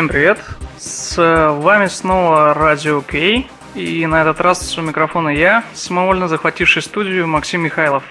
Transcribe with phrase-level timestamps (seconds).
[0.00, 0.38] Всем привет!
[0.78, 1.14] С
[1.60, 7.60] вами снова Радио Кей, и на этот раз у микрофона я, самовольно захвативший студию Максим
[7.60, 8.02] Михайлов.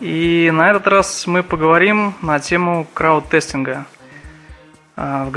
[0.00, 3.84] И на этот раз мы поговорим на тему крауд-тестинга.
[4.96, 5.30] А, в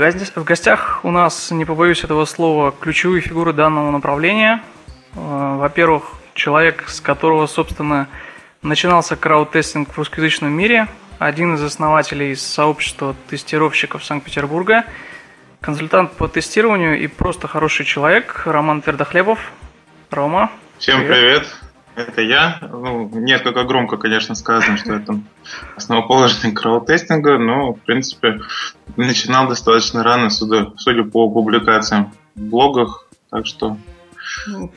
[0.44, 4.62] гостях у нас, не побоюсь этого слова, ключевые фигуры данного направления.
[5.14, 8.08] А, во-первых, человек, с которого, собственно,
[8.62, 14.86] начинался крауд-тестинг в русскоязычном мире, один из основателей сообщества тестировщиков Санкт-Петербурга,
[15.62, 19.52] консультант по тестированию и просто хороший человек Роман Твердохлебов.
[20.10, 20.50] Рома.
[20.78, 21.14] Всем привет.
[21.14, 21.46] привет.
[21.94, 22.58] Это я.
[22.60, 25.20] Ну, несколько громко, конечно, сказано, что это
[25.76, 28.40] основоположник крауд-тестинга, но, в принципе,
[28.96, 33.76] начинал достаточно рано, судя, судя по публикациям в блогах, так что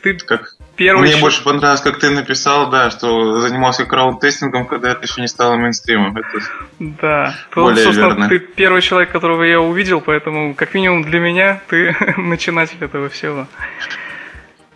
[0.03, 1.21] ты как первый Мне еще...
[1.21, 6.15] больше понравилось, как ты написал, да, что занимался крауд-тестингом, когда это еще не стало мейнстримом.
[6.17, 6.39] Это
[6.79, 7.35] да.
[7.53, 8.29] Более собственно, верно.
[8.29, 13.47] ты первый человек, которого я увидел, поэтому, как минимум для меня, ты начинатель этого всего.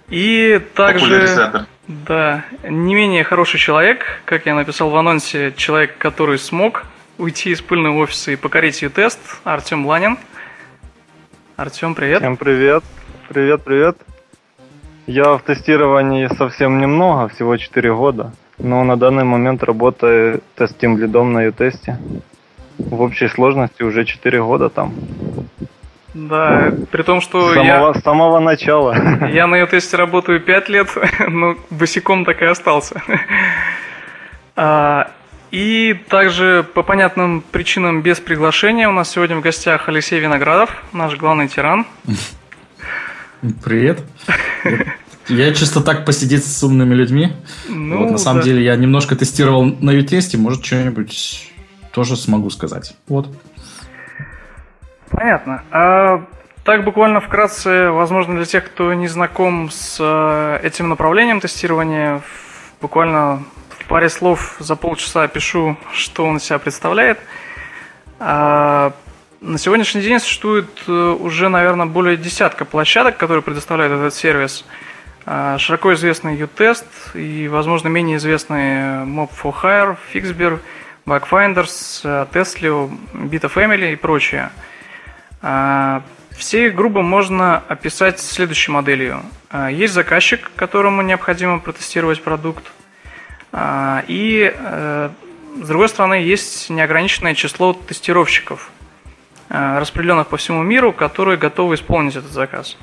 [0.10, 1.66] И также...
[1.88, 6.84] Да, не менее хороший человек, как я написал в анонсе, человек, который смог
[7.18, 10.18] уйти из пыльного офиса и покорить тест Артем Ланин.
[11.56, 12.20] Артем, привет.
[12.20, 12.84] Всем привет.
[13.28, 13.98] Привет, привет.
[15.10, 21.34] Я в тестировании совсем немного, всего 4 года, но на данный момент работаю тестим лидом
[21.34, 21.98] на ютесте.
[22.78, 24.94] В общей сложности уже 4 года там.
[26.14, 27.94] Да, при том, что с самого, я...
[27.96, 29.28] С самого начала.
[29.34, 30.90] Я на ютесте работаю 5 лет,
[31.28, 33.02] но босиком так и остался.
[34.56, 35.10] А,
[35.50, 41.16] и также по понятным причинам без приглашения у нас сегодня в гостях Алексей Виноградов, наш
[41.18, 41.88] главный тиран.
[43.64, 44.04] Привет.
[45.28, 47.34] Я чисто так посидеть с умными людьми.
[47.68, 48.46] Ну, вот, на самом да.
[48.46, 51.52] деле я немножко тестировал на ютесте, может что-нибудь
[51.92, 52.96] тоже смогу сказать.
[53.08, 53.28] Вот.
[55.12, 55.64] Понятно.
[55.72, 56.26] А
[56.64, 62.22] так буквально вкратце, возможно, для тех, кто не знаком с э, этим направлением тестирования,
[62.82, 67.20] буквально в паре слов за полчаса опишу, что он из себя представляет.
[68.20, 68.94] А
[69.42, 74.66] на сегодняшний день существует э, уже, наверное, более десятка площадок, которые предоставляют этот сервис.
[75.26, 80.60] А, широко известный U-Test и, возможно, менее известные Mob 4 Hire, Fixber,
[81.06, 84.50] Bugfinders, э, Tesla, Beta Family и прочее.
[85.42, 89.22] А, все их грубо можно описать следующей моделью.
[89.50, 92.66] А, есть заказчик, которому необходимо протестировать продукт.
[94.08, 95.10] И, э,
[95.64, 98.79] с другой стороны, есть неограниченное число тестировщиков– Э,
[99.50, 102.78] распределенных по всему миру, которые готовы исполнить этот заказ.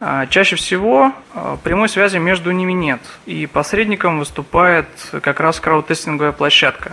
[0.00, 4.86] А, чаще всего э, прямой связи между ними нет, и посредником выступает
[5.22, 6.92] как раз крауд-тестинговая площадка.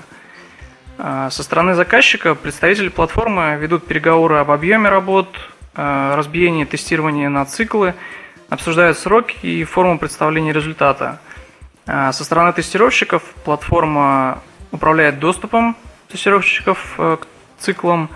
[0.97, 5.27] А, со стороны заказчика представители платформы ведут переговоры об объеме работ,
[5.75, 7.93] э, разбиении тестирования на циклы,
[8.49, 11.19] обсуждают сроки и форму представления результата.
[11.85, 14.41] А, со стороны тестировщиков платформа
[14.71, 15.77] управляет доступом
[16.09, 17.27] тестировщиков к
[17.59, 18.09] циклам,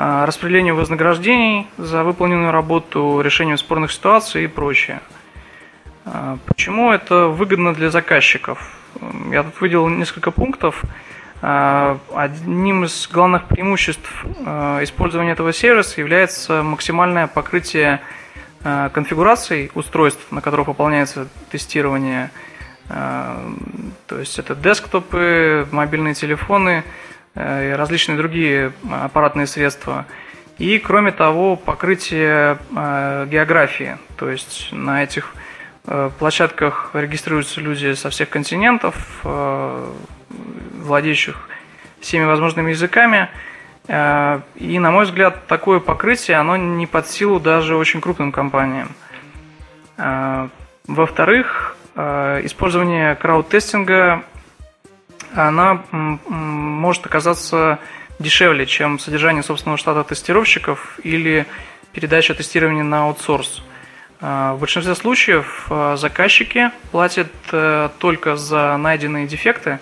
[0.00, 5.00] распределению вознаграждений за выполненную работу, решению спорных ситуаций и прочее.
[6.06, 8.74] А, почему это выгодно для заказчиков?
[9.30, 10.82] Я тут выделил несколько пунктов.
[11.42, 14.24] А, одним из главных преимуществ
[14.82, 18.00] использования этого сервиса является максимальное покрытие
[18.62, 22.30] конфигураций устройств, на которых выполняется тестирование.
[22.88, 26.84] То есть это десктопы, мобильные телефоны–
[27.34, 30.06] различные другие аппаратные средства.
[30.58, 33.96] И, кроме того, покрытие э, географии.
[34.16, 35.32] То есть на этих
[35.86, 39.24] э, площадках регистрируются люди со всех континентов,
[40.82, 41.48] владеющих
[42.00, 43.28] всеми возможными языками.
[43.88, 48.88] И, на мой взгляд, такое покрытие, оно не под силу даже очень крупным компаниям.
[50.86, 54.22] Во-вторых, использование крауд-тестинга
[55.34, 57.78] она может оказаться
[58.18, 61.46] дешевле, чем содержание собственного штата тестировщиков или
[61.92, 63.62] передача тестирования на аутсорс.
[64.20, 69.78] А, в большинстве случаев а, заказчики платят э, только за найденные дефекты,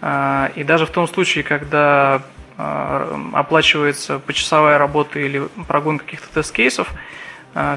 [0.00, 2.22] а, и даже в том случае, когда
[2.56, 6.88] оплачивается почасовая работа или прогон каких-то тест-кейсов,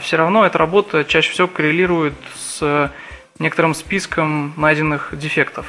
[0.02, 2.92] все равно эта работа чаще всего коррелирует с
[3.40, 5.66] некоторым списком найденных дефектов.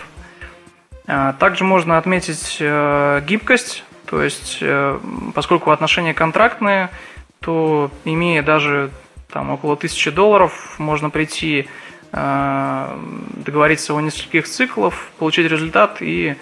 [1.11, 5.01] А, также можно отметить э, гибкость, то есть э,
[5.35, 6.91] поскольку отношения контрактные,
[7.41, 8.91] то имея даже
[9.33, 11.67] там около тысячи долларов, можно прийти
[12.13, 12.99] э,
[13.37, 16.37] договориться о нескольких циклах, получить результат и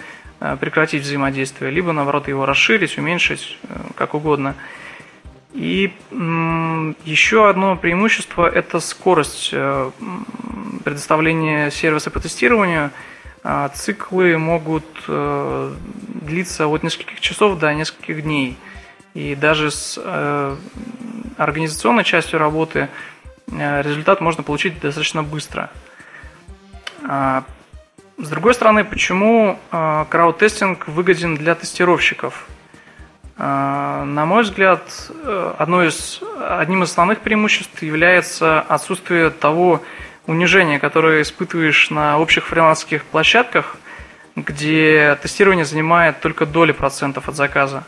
[0.59, 3.57] прекратить взаимодействие, либо наоборот его расширить, уменьшить,
[3.95, 4.53] как угодно.
[5.51, 9.49] И еще одно преимущество– это скорость
[10.83, 12.91] предоставления сервиса по тестированию.
[13.49, 15.73] А, циклы могут э,
[16.21, 18.57] длиться от нескольких часов до нескольких дней.
[19.13, 20.55] И даже с э,
[21.37, 22.89] организационной частью работы
[23.49, 25.69] результат можно получить достаточно быстро.
[27.07, 27.45] А,
[28.17, 32.49] с другой стороны, почему крауд-тестинг выгоден для тестировщиков–
[33.39, 39.83] а, на мой взгляд, э, одно из, одним из основных преимуществ является отсутствие того
[40.27, 43.77] унижения, которое испытываешь на общих фрилансерских площадках,
[44.35, 47.83] где тестирование занимает только доли процентов от заказа.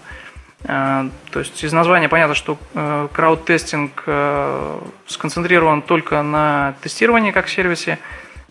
[0.65, 7.47] А, то есть из названия понятно, что э, крауд-тестинг э, сконцентрирован только на тестировании как
[7.47, 7.99] сервисе,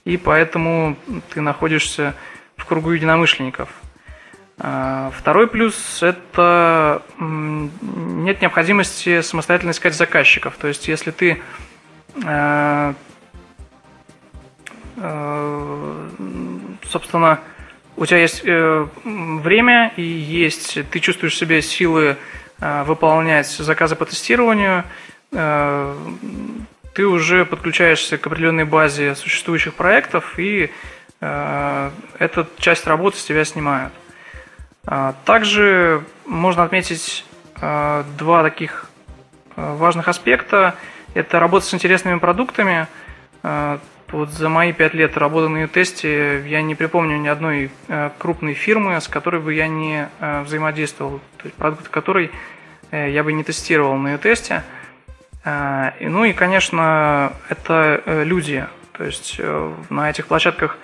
[0.05, 0.97] и поэтому
[1.31, 2.15] ты находишься
[2.57, 3.69] в кругу единомышленников–
[4.59, 10.57] второй плюс– это нет необходимости самостоятельно искать заказчиков.
[10.57, 11.41] То есть, если ты
[16.91, 17.41] собственно,
[17.97, 22.17] у тебя есть э, время и есть, ты чувствуешь себе силы
[22.61, 24.83] выполнять заказы по тестированию,
[25.31, 30.69] ты уже подключаешься к определенной базе существующих проектов, и
[31.21, 33.93] эта часть работы с тебя снимают.
[34.87, 37.25] А, также можно отметить
[37.55, 38.91] два таких
[39.55, 40.75] важных аспекта.
[41.15, 42.87] Это работа с интересными продуктами.
[44.11, 47.71] Вот за мои пять лет работы на тесте я не припомню ни одной
[48.19, 51.21] крупной фирмы, с которой бы я не взаимодействовал.
[51.37, 52.31] То есть продукт которой
[52.91, 54.65] э, я бы не тестировал на тесте.
[55.45, 58.67] Ну и, конечно, это э, люди.
[58.93, 60.79] То есть э, на этих площадках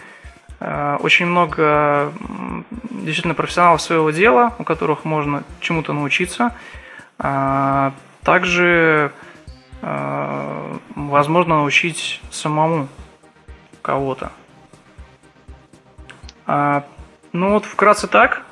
[0.61, 2.12] Э, очень много
[2.91, 6.55] действительно профессионалов своего дела, у которых можно чему-то научиться.
[8.23, 9.12] Также
[9.82, 12.88] э, возможно научить самому
[13.84, 14.32] кого-то.
[16.46, 16.84] А,
[17.32, 18.42] ну вот вкратце так.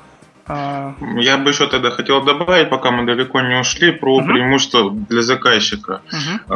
[0.45, 4.27] А, Я бы еще тогда хотел добавить, пока мы далеко не ушли, про угу.
[4.27, 6.01] преимущества для заказчика.
[6.11, 6.55] Угу.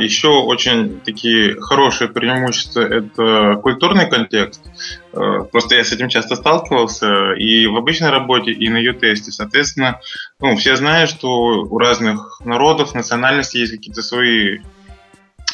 [0.00, 4.60] Еще очень такие хорошие преимущества– это культурный контекст.
[5.12, 9.30] А, просто я с этим часто сталкивался и в обычной работе, и на ю-тесте.
[9.30, 10.00] Соответственно,
[10.40, 14.58] ну, все знают, что у разных народов, национальностей есть какие-то свои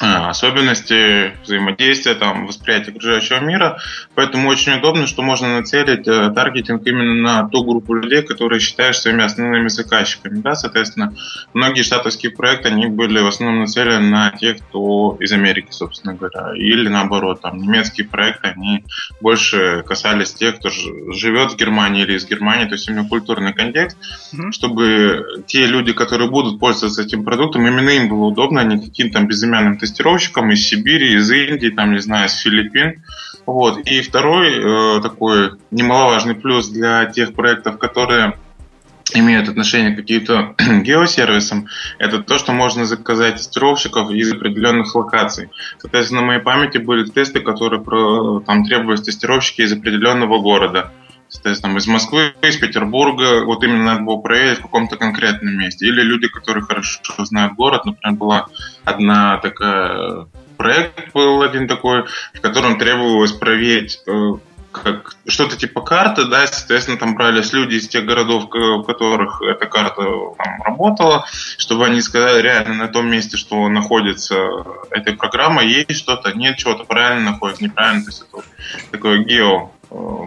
[0.03, 3.79] особенности взаимодействия, там, восприятия окружающего мира.
[4.15, 8.99] Поэтому очень удобно, что можно нацелить э, таргетинг именно на ту группу людей, которые считаешь
[8.99, 10.41] своими основными заказчиками.
[10.41, 10.55] Да?
[10.55, 11.15] Соответственно,
[11.55, 16.55] многие штатовские проекты, они были в основном нацелены на тех, кто из Америки, собственно говоря.
[16.57, 18.85] Или наоборот, там, немецкие проекты, они
[19.21, 23.97] больше касались тех, кто живет в Германии или из Германии, то есть именно культурный контекст,
[24.35, 24.53] mm-hmm.
[24.53, 29.21] чтобы те люди, которые будут пользоваться этим продуктом, именно им было удобно, а не каким-то
[29.23, 33.03] безымянным тестированием тестировщиком из Сибири, из Индии, там, не знаю, с Филиппин.
[33.47, 33.79] Вот.
[33.87, 38.39] И второй э, такой немаловажный плюс для тех проектов, которые
[39.15, 41.67] имеют отношение к каким-то геосервисам,
[41.99, 45.51] это то, что можно заказать тестировщиков из определенных локаций.
[45.79, 50.93] Соответственно, на моей памяти были тесты, которые про, там требовались тестировщики из определенного города.
[51.33, 55.87] Соответственно, из Москвы, из Петербурга, вот именно надо было проверить в каком-то конкретном месте.
[55.87, 58.47] Или люди, которые хорошо знают город, например, была
[58.85, 60.27] одна такая
[60.59, 64.33] проект был один такой, в котором требовалось проверить э,
[64.73, 69.67] как что-то типа карты, да, соответственно, там брались люди из тех городов, в которых эта
[69.67, 74.37] карта там, работала, чтобы они сказали реально на том месте, что находится
[74.91, 78.43] эта программа, есть что-то, нет чего-то, правильно находится, неправильно, то есть это
[78.91, 79.73] такое гео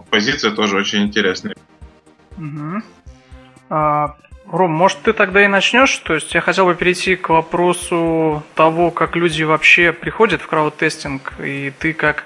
[0.09, 1.55] позиция тоже очень интересная.
[2.37, 2.81] Угу.
[3.69, 4.15] А,
[4.51, 5.97] Ром, может ты тогда и начнешь?
[5.97, 11.33] То есть я хотел бы перейти к вопросу того, как люди вообще приходят в крауд-тестинг,
[11.39, 12.25] и ты как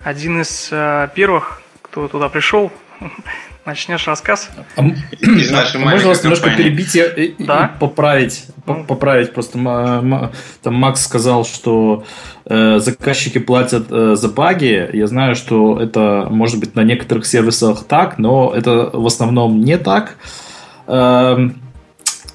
[0.00, 2.70] один из э, первых, кто туда пришел,
[3.64, 4.50] начнешь рассказ.
[4.76, 4.84] А,
[5.20, 7.72] из нашей а можно вас немножко перебить и, да?
[7.74, 8.84] и поправить, ну.
[8.84, 9.58] поправить просто.
[10.62, 12.04] Там Макс сказал, что
[12.44, 14.90] э, заказчики платят э, за баги.
[14.92, 19.78] Я знаю, что это может быть на некоторых сервисах так, но это в основном не
[19.78, 20.16] так.
[20.86, 21.50] Э,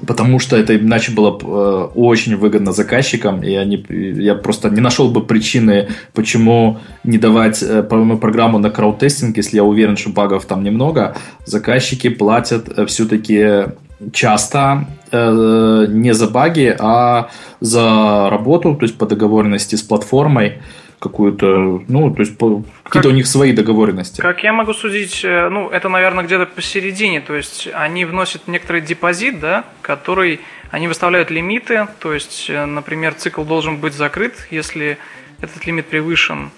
[0.05, 5.09] потому что это иначе было э, очень выгодно заказчикам, и они, я просто не нашел
[5.09, 10.63] бы причины, почему не давать э, программу на крауд-тестинг, если я уверен, что багов там
[10.63, 11.15] немного.
[11.45, 13.65] Заказчики платят э, все-таки
[14.13, 17.29] часто не за баги, а
[17.59, 20.61] за работу, то есть по договоренности с платформой,
[20.99, 22.37] какую-то, ну, то есть
[22.83, 24.21] какие-то у них свои договоренности.
[24.21, 28.81] Как я могу судить, э, ну, это, наверное, где-то посередине, то есть они вносят некоторый
[28.81, 30.41] депозит, да, который
[30.71, 34.97] они выставляют лимиты, то есть, э, например, цикл должен быть закрыт, если
[35.41, 36.51] этот лимит превышен.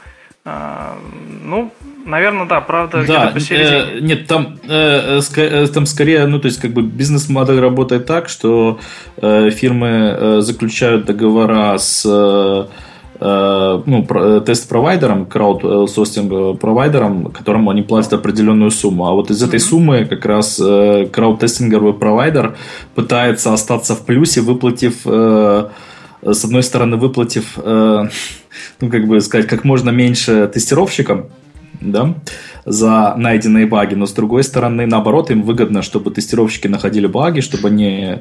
[0.43, 0.97] А,
[1.43, 1.71] ну,
[2.03, 3.77] наверное, да, правда, да, где-то посередине.
[3.77, 8.27] Э, нет, там, э, э, там скорее, ну, то есть, как бы бизнес-модель работает так,
[8.27, 8.79] что
[9.17, 12.65] э, фирмы э, заключают договора с э
[13.23, 19.07] ну, э, тест-провайдером, краудсостинг-провайдером, которому они платят определенную сумму.
[19.07, 19.69] А вот из этой mm-hmm.
[19.69, 22.57] суммы как раз э, крауд-тестинговый провайдер
[22.95, 25.69] пытается остаться в плюсе, выплатив, э,
[26.23, 28.07] с одной стороны, выплатив э,
[28.79, 31.27] ну, как бы сказать, как можно меньше тестировщикам,
[31.81, 32.15] да,
[32.65, 37.69] за найденные баги, но с другой стороны, наоборот, им выгодно, чтобы тестировщики находили баги, чтобы
[37.69, 38.19] они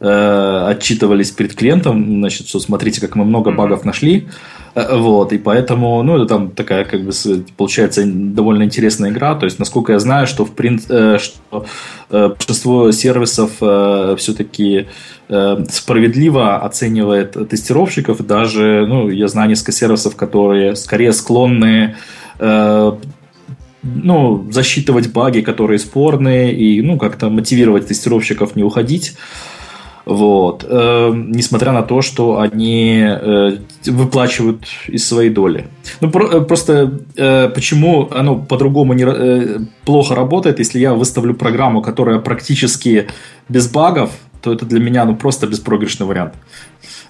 [0.00, 4.28] э, отчитывались перед клиентом, значит, что смотрите, как мы много багов нашли,
[4.74, 7.12] вот, и поэтому, ну, это там такая, как бы,
[7.56, 11.66] получается, довольно интересная игра, то есть, насколько я знаю, что, в принципе, э, что
[12.10, 14.86] э, большинство сервисов э, все-таки
[15.28, 21.96] э, справедливо оценивает тестировщиков, даже, ну, я знаю несколько сервисов, которые скорее склонны
[22.42, 22.92] Э,
[23.84, 29.16] ну, засчитывать баги, которые спорные, и, ну, как-то мотивировать тестировщиков не уходить.
[30.04, 30.64] Вот.
[30.68, 35.66] Э, несмотря на то, что они э, выплачивают из своей доли.
[36.00, 41.34] Ну, про, э, просто э, почему оно по-другому не, э, плохо работает, если я выставлю
[41.34, 43.06] программу, которая практически
[43.48, 46.34] без багов, то это для меня ну, просто беспроигрышный вариант.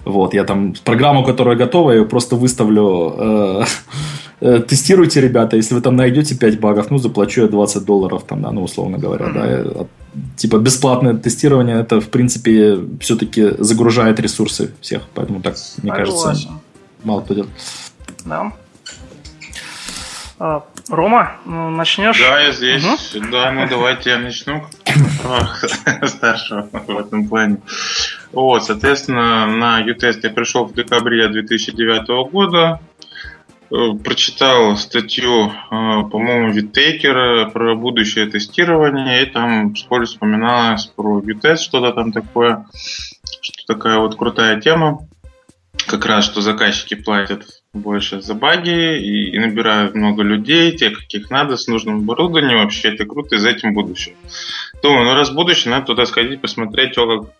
[0.05, 3.63] Вот, я там программу, которая готова, я ее просто выставлю э,
[4.43, 8.41] Э, тестируйте, ребята, если вы там найдете 5 багов, ну, заплачу я 20 долларов, там,
[8.41, 9.73] да, ну, условно говоря, mm-hmm.
[9.73, 9.87] да,
[10.37, 16.23] типа бесплатное тестирование, это, в принципе, все-таки загружает ресурсы всех, поэтому так, мне Согласен.
[16.23, 16.51] кажется,
[17.03, 17.51] мало кто делает.
[18.25, 18.53] Да.
[20.39, 22.19] А, Рома, ну, начнешь?
[22.19, 22.83] Да, я здесь.
[22.83, 23.27] Угу.
[23.31, 24.65] Да, ну давайте я начну.
[26.05, 27.59] Старшего в этом плане.
[28.31, 32.81] Вот, соответственно, на U-тест я пришел в декабре 2009 года.
[33.71, 41.63] Э, прочитал статью, э, по-моему, Виттейкера про будущее тестирование, и там вскоре вспоминалось про Витест,
[41.63, 42.65] что-то там такое,
[43.41, 45.07] что такая вот крутая тема,
[45.87, 51.31] как раз, что заказчики платят больше за баги и, и набирают много людей, тех, каких
[51.31, 54.15] надо, с нужным оборудованием, вообще это круто, и за этим будущее.
[54.83, 57.31] Думаю, ну раз будущее, надо туда сходить, посмотреть, как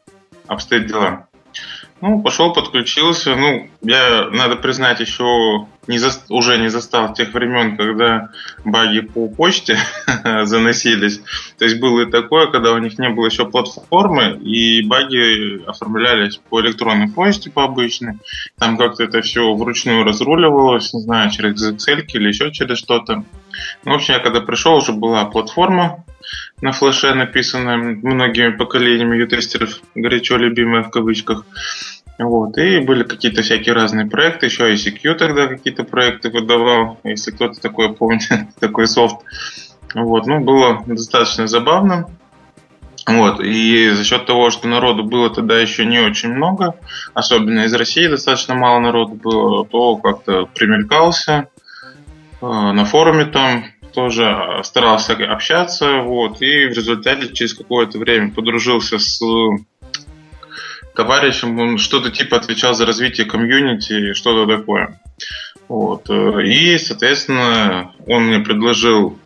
[0.47, 1.27] обстоят дела.
[2.05, 3.33] Ну, пошел, подключился.
[3.33, 8.29] Ну, я, надо признать, еще не за, уже не застал тех времен, когда
[8.65, 9.77] баги по почте
[10.43, 11.21] заносились.
[11.57, 16.41] То есть было и такое, когда у них не было еще платформы, и баги оформлялись
[16.49, 18.15] по электронной почте по обычной.
[18.59, 23.23] Там как-то это все вручную разруливалось, не знаю, через Excel или еще через что-то.
[23.83, 26.03] Ну, в общем, я когда пришел, уже была платформа
[26.61, 31.45] на флеше, написанная многими поколениями ю-тестеров, горячо любимая в кавычках.
[32.19, 32.57] Вот.
[32.57, 37.89] И были какие-то всякие разные проекты, еще ICQ тогда какие-то проекты выдавал, если кто-то такое
[37.89, 38.29] помнит,
[38.59, 39.17] такой софт.
[39.93, 40.25] Вот.
[40.27, 42.07] Ну, было достаточно забавно.
[43.05, 43.41] Вот.
[43.41, 46.75] И за счет того, что народу было тогда еще не очень много,
[47.13, 51.49] особенно из России достаточно мало народу было, то как-то примелькался.
[52.43, 58.99] Э, на форуме там тоже старался общаться, вот, и в результате через какое-то время подружился
[58.99, 59.21] с
[60.95, 64.99] товарищем, он что-то типа отвечал за развитие комьюнити, что-то такое.
[65.69, 66.09] Вот.
[66.09, 69.17] И, соответственно, он мне предложил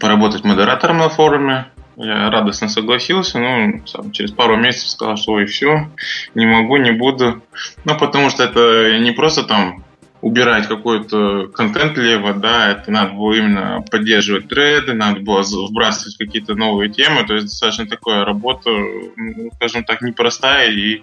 [0.00, 1.66] поработать модератором на форуме.
[1.96, 5.90] Я радостно согласился, но сам через пару месяцев сказал, что ой, все,
[6.34, 7.42] не могу, не буду.
[7.84, 9.83] Ну, потому что это не просто там
[10.24, 16.54] убирать какой-то контент лево, да, это надо было именно поддерживать треды, надо было вбрасывать какие-то
[16.54, 21.02] новые темы, то есть достаточно такая работа, ну, скажем так, непростая, и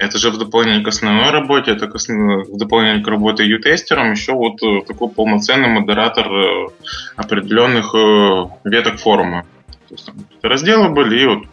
[0.00, 4.60] это же в дополнение к основной работе, это в дополнение к работе ю-тестером, еще вот
[4.64, 6.66] э, такой полноценный модератор э,
[7.14, 9.46] определенных э, веток форума.
[9.88, 11.44] То есть там разделы были, и вот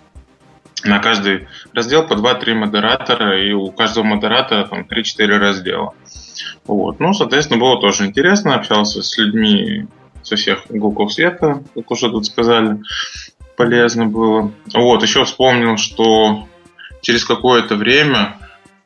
[0.83, 5.93] на каждый раздел по 2-3 модератора, и у каждого модератора там 3-4 раздела.
[6.65, 6.99] Вот.
[6.99, 9.87] Ну, соответственно, было тоже интересно, общался с людьми
[10.21, 12.81] со всех уголков света, как уже тут сказали,
[13.57, 14.51] полезно было.
[14.73, 16.47] Вот, еще вспомнил, что
[17.01, 18.37] через какое-то время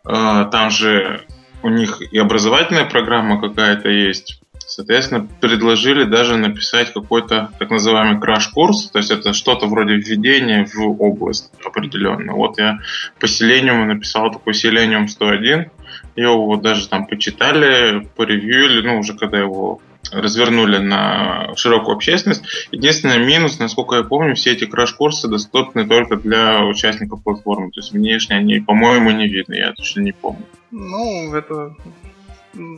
[0.06, 1.26] э, там же
[1.64, 4.42] у них и образовательная программа какая-то есть.
[4.78, 11.02] Соответственно, предложили даже написать какой-то так называемый краш-курс, то есть это что-то вроде введения в
[11.02, 12.38] область определенную.
[12.38, 12.78] Вот я
[13.20, 15.72] по Selenium написал такой Selenium 101,
[16.16, 19.82] его вот даже там почитали, поревьюили, ну, уже когда его
[20.12, 22.44] развернули на широкую общественность.
[22.72, 27.72] Единственный минус, насколько я помню, все эти краш-курсы доступны только для участников платформы.
[27.72, 30.46] То есть внешне они, по-моему, не видны, я точно не помню.
[30.70, 31.76] Ну, это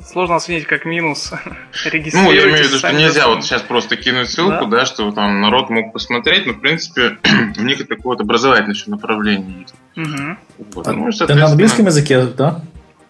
[0.06, 1.32] сложно оценить как минус.
[2.14, 5.12] Ну, я имею в виду, что нельзя вот сейчас просто кинуть ссылку, да, да что
[5.12, 7.18] там народ мог посмотреть, но, в принципе,
[7.58, 9.76] у них такое вот образовательное еще направление есть.
[9.96, 10.38] Угу.
[10.76, 10.88] Вот.
[10.88, 12.62] А, ну, ты на английском языке, да?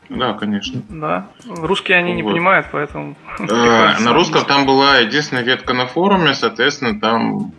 [0.09, 0.81] Да, конечно.
[0.89, 1.27] Да.
[1.45, 2.17] Русские они вот.
[2.17, 3.15] не понимают, поэтому...
[3.39, 7.53] А, на русском там была единственная ветка на форуме, соответственно, там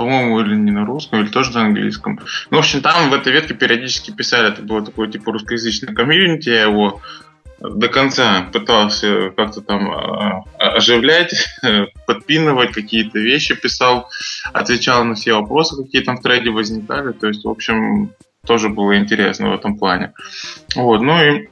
[0.00, 2.20] по-моему, или не на русском, или тоже на английском.
[2.50, 6.48] Ну, в общем, там в этой ветке периодически писали, это было такое типа русскоязычное комьюнити,
[6.48, 7.02] я его
[7.60, 11.34] до конца пытался как-то там а, оживлять,
[12.06, 14.08] подпинывать, какие-то вещи писал,
[14.52, 17.12] отвечал на все вопросы, какие там в трейде возникали.
[17.12, 18.12] То есть, в общем,
[18.46, 20.14] тоже было интересно в этом плане.
[20.74, 21.48] Вот, ну и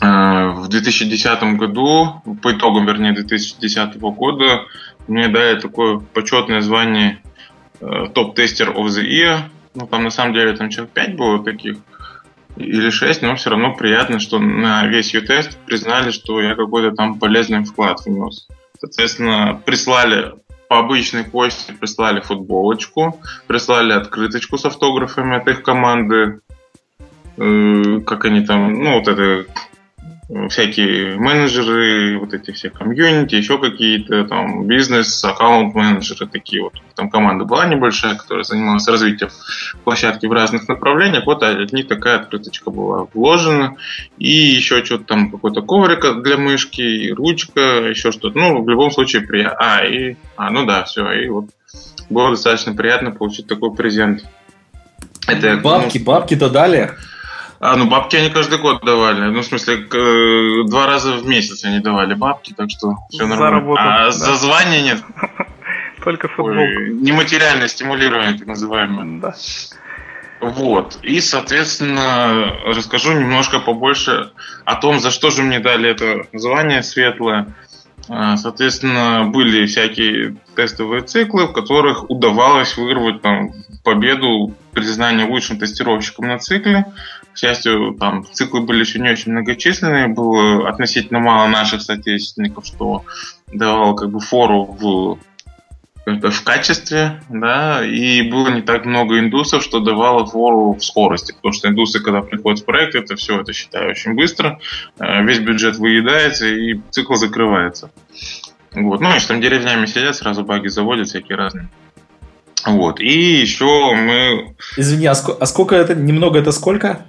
[0.00, 4.66] э, в 2010 году, по итогам, вернее, 2010 года,
[5.08, 7.22] мне дали такое почетное звание
[7.80, 9.38] э, топ-тестер of the year.
[9.74, 11.78] Ну, там на самом деле там человек 5 было таких
[12.56, 16.94] или 6, но все равно приятно, что на весь ее тест признали, что я какой-то
[16.94, 18.48] там полезный вклад внес.
[18.78, 20.34] Соответственно, прислали
[20.68, 26.40] по обычной почте, прислали футболочку, прислали открыточку с автографами от их команды,
[27.36, 29.46] э, как они там, ну, вот это
[30.48, 36.74] всякие менеджеры, вот эти все комьюнити, еще какие-то там бизнес, аккаунт-менеджеры такие вот.
[36.94, 39.30] Там команда была небольшая, которая занималась развитием
[39.84, 41.26] площадки в разных направлениях.
[41.26, 43.76] Вот от них такая открыточка была вложена.
[44.18, 48.38] И еще что-то там, какой-то коврик для мышки, и ручка, еще что-то.
[48.38, 49.56] Ну, в любом случае приятно.
[49.58, 50.16] А, и...
[50.36, 51.10] А, ну да, все.
[51.12, 51.46] И вот
[52.08, 54.24] было достаточно приятно получить такой презент.
[55.26, 56.92] Это, бабки, ну, бабки-то дали?
[57.60, 59.30] А, ну бабки они каждый год давали.
[59.30, 63.44] Ну, в смысле, э, два раза в месяц они давали бабки, так что все нормально.
[63.44, 64.10] За работу, а да.
[64.10, 65.02] за звание нет.
[66.02, 66.54] Только футбол.
[66.54, 69.20] Нематериальное стимулирование, так называемое.
[69.20, 69.34] Да.
[70.40, 70.98] Вот.
[71.02, 74.32] И, соответственно, расскажу немножко побольше
[74.64, 77.54] о том, за что же мне дали это звание светлое.
[78.08, 83.50] А, соответственно, были всякие тестовые циклы, в которых удавалось вырвать там,
[83.84, 86.86] победу, признание лучшим тестировщиком на цикле.
[87.32, 93.04] К счастью, там циклы были еще не очень многочисленные, было относительно мало наших соотечественников, что
[93.52, 95.18] давало как бы фору в
[96.06, 101.52] в качестве, да, и было не так много индусов, что давало фору в скорости, потому
[101.52, 104.58] что индусы, когда приходят в проект, это все, это считаю, очень быстро,
[104.98, 107.90] э, весь бюджет выедается и цикл закрывается.
[108.72, 109.00] Вот.
[109.00, 111.68] Ну, если там деревнями сидят, сразу баги заводят всякие разные.
[112.66, 113.00] Вот.
[113.00, 114.54] И еще мы...
[114.76, 115.94] Извини, а, ск- а сколько это?
[115.94, 117.06] Немного это сколько?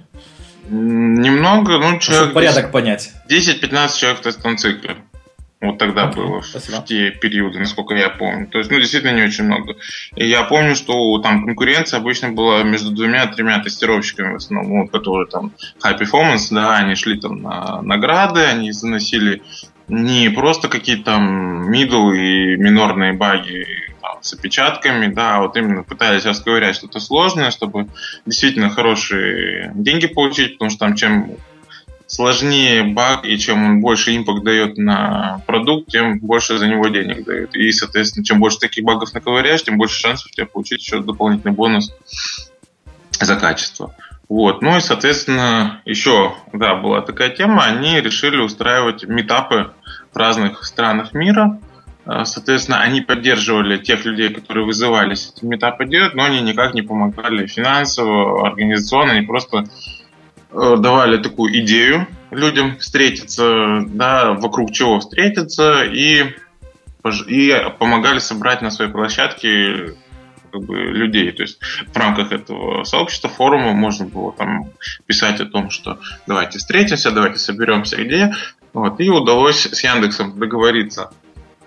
[0.68, 2.30] Немного, ну, человек...
[2.30, 3.12] Чтобы порядок 10, понять.
[3.28, 4.96] 10-15 человек в тестовом цикле.
[5.60, 6.76] Вот тогда okay, было, спасибо.
[6.76, 8.48] в те периоды, насколько я помню.
[8.48, 9.76] То есть, ну, действительно не очень много.
[10.16, 15.28] И я помню, что там конкуренция обычно была между двумя-тремя тестировщиками в основном, вот, которые
[15.28, 19.42] там high performance, да, они шли там на награды, они заносили
[19.86, 23.91] не просто какие-то там middle и минорные баги
[24.22, 27.88] с опечатками, да, вот именно пытались расковырять что-то сложное, чтобы
[28.24, 31.36] действительно хорошие деньги получить, потому что там чем
[32.06, 37.24] сложнее баг, и чем он больше импакт дает на продукт, тем больше за него денег
[37.24, 37.54] дают.
[37.56, 41.90] И, соответственно, чем больше таких багов наковыряешь, тем больше шансов тебе получить еще дополнительный бонус
[43.18, 43.94] за качество.
[44.28, 44.62] Вот.
[44.62, 49.72] Ну и, соответственно, еще, да, была такая тема, они решили устраивать метапы
[50.12, 51.58] в разных странах мира.
[52.04, 56.82] А, соответственно, они поддерживали тех людей, которые вызывались эти метапы делать, но они никак не
[56.82, 59.66] помогали финансово, организационно, они просто
[60.54, 66.26] Э, давали такую идею людям встретиться, да, вокруг чего встретиться, и,
[67.26, 69.94] и помогали собрать на своей площадке
[70.50, 71.32] как бы, людей.
[71.32, 74.70] То есть в рамках этого сообщества, форума можно было там
[75.06, 78.34] писать о том, что давайте встретимся, давайте соберемся где.
[78.74, 81.12] Вот, и удалось с Яндексом договориться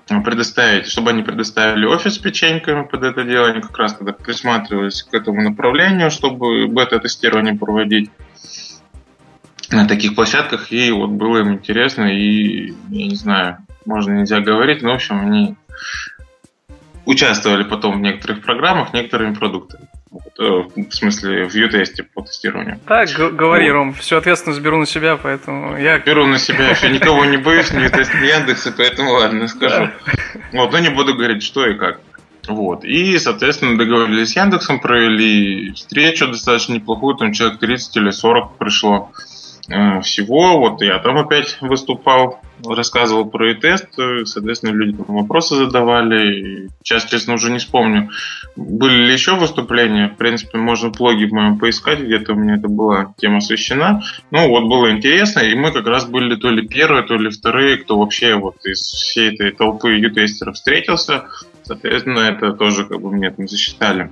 [0.07, 3.47] предоставить, чтобы они предоставили офис с печеньками под это дело.
[3.47, 8.11] Они как раз когда присматривались к этому направлению, чтобы бета-тестирование проводить
[9.71, 14.81] на таких площадках, и вот было им интересно, и, я не знаю, можно нельзя говорить,
[14.81, 15.55] но, в общем, они
[17.05, 19.87] участвовали потом в некоторых программах, некоторыми продуктами.
[20.39, 22.79] Э, в смысле, в ю-тесте по тестированию.
[22.87, 23.73] Так, говори, вот.
[23.73, 25.97] Ром, всю ответственность беру на себя, поэтому я...
[26.05, 29.89] Беру на себя, еще никого не боюсь, ни тест, Яндекса, поэтому ладно, скажу.
[30.53, 31.99] Вот, но не буду говорить, что и как.
[32.47, 32.83] Вот.
[32.83, 39.11] И, соответственно, договорились с Яндексом, провели встречу достаточно неплохую, там человек 30 или 40 пришло.
[39.69, 40.59] Э, всего.
[40.59, 43.89] Вот я там опять выступал, рассказывал про e-тест,
[44.25, 46.69] соответственно, люди там вопросы задавали.
[46.83, 48.09] Сейчас, честно, уже не вспомню,
[48.55, 50.09] были ли еще выступления.
[50.09, 54.03] В принципе, можно в блоге моем поискать, где-то у меня это была тема освещена.
[54.31, 57.77] Ну, вот было интересно, и мы как раз были то ли первые, то ли вторые,
[57.77, 61.25] кто вообще вот из всей этой толпы ю-тестеров встретился.
[61.63, 64.11] Соответственно, это тоже как бы мне там засчитали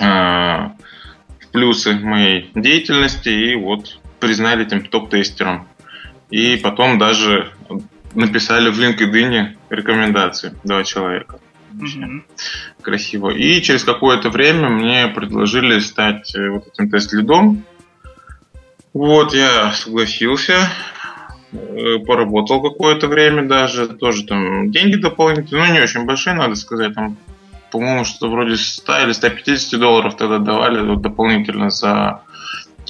[0.00, 0.72] а,
[1.52, 5.66] плюсы моей деятельности и вот признали этим топ-тестером.
[6.30, 7.50] И потом даже
[8.14, 11.40] написали в LinkedIn рекомендации два человека.
[11.72, 12.22] Mm-hmm.
[12.82, 13.30] Красиво.
[13.30, 17.64] И через какое-то время мне предложили стать э, вот этим тест-лидом.
[18.92, 20.68] Вот, я согласился,
[21.52, 26.94] э, поработал какое-то время даже, тоже там деньги дополнительные, ну не очень большие, надо сказать,
[26.94, 27.16] там
[27.72, 32.20] по-моему, что вроде 100 или 150 долларов тогда давали вот, дополнительно за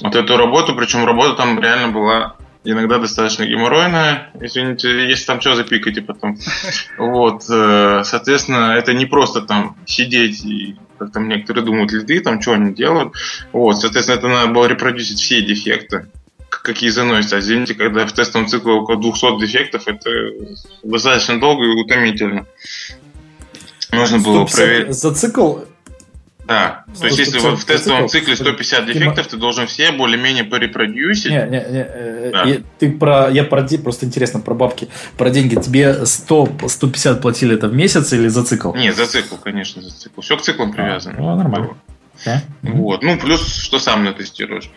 [0.03, 0.75] вот эту работу.
[0.75, 4.31] Причем работа там реально была иногда достаточно геморройная.
[4.39, 6.37] Извините, если там что запикайте потом.
[6.97, 12.41] Вот, э, соответственно, это не просто там сидеть и как там некоторые думают, лиды, там
[12.41, 13.13] что они делают.
[13.51, 16.07] Вот, соответственно, это надо было репродюсить все дефекты
[16.61, 17.35] какие заносятся.
[17.35, 20.09] А извините, когда в тестовом цикле около 200 дефектов, это
[20.83, 22.45] достаточно долго и утомительно.
[23.91, 24.93] Нужно было проверить.
[24.93, 25.57] За цикл
[26.53, 31.31] да, то есть если в тестовом цикле 150 дефектов, ты должен все более-менее порепродюсить.
[31.31, 32.43] Не, не, не, э, да.
[32.43, 34.87] я, ты про, я про, просто интересно про бабки,
[35.17, 35.55] про деньги.
[35.55, 38.73] Тебе 100, 150 платили это в месяц или за цикл?
[38.75, 40.21] Не, за цикл, конечно, за цикл.
[40.21, 41.15] Все к циклам а, привязано.
[41.17, 41.69] А, ну, нормально.
[42.23, 42.43] Да?
[42.61, 44.69] Вот, ну плюс, что сам натестируешь.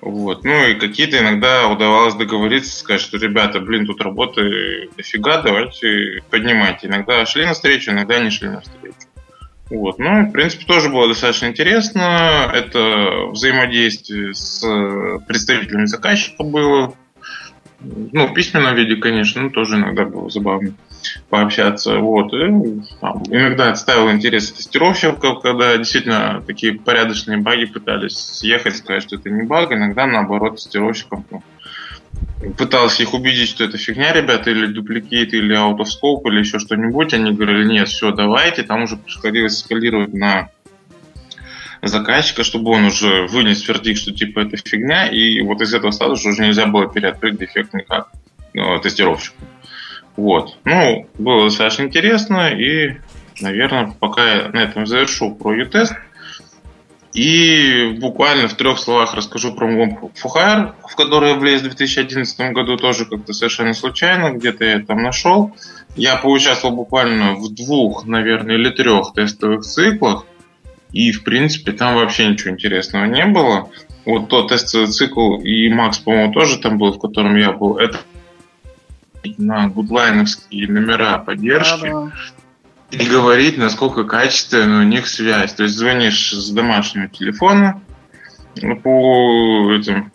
[0.00, 0.44] Вот.
[0.44, 6.88] Ну и какие-то иногда удавалось договориться, сказать, что ребята, блин, тут работы дофига, давайте поднимайте.
[6.88, 9.05] Иногда шли на встречу, иногда не шли на встречу.
[9.70, 9.98] Вот.
[9.98, 12.50] Ну, в принципе, тоже было достаточно интересно.
[12.52, 14.60] Это взаимодействие с
[15.26, 16.94] представителями заказчика было.
[17.80, 20.72] Ну, в письменном виде, конечно, ну, тоже иногда было забавно
[21.28, 21.98] пообщаться.
[21.98, 22.32] Вот.
[22.32, 29.16] И, там, иногда отставил интерес тестировщиков, когда действительно такие порядочные баги пытались съехать, сказать, что
[29.16, 29.72] это не баг.
[29.72, 31.42] Иногда, наоборот, тестировщикам ну,
[32.56, 37.14] пытался их убедить, что это фигня, ребята, или дупликейт, или scope, или еще что-нибудь.
[37.14, 38.62] Они говорили, нет, все, давайте.
[38.62, 40.50] Там уже приходилось скалировать на
[41.82, 46.28] заказчика, чтобы он уже вынес вердикт, что типа это фигня, и вот из этого статуса
[46.28, 48.08] уже нельзя было переоткрыть дефект никак
[48.54, 49.36] ну, тестировщику.
[50.16, 50.56] Вот.
[50.64, 52.96] Ну, было достаточно интересно, и,
[53.40, 55.94] наверное, пока я на этом завершу про U-тест,
[57.16, 62.52] и буквально в трех словах расскажу про мой Фухайр, в который я влез в 2011
[62.52, 65.56] году тоже как-то совершенно случайно, где-то я там нашел.
[65.96, 70.26] Я поучаствовал буквально в двух, наверное, или трех тестовых циклах,
[70.92, 73.70] и, в принципе, там вообще ничего интересного не было.
[74.04, 77.98] Вот тот тестовый цикл, и Макс, по-моему, тоже там был, в котором я был, это
[79.38, 81.88] на гудлайновские номера поддержки.
[81.88, 82.12] Да, да
[82.90, 85.52] и говорить, насколько качественная у них связь.
[85.54, 87.82] То есть звонишь с домашнего телефона
[88.82, 90.12] по этим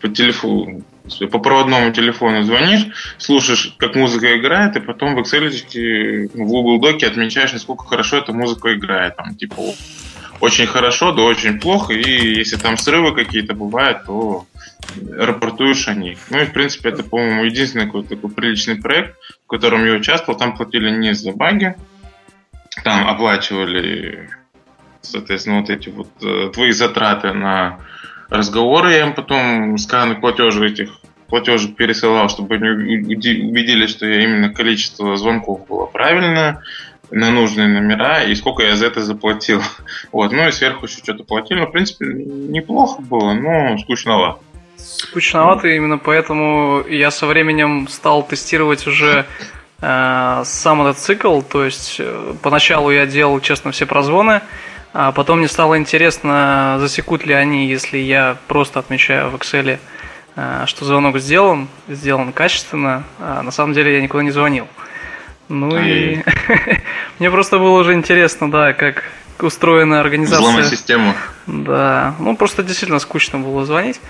[0.00, 0.84] по телефону
[1.30, 2.86] по проводному телефону звонишь,
[3.18, 5.50] слушаешь, как музыка играет, и потом в Excel
[6.32, 9.16] в Google Доке отмечаешь, насколько хорошо эта музыка играет.
[9.16, 9.56] Там, типа,
[10.40, 14.46] очень хорошо, да очень плохо, и если там срывы какие-то бывают, то
[15.10, 16.18] рапортуешь о них.
[16.30, 20.38] Ну и, в принципе, это, по-моему, единственный какой-то такой приличный проект, в котором я участвовал.
[20.38, 21.76] Там платили не за баги,
[22.84, 24.30] там оплачивали,
[25.00, 27.80] соответственно, вот эти вот э, твои затраты на
[28.28, 28.92] разговоры.
[28.92, 30.90] Я им потом сканы платежи этих
[31.28, 36.62] платежек пересылал, чтобы они убедились, что я именно количество звонков было правильное
[37.10, 39.62] на нужные номера и сколько я за это заплатил.
[40.12, 40.32] Вот.
[40.32, 41.60] Ну и сверху еще что-то платили.
[41.60, 44.40] Ну, в принципе, неплохо было, но скучновато.
[44.84, 49.26] Скучновато, именно поэтому я со временем стал тестировать уже
[49.82, 54.40] Э, сам этот цикл, то есть э, поначалу я делал, честно, все прозвоны,
[54.92, 59.80] а потом мне стало интересно, засекут ли они, если я просто отмечаю в Excel,
[60.36, 64.68] э, что звонок сделан, сделан качественно, а на самом деле я никуда не звонил.
[65.48, 66.22] Ну и
[67.18, 69.02] мне просто было уже интересно, да, как
[69.40, 70.46] устроена организация.
[70.46, 71.12] Взломать систему.
[71.48, 74.00] Да, ну просто действительно скучно было звонить.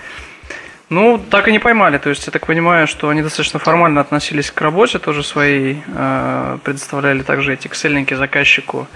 [0.93, 1.97] Ну, так и не поймали.
[1.97, 6.59] То есть, я так понимаю, что они достаточно формально относились к работе тоже своей, э,
[6.63, 8.87] предоставляли также эти excel заказчику.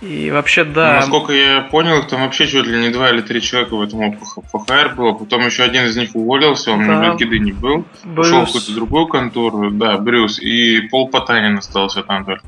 [0.00, 0.94] И вообще, да.
[0.94, 4.18] Ну, насколько я понял, там вообще чуть ли не два или три человека в этом
[4.18, 5.12] ФХР было.
[5.12, 6.98] Потом еще один из них уволился, он да.
[6.98, 7.84] на LinkedIn не был.
[8.04, 8.26] Брюс.
[8.26, 9.70] Ушел в какую-то другую контору.
[9.70, 10.38] Да, Брюс.
[10.38, 12.42] И Пол Потанин остался там только.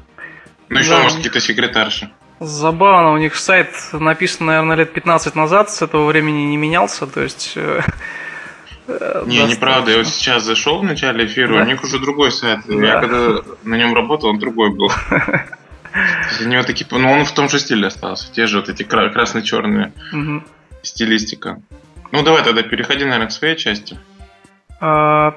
[0.71, 1.03] Ну, еще, да.
[1.03, 2.09] может, какие-то секретарши.
[2.41, 7.07] Забавно, у них сайт написан, наверное, лет 15 назад, с этого времени не менялся.
[7.07, 7.59] То есть
[8.87, 9.91] э, Не, неправда.
[9.93, 12.61] Я вот сейчас зашел в начале эфира, у них уже другой сайт.
[12.69, 14.91] Я когда на нем работал, он другой был.
[16.43, 18.31] У него такие, ну он в том же стиле остался.
[18.31, 19.93] Те же вот эти красно-черные
[20.83, 21.61] стилистика.
[22.13, 23.99] Ну давай тогда переходи, наверное, к своей части.
[24.81, 25.35] А,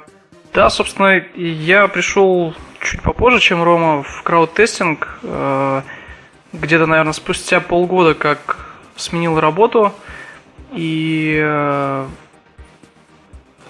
[0.54, 5.20] да, собственно, я пришел чуть попозже, чем Рома, в крауд-тестинг.
[5.24, 5.84] А,
[6.54, 9.94] где-то, наверное, спустя полгода, как сменил работу.
[10.74, 12.08] И а,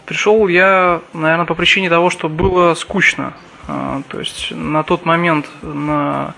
[0.09, 3.33] пришел я, наверное, по причине того, что было скучно.
[3.67, 6.33] А, то есть на тот момент на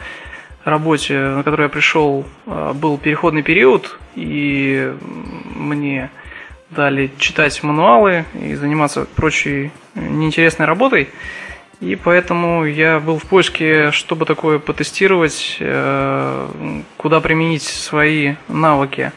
[0.66, 4.94] работе, на которую я пришел, а, был переходный период, и
[5.56, 6.12] мне
[6.70, 11.10] дали читать мануалы и заниматься прочей неинтересной работой.
[11.80, 19.12] И поэтому я был в поиске, чтобы такое потестировать, э, куда применить свои навыки.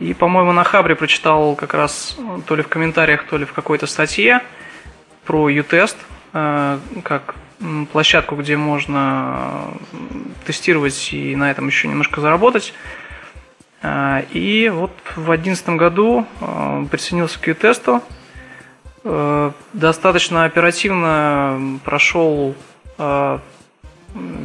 [0.00, 3.86] И, по-моему, на Хабре прочитал как раз то ли в комментариях, то ли в какой-то
[3.86, 4.40] статье
[5.24, 5.96] про U-тест,
[6.32, 7.34] э, как
[7.92, 9.68] площадку, где можно
[10.44, 12.74] тестировать и на этом еще немножко заработать.
[13.82, 16.26] А, и вот в 2011 году
[16.90, 18.02] присоединился к Q-тесту.
[19.04, 22.54] А, достаточно оперативно прошел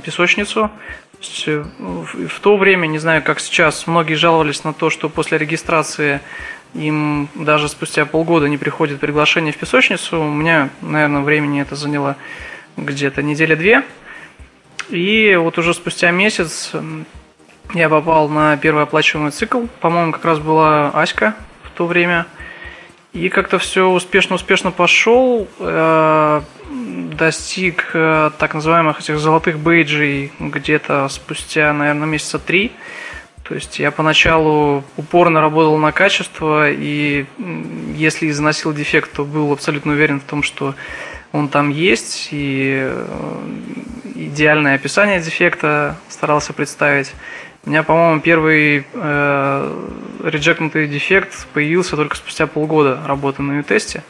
[0.03, 0.71] песочницу.
[1.19, 6.21] В то время, не знаю, как сейчас, многие жаловались на то, что после регистрации
[6.73, 10.19] им даже спустя полгода не приходит приглашение в песочницу.
[10.19, 12.17] У меня, наверное, времени это заняло
[12.75, 13.83] где-то неделя-две.
[14.89, 16.71] И вот уже спустя месяц
[17.73, 19.65] я попал на первый оплачиваемый цикл.
[19.81, 22.27] По-моему, как раз была Аська в то время.
[23.13, 25.47] И как-то все успешно-успешно пошел.
[26.97, 32.71] Достиг э, так называемых этих золотых бейджей где-то спустя, наверное, месяца три.
[33.43, 37.25] То есть я поначалу упорно работал на качество, и
[37.95, 40.73] если заносил дефект, то был абсолютно уверен в том, что
[41.31, 43.05] он там есть, и э,
[44.15, 47.13] идеальное описание дефекта старался представить.
[47.63, 49.89] У меня, по-моему, первый э,
[50.23, 54.03] реджектнутый дефект появился только спустя полгода работы на ю-тесте.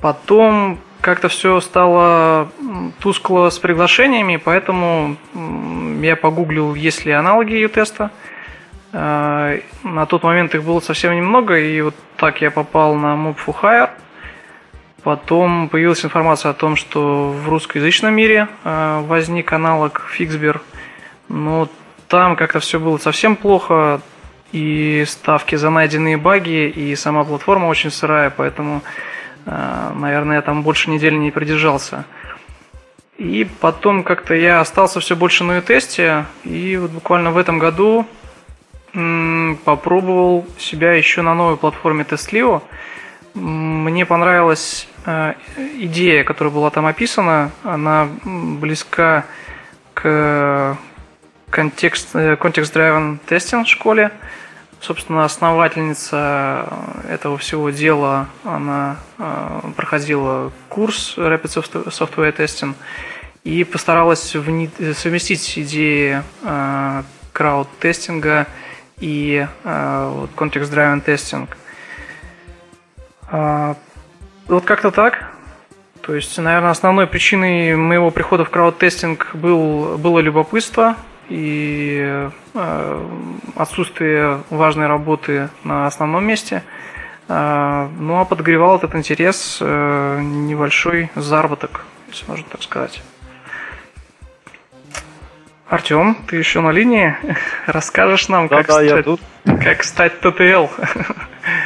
[0.00, 2.48] Потом как-то все стало
[3.00, 5.16] тускло с приглашениями, поэтому
[6.02, 8.10] я погуглил, есть ли аналоги ю-теста.
[8.92, 13.36] А, на тот момент их было совсем немного, и вот так я попал на Mob
[13.44, 13.90] for Hire–
[15.08, 20.60] Потом появилась информация о том, что в русскоязычном мире э, возник аналог Fixber,
[21.28, 21.68] но
[22.08, 24.00] там как-то все было совсем плохо,
[24.50, 28.80] и ставки за найденные баги, и сама платформа очень сырая, поэтому, э,
[29.94, 32.04] наверное, я там больше недели не продержался.
[33.16, 38.06] И потом как-то я остался все больше на тесте, и вот буквально в этом году
[39.64, 42.62] попробовал себя еще на новой платформе TestLio.
[43.34, 45.34] Мне понравилась э,
[45.78, 47.50] идея, которая была там описана.
[47.62, 49.24] Она близка
[49.94, 50.76] к
[51.50, 54.10] контекст, context-driven testing школе.
[54.80, 56.68] Собственно, основательница
[57.08, 62.74] этого всего дела, она э, проходила курс Rapid Software Testing
[63.44, 68.46] и постаралась совместить идеи э, крауд-тестинга
[68.98, 71.48] и вот, context-driven testing–
[73.30, 73.76] а,
[74.46, 75.30] вот как-то так.
[76.02, 80.96] То есть, наверное, основной причиной моего прихода в крауд-тестинг был, было любопытство
[81.28, 83.08] и э,
[83.56, 86.62] отсутствие важной работы на основном месте.
[87.28, 93.02] Э, ну а подогревал этот интерес э, небольшой заработок, если можно так сказать.
[95.68, 97.14] Артем, ты еще на линии?
[97.66, 99.20] Расскажешь нам, да, как, да, стать, я тут.
[99.44, 100.66] как стать ТТЛ?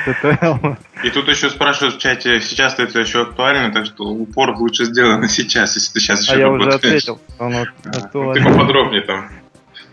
[0.07, 0.75] ТТЛ.
[1.05, 5.29] И тут еще спрашивают в чате, сейчас это еще актуально, так что упор лучше сделано
[5.29, 7.21] сейчас, если ты сейчас еще а я уже ответил.
[7.39, 7.65] А,
[8.13, 9.29] ты поподробнее там.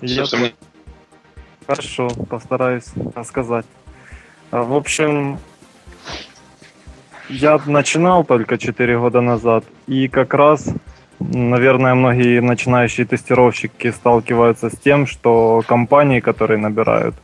[0.02, 0.26] Я
[1.68, 3.66] Хорошо, постараюсь рассказать.
[4.52, 5.38] А, в общем,
[7.30, 10.74] я начинал только 4 года назад, и как раз
[11.20, 17.16] Наверное, многие начинающие тестировщики сталкиваются с тем, что компании, которые набирают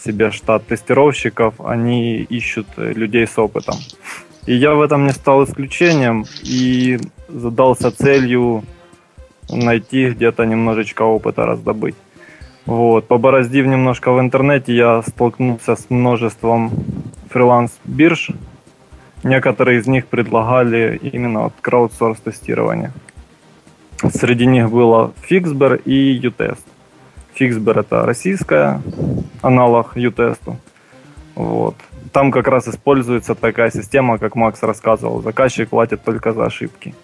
[0.00, 3.74] себе штат тестировщиков, они ищут людей с опытом.
[4.46, 8.62] И я в этом не стал исключением и задался целью
[9.50, 11.96] найти где-то немножечко опыта раздобыть.
[12.66, 13.08] Вот.
[13.08, 16.70] Побороздив немножко в интернете, я столкнулся с множеством
[17.30, 18.30] фриланс-бирж.
[19.22, 22.92] Некоторые из них предлагали именно вот краудсорс тестирование.
[24.14, 26.64] Среди них было Fixber и UTest.
[27.38, 28.80] Fixber это российская
[29.42, 30.56] аналог UTest.
[31.34, 31.76] Вот.
[32.12, 35.22] там как раз используется такая система, как Макс рассказывал.
[35.22, 36.94] Заказчик платит только за ошибки.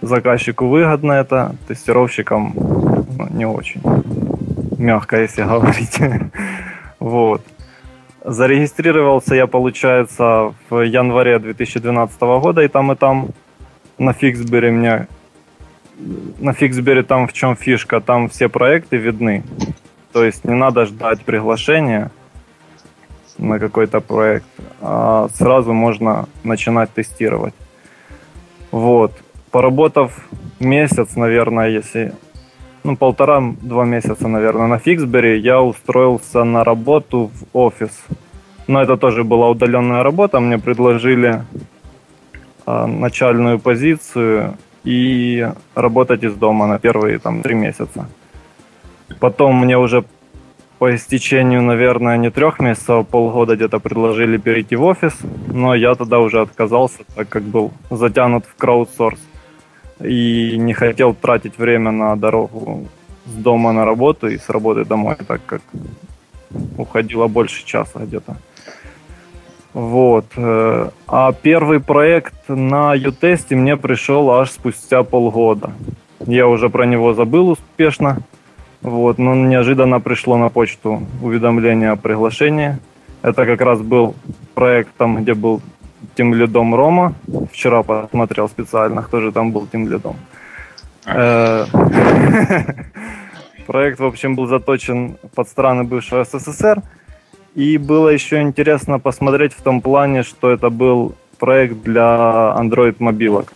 [0.00, 3.80] Заказчику выгодно это, тестировщикам ну, не очень.
[4.78, 6.00] Мягко, если говорить.
[6.98, 7.42] вот.
[8.24, 13.28] Зарегистрировался я, получается, в январе 2012 года, и там, и там
[13.98, 15.08] на Фиксбере мне...
[16.40, 18.00] На Фиксбере там в чем фишка?
[18.00, 19.44] Там все проекты видны.
[20.12, 22.10] То есть не надо ждать приглашения
[23.38, 24.46] на какой-то проект,
[24.80, 27.54] а сразу можно начинать тестировать.
[28.70, 29.12] Вот.
[29.50, 30.12] Поработав
[30.60, 32.14] месяц, наверное, если
[32.84, 37.90] ну, полтора-два месяца, наверное, на Фиксбери, я устроился на работу в офис.
[38.66, 40.40] Но это тоже была удаленная работа.
[40.40, 41.42] Мне предложили
[42.66, 48.06] э, начальную позицию и работать из дома на первые там три месяца.
[49.18, 50.04] Потом мне уже
[50.78, 55.14] по истечению, наверное, не трех месяцев, а полгода где-то предложили перейти в офис,
[55.46, 59.20] но я тогда уже отказался, так как был затянут в краудсорс
[60.00, 62.88] и не хотел тратить время на дорогу
[63.26, 65.62] с дома на работу и с работы домой, так как
[66.76, 68.36] уходило больше часа где-то.
[69.72, 70.26] Вот.
[70.36, 75.72] Э, а первый проект на Ютесте мне пришел аж спустя полгода.
[76.20, 78.18] Я уже про него забыл успешно.
[78.82, 82.78] Вот, но неожиданно пришло на почту уведомление о приглашении.
[83.22, 84.14] Это как раз был
[84.54, 85.62] проект там, где был
[86.14, 87.14] тем лидом Рома.
[87.52, 90.16] Вчера посмотрел специально, кто же там был тем лидом.
[91.06, 91.66] Э,
[93.66, 96.82] проект, в общем, был заточен под страны бывшего СССР.
[97.54, 103.52] И было еще интересно посмотреть в том плане, что это был проект для Android мобилок.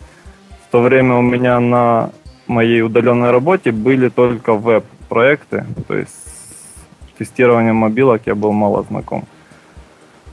[0.68, 2.10] В то время у меня на
[2.46, 9.24] моей удаленной работе были только веб-проекты, то есть с тестированием мобилок я был мало знаком.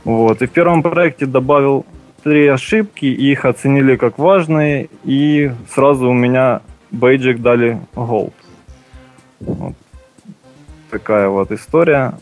[0.04, 0.42] Вот.
[0.42, 1.86] И в первом проекте добавил
[2.26, 8.34] три ошибки, их оценили как важные, и сразу у меня бейджик дали Gold.
[9.42, 9.76] Вот.
[10.90, 12.14] Такая вот история.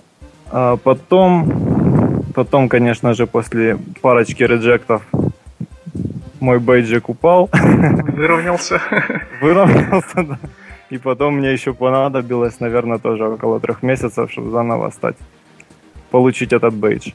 [0.52, 5.04] А потом, потом, конечно же, после парочки реджектов
[6.42, 7.50] мой бейджик упал.
[7.54, 8.82] Выровнялся.
[9.42, 10.40] Выровнялся, да.
[10.90, 15.16] И потом мне еще понадобилось, наверное, тоже около трех месяцев, чтобы заново стать,
[16.12, 17.14] получить этот бейдж.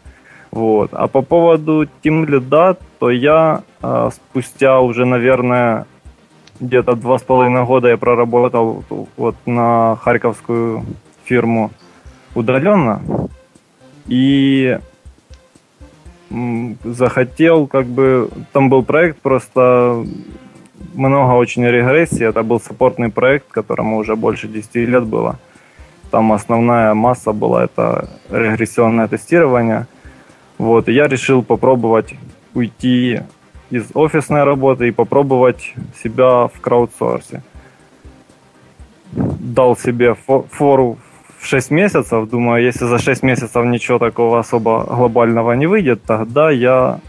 [0.50, 0.90] Вот.
[0.92, 5.86] А по поводу Team Lead, то я э, спустя уже, наверное,
[6.60, 8.84] где-то два с половиной года я проработал
[9.16, 10.84] вот на харьковскую
[11.24, 11.70] фирму
[12.34, 13.02] удаленно.
[14.06, 14.78] И
[16.84, 20.04] захотел, как бы, там был проект, просто
[20.94, 22.26] много очень регрессии.
[22.26, 25.38] Это был саппортный проект, которому уже больше 10 лет было.
[26.10, 29.86] Там основная масса была это регрессионное тестирование.
[30.58, 32.14] Вот, и я решил попробовать
[32.54, 33.20] уйти
[33.70, 37.42] из офисной работы и попробовать себя в краудсорсе.
[39.12, 40.98] Дал себе фору
[41.38, 42.28] в 6 месяцев.
[42.28, 47.00] Думаю, если за 6 месяцев ничего такого особо глобального не выйдет, тогда я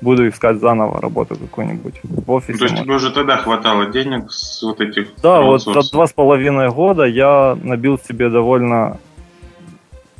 [0.00, 2.58] буду искать заново работу какую-нибудь в офисе.
[2.58, 6.12] То есть тебе уже тогда хватало денег с вот этих Да, вот за два с
[6.12, 8.98] половиной года я набил себе довольно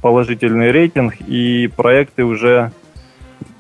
[0.07, 2.71] положительный рейтинг, и проекты уже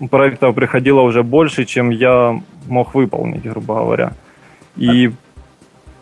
[0.08, 4.12] проектов приходило уже больше, чем я мог выполнить, грубо говоря.
[4.76, 5.10] И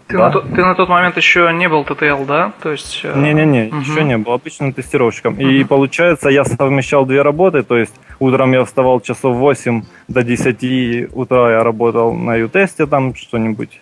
[0.06, 0.28] ты, да?
[0.28, 2.52] на, ты на тот момент еще не был ТТЛ, да?
[2.62, 3.00] То есть...
[3.04, 3.76] Э, Не-не-не, угу.
[3.78, 5.32] еще не был обычным тестировщиком.
[5.32, 5.42] Угу.
[5.42, 11.14] И получается, я совмещал две работы, то есть утром я вставал часов 8 до 10
[11.14, 13.80] утра я работал на ю-тесте, там что-нибудь,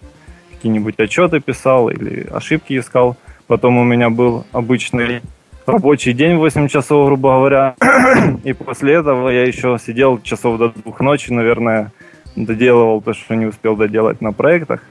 [0.53, 3.17] какие-нибудь отчеты писал или ошибки искал.
[3.49, 5.23] Потом у меня был обычный
[5.67, 7.75] рабочий день 8 часов, грубо говоря.
[8.45, 11.93] И после этого я еще сидел часов до двух ночи, наверное,
[12.37, 14.83] доделывал то, что не успел доделать на проектах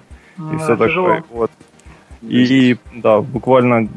[0.53, 1.24] и все такое.
[1.30, 1.51] Вот.
[2.22, 3.89] И да, буквально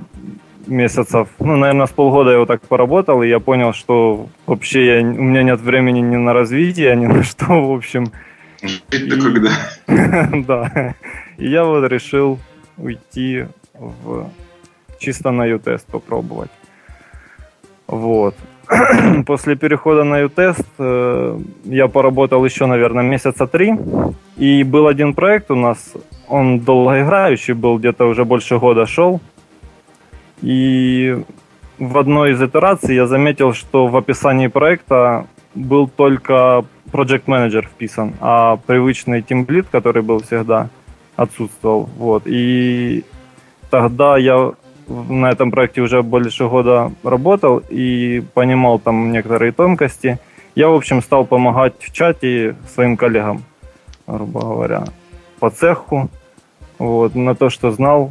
[0.67, 5.03] месяцев, ну, наверное, с полгода я вот так поработал, и я понял, что вообще я,
[5.03, 8.07] у меня нет времени ни на развитие, ни на что, в общем.
[8.63, 9.51] Жить-то когда?
[10.47, 10.95] Да.
[11.37, 12.39] И я вот решил
[12.79, 14.31] уйти в
[14.99, 16.51] чисто на ю-тест попробовать.
[17.87, 18.35] Вот.
[19.27, 23.75] После перехода на ю-тест э, я поработал еще, наверное, месяца три.
[24.37, 25.95] И был один проект у нас
[26.29, 29.21] он долгоиграющий был, где-то уже больше года шел.
[30.43, 31.23] И
[31.79, 38.15] в одной из итераций я заметил, что в описании проекта был только Project Manager вписан,
[38.21, 40.69] а привычный Lead, который был всегда,
[41.17, 41.89] отсутствовал.
[41.97, 42.23] Вот.
[42.27, 43.05] И
[43.71, 44.53] тогда я
[44.89, 50.19] на этом проекте уже больше года работал и понимал там некоторые тонкости.
[50.55, 53.43] Я, в общем, стал помогать в чате своим коллегам,
[54.07, 54.85] грубо говоря,
[55.41, 56.09] по цеху.
[56.79, 58.11] Вот, на то, что знал,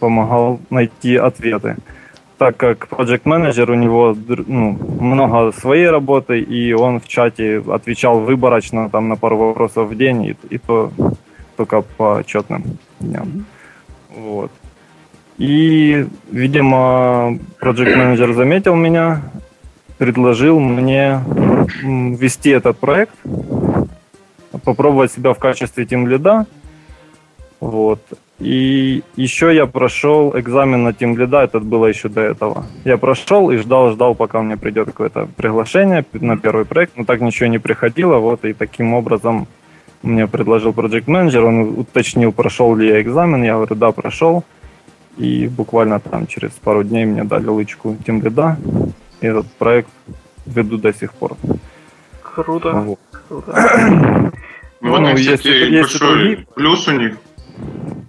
[0.00, 1.76] помогал найти ответы.
[2.38, 4.14] Так как project менеджер у него
[4.46, 9.96] ну, много своей работы, и он в чате отвечал выборочно там, на пару вопросов в
[9.96, 10.90] день, и, и то
[11.56, 12.64] только по отчетным
[13.00, 13.46] дням.
[14.14, 14.50] Вот.
[15.38, 19.22] И, видимо, project менеджер заметил меня,
[19.98, 21.20] предложил мне
[21.82, 23.14] вести этот проект,
[24.64, 26.46] попробовать себя в качестве тим лида.
[27.60, 28.00] Вот.
[28.38, 32.66] И еще я прошел экзамен на тим лида, это было еще до этого.
[32.84, 37.22] Я прошел и ждал, ждал, пока мне придет какое-то приглашение на первый проект, но так
[37.22, 39.48] ничего не приходило, вот, и таким образом
[40.02, 44.44] мне предложил project менеджер, он уточнил, прошел ли я экзамен, я говорю, да, прошел.
[45.16, 48.58] И буквально там через пару дней мне дали лычку тем лида,
[49.20, 49.88] и этот проект
[50.44, 51.36] веду до сих пор.
[52.22, 52.72] Круто.
[52.72, 52.98] Вот.
[53.28, 54.32] Круто.
[54.82, 56.46] Ну, вот, ну, кстати, есть, большой другие...
[56.54, 57.16] плюс у них.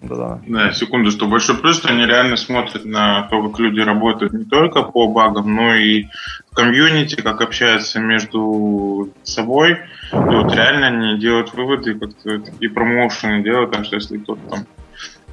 [0.01, 0.41] Да.
[0.45, 4.45] да, секунду, что большой плюс, что они реально смотрят на то, как люди работают не
[4.45, 6.05] только по багам, но и
[6.51, 9.79] в комьюнити, как общаются между собой.
[10.11, 14.59] И вот реально они делают выводы, как-то и промоушены делают, так что если кто-то там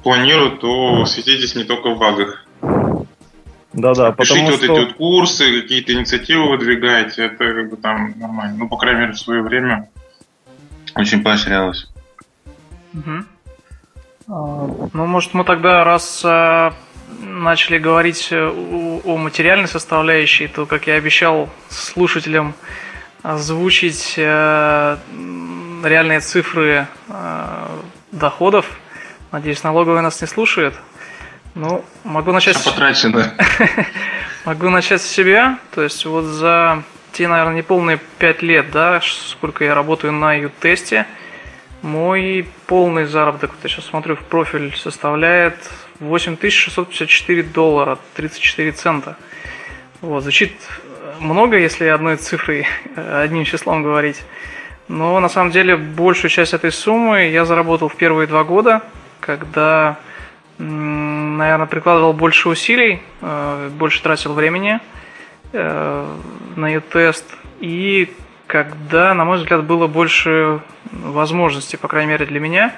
[0.05, 2.45] планирует, то светитесь не только в багах.
[3.73, 4.65] Да-да, Пишите потому вот что...
[4.65, 8.55] эти вот курсы, какие-то инициативы выдвигаете, это как бы там нормально.
[8.59, 9.89] Ну, по крайней мере, в свое время
[10.95, 11.87] очень поощрялось.
[12.93, 13.25] Угу.
[14.27, 16.73] А, ну, может, мы тогда, раз а,
[17.21, 22.53] начали говорить о, о материальной составляющей, то, как я обещал слушателям
[23.23, 24.99] озвучить а,
[25.83, 27.71] реальные цифры а,
[28.11, 28.79] доходов.
[29.35, 30.73] Надеюсь, налоговая нас не слушает.
[31.55, 32.55] Ну, могу начать...
[32.55, 33.33] Все потрачено.
[34.45, 35.59] могу начать с себя.
[35.73, 41.05] То есть вот за те, наверное, неполные 5 лет, да, сколько я работаю на ю-тесте,
[41.81, 45.57] мой полный заработок, вот я сейчас смотрю в профиль, составляет
[45.99, 49.17] 8654 доллара 34 цента.
[49.99, 50.53] Вот, звучит
[51.19, 52.65] много, если одной цифрой,
[52.95, 54.23] одним числом говорить.
[54.87, 58.81] Но на самом деле большую часть этой суммы я заработал в первые два года,
[59.25, 59.97] когда
[60.57, 64.79] наверное, прикладывал больше усилий, э, больше тратил времени
[65.51, 66.17] э,
[66.55, 67.25] на ее тест.
[67.59, 68.13] И
[68.47, 70.61] когда, на мой взгляд, было больше
[70.91, 72.73] возможностей, по крайней мере для меня,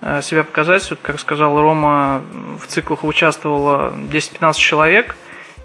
[0.00, 0.88] э, себя показать.
[0.90, 2.22] Вот, как сказал Рома,
[2.60, 5.16] в циклах участвовало 10-15 человек,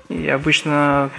[0.09, 1.11] и обычно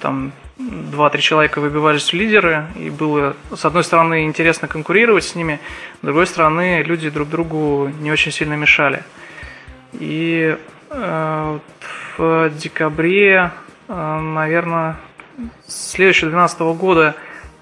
[0.00, 0.32] там
[0.68, 5.60] 2-3 человека выбивались в лидеры, и было, с одной стороны, интересно конкурировать с ними,
[6.02, 9.02] с другой стороны, люди друг другу не очень сильно мешали.
[9.92, 10.56] И
[10.90, 11.58] э,
[12.18, 13.50] в декабре,
[13.88, 14.96] э, наверное,
[15.66, 17.16] следующего 2012 года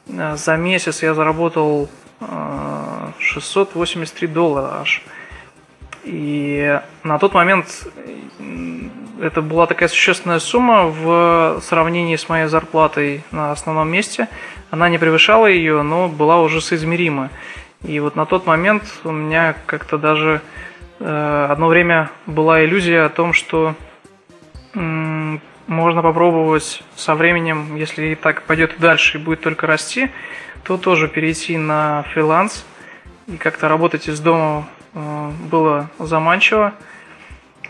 [0.08, 1.88] э, за месяц я заработал
[2.20, 5.02] э, 683 доллара аж.
[6.04, 7.86] И на тот момент
[9.20, 14.28] это была такая существенная сумма в сравнении с моей зарплатой на основном месте.
[14.70, 17.30] Она не превышала ее, но была уже соизмерима.
[17.82, 20.40] И вот на тот момент у меня как-то даже
[21.00, 23.74] Э, одно время была иллюзия о том, что
[24.74, 30.10] можно попробовать со временем, если так пойдет дальше и будет только расти,
[30.62, 32.64] то тоже перейти на фриланс
[33.26, 36.74] и как-то работать из дома э, было заманчиво.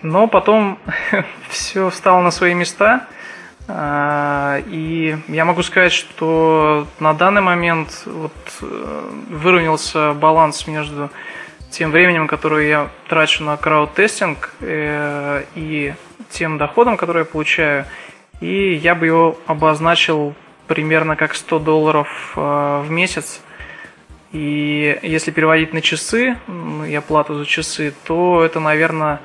[0.02, 0.78] Но потом
[1.48, 3.06] все встало на свои места.
[3.66, 11.10] Э, и я могу сказать, что на данный момент вот выровнялся баланс между
[11.70, 15.94] тем временем, которое я трачу на крауд-тестинг э, и
[16.30, 17.84] тем доходом, который я получаю,
[18.40, 20.34] и я бы его обозначил
[20.66, 23.40] примерно как 100 долларов э, в месяц.
[24.32, 26.36] И если переводить на часы,
[26.86, 29.20] я плату за часы, то это, наверное,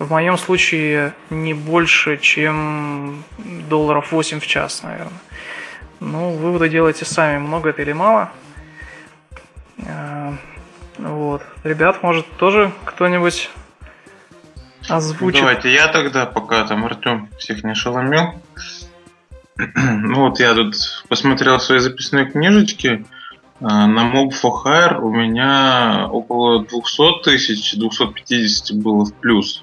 [0.00, 3.22] в моем случае не больше, чем
[3.68, 5.12] долларов 8 в час, наверное.
[6.00, 8.32] Ну, выводы делайте сами, много это или мало.
[9.76, 10.32] Э,
[10.96, 11.42] вот.
[11.64, 13.50] Ребят, может, тоже кто-нибудь
[14.88, 15.40] озвучит?
[15.40, 18.40] Давайте я тогда, пока там Артем всех не шеломил.
[19.74, 20.76] ну вот я тут
[21.10, 23.04] посмотрел свои записные книжечки.
[23.60, 29.62] А, на Mob for Hire у меня около 200 тысяч, 250 было в плюс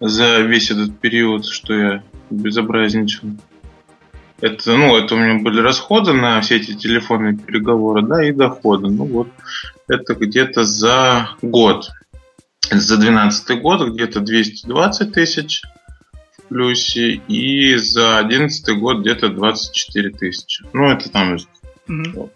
[0.00, 3.28] за весь этот период, что я безобразничал.
[4.40, 8.88] Это, ну, это у меня были расходы на все эти телефонные переговоры, да, и доходы.
[8.88, 9.28] Ну вот,
[9.88, 11.90] это где-то за год.
[12.70, 15.62] За 2012 год где-то 220 тысяч
[16.36, 20.64] в плюсе, и за 2011 год где-то 24 тысячи.
[20.72, 21.36] Ну, это там
[21.88, 22.30] Mm-hmm.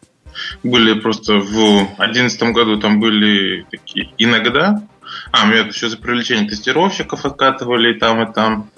[0.62, 4.82] Были просто в одиннадцатом году там были такие иногда.
[5.30, 8.68] А, мы еще за привлечение тестировщиков откатывали и там, и там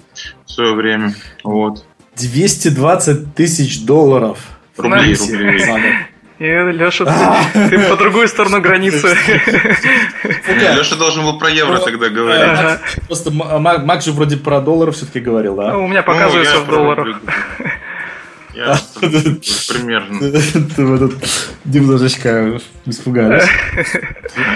[0.45, 1.15] в свое время.
[1.43, 1.85] Вот.
[2.15, 4.39] 220 тысяч долларов.
[4.77, 5.61] Рублей, рублей.
[6.37, 7.05] И, Леша,
[7.53, 9.15] ты, ты по другую сторону границы.
[10.47, 12.79] Леша должен был про евро тогда говорить.
[13.07, 15.71] Просто Мак же вроде про доллары все-таки говорил, да?
[15.71, 17.17] Ну, у меня показывается в долларах.
[18.55, 20.19] Я примерно.
[20.99, 21.15] Тут
[21.65, 23.49] немножечко испугались.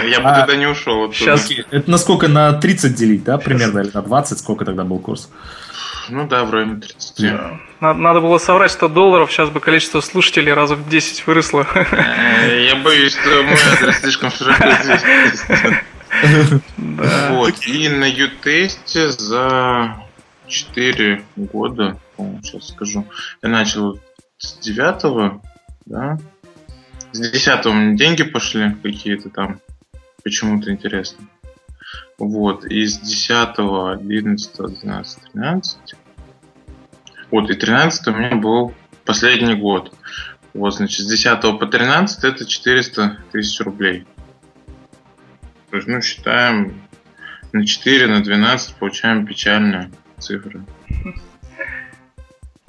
[0.08, 1.12] Я бы а, тогда не ушел.
[1.12, 1.50] Сейчас.
[1.70, 2.28] Это на сколько?
[2.28, 3.80] На 30 делить, да, примерно?
[3.80, 4.38] Или на 20?
[4.38, 5.28] Сколько тогда был курс?
[6.08, 7.40] Ну да, в районе 30.
[7.80, 11.66] Надо, было соврать 100 долларов, сейчас бы количество слушателей раза в 10 выросло.
[11.74, 15.76] Э, я боюсь, что мой адрес слишком широко известен.
[17.30, 19.96] Вот, и на ютесте за
[20.48, 21.96] 4 года,
[22.42, 23.06] сейчас скажу,
[23.42, 24.00] я начал
[24.38, 25.40] с 9
[25.86, 26.18] да,
[27.12, 29.60] с 10 у меня деньги пошли какие-то там,
[30.22, 31.26] почему-то интересно.
[32.18, 35.94] Вот, из 10, 11, 12, 13.
[37.30, 39.92] Вот, и 13 у меня был последний год.
[40.52, 44.06] Вот, значит, с 10 по 13 это 400 тысяч рублей.
[45.70, 46.82] То есть, ну, считаем
[47.52, 50.64] на 4, на 12 получаем печальные цифры.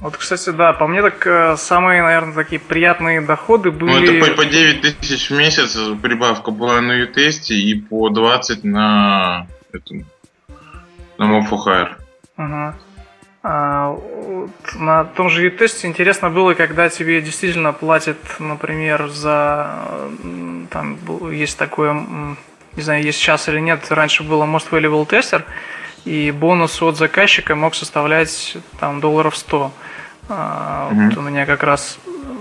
[0.02, 3.91] Вот, кстати, да, по мне так э, самые, наверное, такие приятные доходы были...
[3.91, 8.64] Ну, это по, по 9 тысяч в месяц прибавка была на ютесте и по 20
[8.64, 10.06] на, этом,
[11.20, 11.88] на Mofo
[12.36, 12.76] Ага.
[13.43, 20.10] А, вот, на том же ютесте интересно было, когда тебе действительно платят, например, за...
[20.72, 20.97] Там
[21.32, 21.93] есть такое,
[22.76, 25.43] не знаю, есть сейчас или нет, раньше было Most Valuable Tester,
[26.06, 29.72] и бонус от заказчика мог составлять там долларов 100.
[30.30, 31.09] А, mm-hmm.
[31.09, 31.97] Вот у меня как раз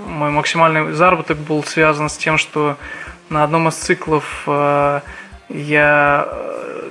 [0.07, 2.77] мой максимальный заработок был связан с тем, что
[3.29, 5.01] на одном из циклов э,
[5.49, 6.29] я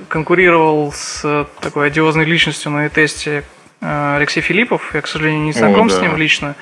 [0.07, 3.43] конкурировал с такой одиозной личностью на тесте
[3.81, 4.93] э, Алексей Филиппов.
[4.93, 5.95] Я, к сожалению, не знаком О, да.
[5.95, 6.55] с ним лично.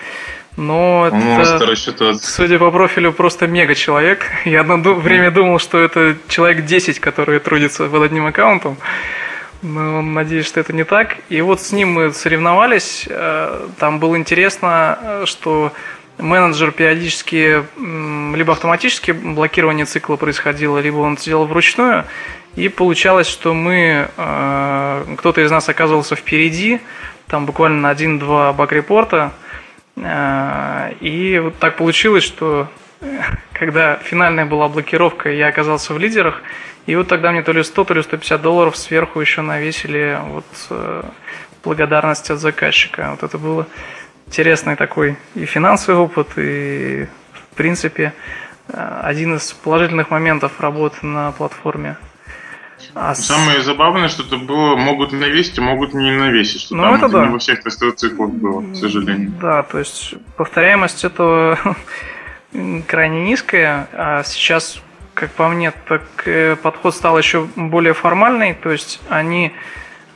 [0.58, 1.76] Но это,
[2.20, 4.26] судя по профилю, просто мега человек.
[4.46, 8.78] Я одно время думал, что это человек 10, которые трудятся под одним аккаунтом.
[9.62, 11.18] Но надеюсь, что это не так.
[11.30, 13.08] И вот с ним мы соревновались.
[13.10, 15.74] Э, там было интересно, э, что
[16.20, 17.64] менеджер периодически
[18.36, 22.06] либо автоматически блокирование цикла происходило, либо он сделал вручную.
[22.56, 26.80] И получалось, что мы, э, кто-то из нас оказывался впереди,
[27.28, 29.32] там буквально на один-два баг-репорта.
[30.00, 32.68] И вот так получилось, что
[33.54, 36.42] когда финальная была блокировка, я оказался в лидерах,
[36.88, 40.46] и вот тогда мне то ли 100, то ли 150 долларов сверху еще навесили вот
[40.70, 41.04] э,
[41.64, 43.12] благодарность от заказчика.
[43.12, 43.68] Вот это было
[44.26, 48.14] интересный такой и финансовый опыт, и в принципе
[48.70, 51.98] э, один из положительных моментов работы на платформе.
[52.94, 56.62] А Самое забавное, что это было, могут навесить, а могут не навесить.
[56.62, 57.26] Что ну, там это, это да.
[57.26, 59.34] не во всех тестовых циклах было, к сожалению.
[59.42, 61.60] Да, то есть повторяемость этого
[62.88, 64.82] крайне низкая, а сейчас
[65.18, 68.54] как по мне, так э, подход стал еще более формальный.
[68.54, 69.52] То есть они,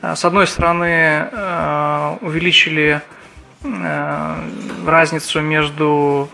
[0.00, 3.02] э, с одной стороны, э, увеличили
[4.84, 6.28] разницу между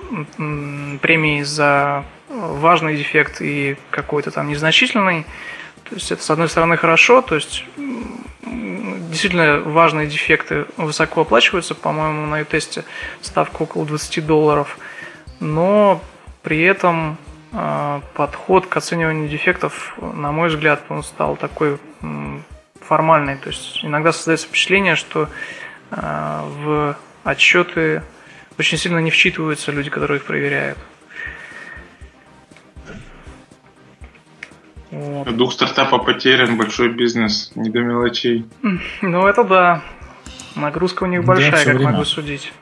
[1.03, 5.27] премией за важный дефект и какой-то там незначительный.
[5.85, 7.67] То есть это, с одной стороны, хорошо, то есть
[8.47, 12.85] действительно важные дефекты высоко оплачиваются, по-моему, на тесте
[13.21, 14.79] ставка около 20 долларов,
[15.39, 16.01] но
[16.43, 17.19] при этом
[17.51, 21.79] подход к оцениванию дефектов, на мой взгляд, он стал такой
[22.81, 23.37] формальный.
[23.37, 25.29] То есть иногда создается впечатление, что
[25.91, 28.03] а, в отчеты
[28.59, 30.79] очень сильно не вчитываются люди, которые их проверяют.
[34.91, 35.37] Вот.
[35.37, 38.47] Дух стартапа потерян, большой бизнес, не до мелочей.
[39.03, 39.83] Ну это да.
[40.57, 41.93] Нагрузка у них большая, как время.
[41.93, 42.53] могу судить.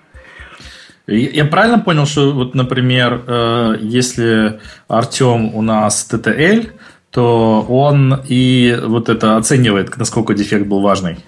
[1.07, 6.73] Я правильно понял, что вот, например, э, если Артем у нас TTL,
[7.11, 11.19] то он и вот это оценивает, насколько дефект был важный.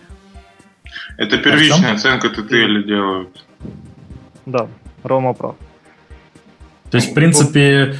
[1.16, 2.18] Это первичная Артем?
[2.18, 3.44] оценка TTL делают.
[4.46, 4.68] Да,
[5.04, 5.54] Рома прав.
[6.90, 7.96] То есть, в принципе,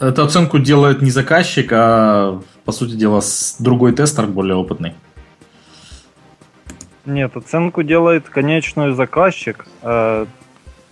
[0.00, 3.22] эту оценку делает не заказчик, а, по сути дела,
[3.58, 4.94] другой тестер более опытный.
[7.06, 9.66] Нет, оценку делает конечный заказчик.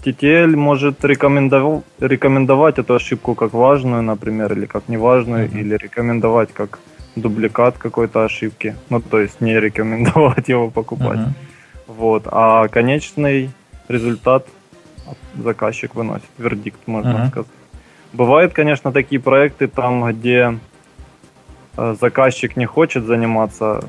[0.04, 5.60] TTL может рекомендовать, рекомендовать эту ошибку как важную, например, или как неважную, mm-hmm.
[5.60, 6.80] или рекомендовать как
[7.14, 8.74] дубликат какой-то ошибки.
[8.90, 11.18] Ну, то есть не рекомендовать его покупать.
[11.18, 11.34] Mm-hmm.
[11.86, 12.22] Вот.
[12.26, 13.50] А конечный
[13.88, 14.46] результат
[15.34, 17.28] заказчик выносит вердикт, можно uh-huh.
[17.28, 17.50] сказать.
[18.12, 20.58] Бывают, конечно, такие проекты там, где
[21.76, 23.82] э, заказчик не хочет заниматься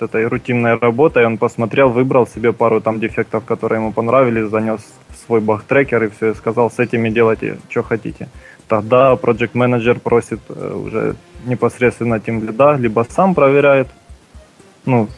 [0.00, 4.80] этой рутинной работой, он посмотрел, выбрал себе пару там дефектов, которые ему понравились, занес
[5.28, 8.28] свой баг-трекер и все, и сказал, с этими делайте, что хотите.
[8.66, 13.88] Тогда project менеджер просит э, уже непосредственно тем лида, либо сам проверяет.
[14.86, 15.08] Ну,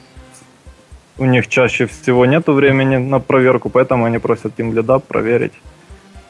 [1.16, 5.52] у них чаще всего нет времени на проверку, поэтому они просят тем лида проверить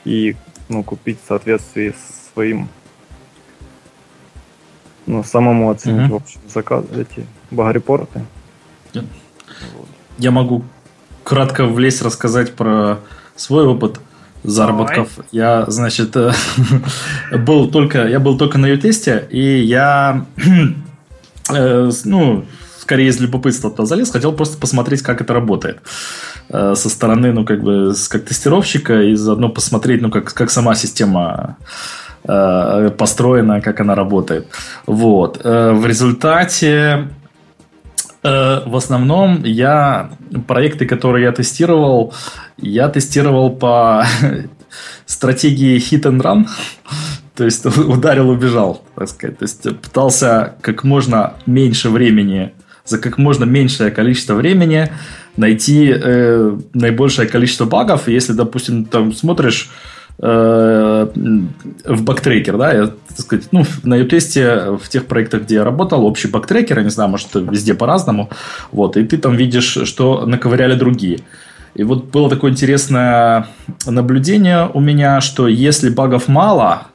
[0.04, 0.36] и
[0.68, 2.68] ну, купить в соответствии с своим
[5.06, 6.12] ну, самому оценить, mm-hmm.
[6.12, 8.20] в общем, заказ, эти баг-репорты.
[8.92, 9.04] Я,
[10.18, 10.64] я могу
[11.24, 12.98] кратко влезть, рассказать про
[13.40, 14.00] свой опыт
[14.44, 15.08] заработков.
[15.16, 15.28] Давай.
[15.32, 16.32] Я, значит, э,
[17.38, 20.26] был только, я был только на ютесте, и я,
[21.52, 22.44] э, ну,
[22.78, 25.80] скорее из любопытства туда залез, хотел просто посмотреть, как это работает
[26.48, 30.74] э, со стороны, ну, как бы, как тестировщика, и заодно посмотреть, ну, как, как сама
[30.74, 31.56] система
[32.98, 34.46] построена, как она работает.
[34.86, 35.42] Вот.
[35.42, 37.08] В результате
[38.22, 40.10] в основном я
[40.46, 42.12] проекты, которые я тестировал,
[42.58, 44.04] я тестировал по
[45.06, 46.46] стратегии hit and run.
[47.34, 49.38] То есть ударил, убежал, так сказать.
[49.38, 52.52] То есть пытался как можно меньше времени,
[52.84, 54.90] за как можно меньшее количество времени
[55.36, 58.08] найти э, наибольшее количество багов.
[58.08, 59.89] Если, допустим, там смотришь Э,
[60.22, 66.04] в бактрекер, да, я, так сказать, ну, на ютесте в тех проектах, где я работал,
[66.04, 68.28] общий бактрекер, я не знаю, может, везде по-разному,
[68.70, 71.20] вот, и ты там видишь, что наковыряли другие.
[71.74, 73.46] И вот было такое интересное
[73.86, 76.88] наблюдение у меня, что если багов мало,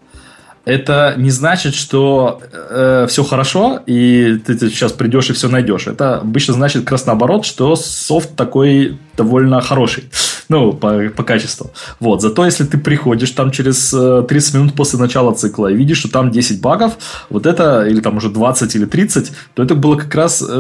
[0.66, 5.88] это не значит, что э, все хорошо, и ты, ты сейчас придешь и все найдешь.
[5.88, 10.06] Это обычно значит как раз наоборот, что софт такой довольно хороший.
[10.50, 11.72] Ну, по, по качеству.
[12.00, 12.22] Вот.
[12.22, 16.12] Зато если ты приходишь там через 30 э, минут после начала цикла и видишь, что
[16.12, 16.98] там 10 багов,
[17.30, 20.56] вот это, или там уже 20 или 30, то это было как раз, э,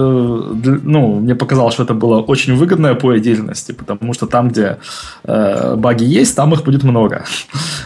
[0.83, 4.77] ну, мне показалось, что это было очень выгодное по деятельности, потому что там, где
[5.23, 7.25] э, баги есть, там их будет много.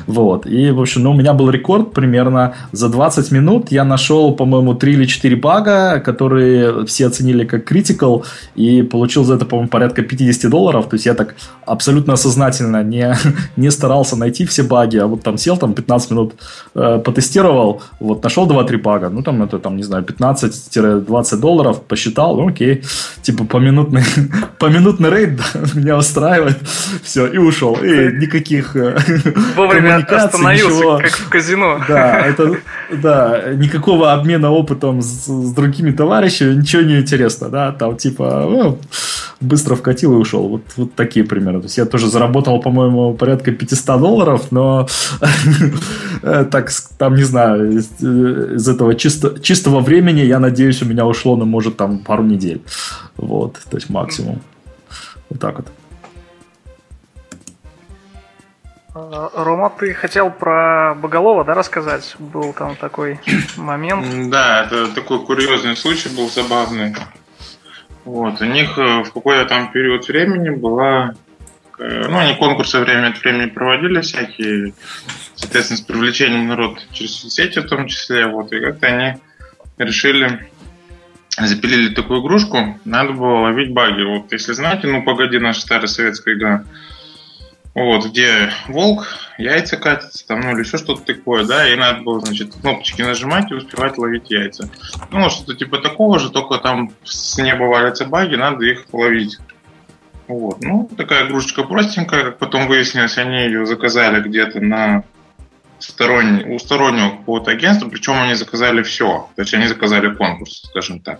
[0.07, 0.47] Вот.
[0.47, 4.73] И, в общем, ну, у меня был рекорд примерно за 20 минут я нашел, по-моему,
[4.73, 8.23] 3 или 4 бага, которые все оценили как critical,
[8.55, 10.89] и получил за это, по-моему, порядка 50 долларов.
[10.89, 11.35] То есть я так
[11.65, 13.15] абсолютно осознательно не,
[13.55, 16.33] не старался найти все баги, а вот там сел, там 15 минут
[16.75, 22.35] э, потестировал, вот нашел 2-3 бага, ну там это, там, не знаю, 15-20 долларов, посчитал,
[22.37, 22.83] ну окей,
[23.21, 24.03] типа поминутный,
[24.59, 26.57] поминутный рейд да, меня устраивает,
[27.03, 27.75] все, и ушел.
[27.75, 28.97] И никаких э,
[29.55, 30.97] Вовремя остановился, ничего.
[30.97, 31.81] как в казино.
[31.87, 32.57] Да, это,
[32.91, 38.79] да, никакого обмена опытом с, с другими товарищами, ничего не интересно, да, там типа, ну,
[39.41, 40.47] быстро вкатил и ушел.
[40.47, 41.59] Вот, вот такие примеры.
[41.59, 44.88] То есть я тоже заработал, по-моему, порядка 500 долларов, но
[46.23, 51.05] э, так, там, не знаю, из, из этого чисто, чистого времени, я надеюсь, у меня
[51.05, 52.61] ушло, ну, может, там пару недель.
[53.17, 54.41] Вот, то есть максимум.
[55.30, 55.67] Вот так вот.
[58.95, 62.15] А, Рома, ты хотел про Боголова, да, рассказать?
[62.19, 63.19] Был там такой
[63.57, 64.30] момент.
[64.30, 66.95] Да, это такой курьезный случай был забавный.
[68.05, 71.28] Вот, у них э, в какой-то там период времени была э,
[71.80, 74.73] ну, они конкурсы время от времени проводили всякие,
[75.36, 79.19] соответственно, с привлечением народ через соцсети в том числе, вот, и как-то они
[79.77, 80.49] решили,
[81.38, 84.03] запилили такую игрушку, надо было ловить баги.
[84.03, 86.65] Вот, если знаете, ну, погоди, наша старая советская игра,
[87.73, 89.07] вот, где волк,
[89.38, 93.51] яйца катятся, там, ну, или еще что-то такое, да, и надо было, значит, кнопочки нажимать
[93.51, 94.69] и успевать ловить яйца.
[95.11, 99.38] Ну, что-то типа такого же, только там с неба валятся баги, надо их ловить.
[100.30, 105.03] Вот, ну, такая игрушечка простенькая, как потом выяснилось, они ее заказали где-то на
[105.80, 110.99] сторонний, у стороннего какого-то агентства, причем они заказали все, то есть они заказали конкурс, скажем
[110.99, 111.19] так.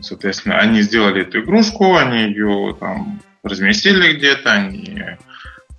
[0.00, 5.02] Соответственно, они сделали эту игрушку, они ее там разместили где-то, они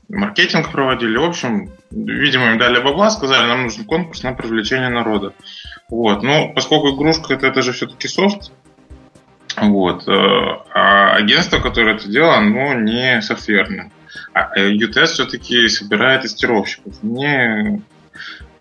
[0.07, 1.17] маркетинг проводили.
[1.17, 5.34] В общем, видимо, им дали бабла, сказали, нам нужен конкурс на привлечение народа.
[5.89, 6.21] Вот.
[6.21, 8.51] Но поскольку игрушка это, это же все-таки софт,
[9.57, 10.11] вот, э,
[10.73, 13.91] а агентство, которое это делало, оно не софтверное.
[14.33, 17.01] А UTS все-таки собирает тестировщиков.
[17.01, 17.81] Мне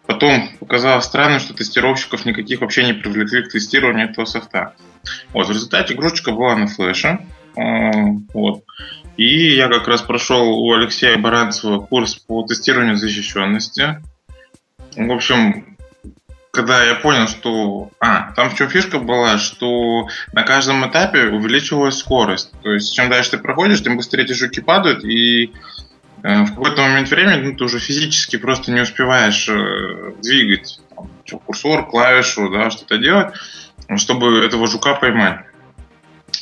[0.06, 4.74] потом показалось странным, что тестировщиков никаких вообще не привлекли к тестированию этого софта.
[5.32, 7.20] Вот, в результате игрушечка была на флеше.
[7.56, 7.90] А,
[8.34, 8.64] вот.
[9.16, 14.02] И я как раз прошел у Алексея Баранцева курс по тестированию защищенности.
[14.96, 15.69] В общем,
[16.50, 17.90] когда я понял, что...
[18.00, 22.50] А, там в чем фишка была, что на каждом этапе увеличивалась скорость.
[22.62, 25.52] То есть, чем дальше ты проходишь, тем быстрее эти жуки падают, и
[26.22, 31.38] э, в какой-то момент времени ну, ты уже физически просто не успеваешь э, двигать там,
[31.40, 33.34] курсор, клавишу, да, что-то делать,
[33.96, 35.44] чтобы этого жука поймать.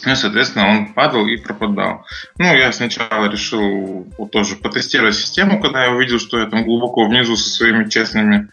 [0.04, 2.04] Ну, соответственно, он падал и пропадал.
[2.38, 7.06] Ну, я сначала решил вот тоже потестировать систему, когда я увидел, что я там глубоко
[7.06, 8.48] внизу со своими честными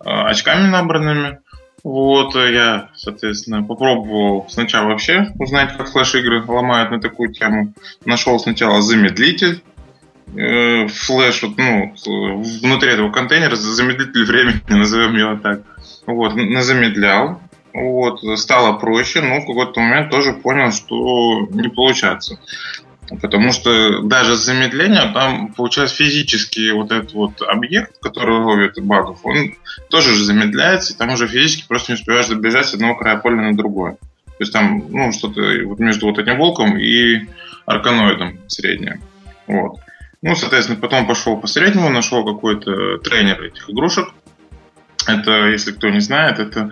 [0.00, 1.38] э, очками набранными.
[1.82, 7.72] Вот, я, соответственно, попробовал сначала вообще узнать, как флеш-игры ломают на такую тему.
[8.04, 9.62] Нашел сначала замедлитель,
[10.36, 11.94] э, флеш, вот, ну,
[12.60, 15.62] внутри этого контейнера, замедлитель времени, назовем его так.
[16.06, 17.40] Вот, замедлял,
[17.72, 22.38] вот, стало проще, но в какой-то момент тоже понял, что не получается.
[23.20, 29.20] Потому что даже с замедлением там получается физически вот этот вот объект, который ловит багов,
[29.24, 29.54] он
[29.88, 33.36] тоже же замедляется, и там уже физически просто не успеваешь добежать с одного края поля
[33.36, 33.96] на другое.
[34.26, 37.26] То есть там, ну, что-то вот между вот этим волком и
[37.66, 39.00] арканоидом среднее.
[39.46, 39.80] Вот.
[40.22, 44.10] Ну, соответственно, потом пошел по среднему, нашел какой-то тренер этих игрушек.
[45.06, 46.70] Это, если кто не знает, это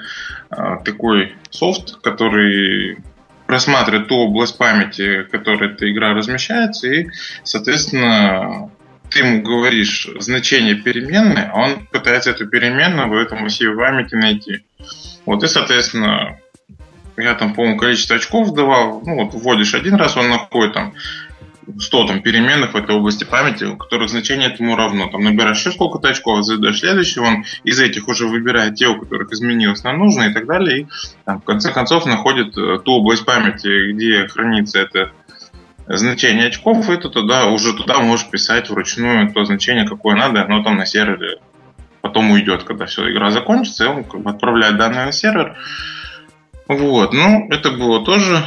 [0.51, 2.99] э, такой софт, который
[3.47, 7.09] просматривает ту область памяти, в которой эта игра размещается, и,
[7.45, 8.70] соответственно,
[9.11, 14.64] ты ему говоришь значение переменной, а он пытается эту переменную в этом массиве памяти найти.
[15.24, 16.39] Вот, и, соответственно,
[17.16, 20.95] я там, по-моему, количество очков давал, ну, вот вводишь один раз, он находит там
[21.78, 25.08] 100 там, переменных в этой области памяти, у которых значение этому равно.
[25.08, 29.32] Там набираешь еще сколько-то очков, задаешь следующий, он из этих уже выбирает те, у которых
[29.32, 30.80] изменилось на нужное и так далее.
[30.80, 30.86] И
[31.24, 35.12] там, в конце концов находит э, ту область памяти, где хранится это
[35.86, 40.62] значение очков, и ты туда, уже туда можешь писать вручную то значение, какое надо, оно
[40.62, 41.38] там на сервере
[42.00, 45.56] потом уйдет, когда все, игра закончится, и он как бы отправляет данные на сервер.
[46.66, 48.42] Вот, ну, это было тоже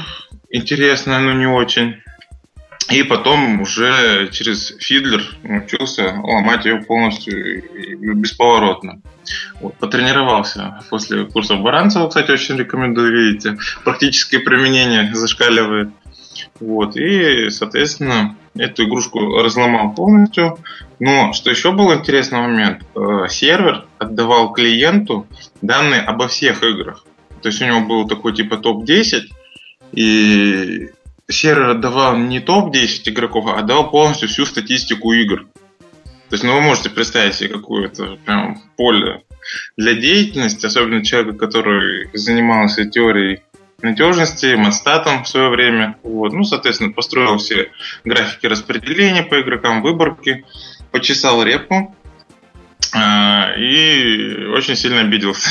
[0.49, 2.01] интересно, но не очень.
[2.91, 7.63] И потом уже через фидлер научился ломать ее полностью
[8.15, 9.01] бесповоротно.
[9.61, 15.89] Вот, потренировался после курса Баранцева, кстати, очень рекомендую, видите, практическое применение зашкаливает.
[16.59, 20.57] Вот, и, соответственно, эту игрушку разломал полностью.
[20.99, 25.27] Но что еще был интересный момент, э, сервер отдавал клиенту
[25.61, 27.05] данные обо всех играх.
[27.41, 29.23] То есть у него был такой типа топ-10,
[29.93, 30.89] и
[31.29, 35.47] сервер отдавал не топ-10 игроков, а отдавал полностью всю статистику игр.
[36.29, 39.23] То есть, ну, вы можете представить себе какое-то прям поле
[39.75, 43.41] для деятельности, особенно человека, который занимался теорией
[43.81, 45.97] надежности, матстатом в свое время.
[46.03, 46.33] Вот.
[46.33, 47.71] Ну, соответственно, построил все
[48.05, 50.45] графики распределения по игрокам, выборки,
[50.91, 51.95] почесал репу
[52.93, 55.49] э, и очень сильно обиделся.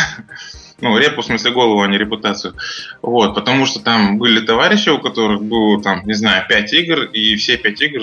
[0.81, 2.55] Ну, репу, в смысле голову, а не репутацию.
[3.03, 7.37] Вот, потому что там были товарищи, у которых было, там, не знаю, 5 игр, и
[7.37, 8.03] все 5 игр,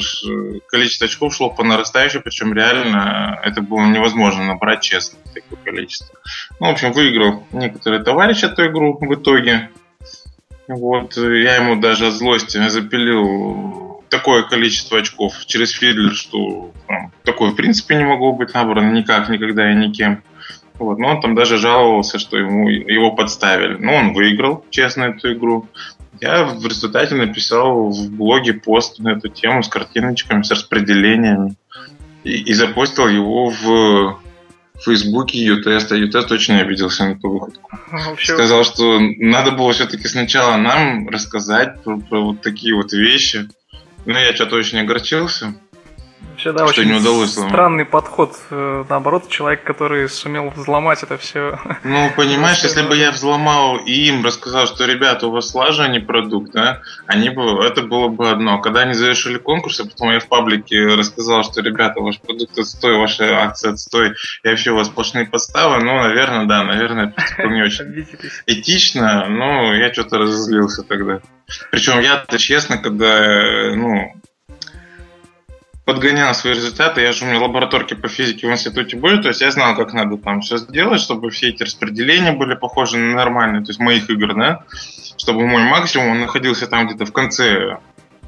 [0.67, 6.15] количество очков шло по нарастающей, причем реально это было невозможно набрать честно, такое количество.
[6.59, 9.69] Ну, в общем, выиграл некоторые товарищи эту игру в итоге.
[10.67, 17.51] Вот, я ему даже от злости запилил такое количество очков через фидлер, что там, такое
[17.51, 20.23] в принципе не могло быть набрано никак, никогда и никем.
[20.79, 23.77] Вот, но он там даже жаловался, что ему его подставили.
[23.77, 25.67] Но он выиграл, честно, эту игру.
[26.19, 31.55] Я в результате написал в блоге пост на эту тему с картиночками, с распределениями.
[32.23, 34.19] И, и запостил его в
[34.83, 35.95] Фейсбуке Ютеста.
[35.95, 37.71] Ютест очень обиделся на эту выходку.
[37.91, 38.33] Вообще...
[38.33, 43.49] Сказал, что надо было все-таки сначала нам рассказать про, про вот такие вот вещи.
[44.05, 45.55] Но я что-то очень огорчился.
[46.21, 48.35] Вообще, да, что очень не удалось странный подход.
[48.51, 51.59] Э, наоборот, человек, который сумел взломать это все.
[51.83, 55.99] Ну, понимаешь, если бы я взломал и им рассказал, что, ребята, у вас а не
[55.99, 58.59] продукт, да, они бы, это было бы одно.
[58.59, 62.97] Когда они завершили конкурс, а потом я в паблике рассказал, что, ребята, ваш продукт отстой,
[62.97, 64.13] ваша акция отстой,
[64.43, 68.07] и вообще у вас сплошные подставы, ну, наверное, да, наверное, это не очень
[68.45, 71.21] этично, но я что-то разозлился тогда.
[71.71, 74.13] Причем я-то честно, когда, ну,
[75.87, 76.99] подгонял свои результаты.
[76.99, 79.93] Я же у меня лабораторки по физике в институте были, то есть я знал, как
[79.93, 84.09] надо там все сделать, чтобы все эти распределения были похожи на нормальные, то есть моих
[84.09, 84.65] игр, да,
[85.15, 87.77] чтобы мой максимум он находился там где-то в конце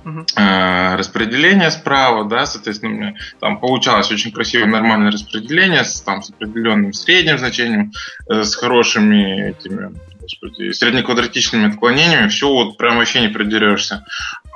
[0.06, 0.96] uh-huh.
[0.96, 6.30] распределения справа, да, соответственно, у меня там получалось очень красивое нормальное распределение с, там, с
[6.30, 7.92] определенным средним значением,
[8.30, 9.92] э, с хорошими этими
[10.22, 14.06] господи, среднеквадратичными отклонениями, все вот прям вообще не придерешься.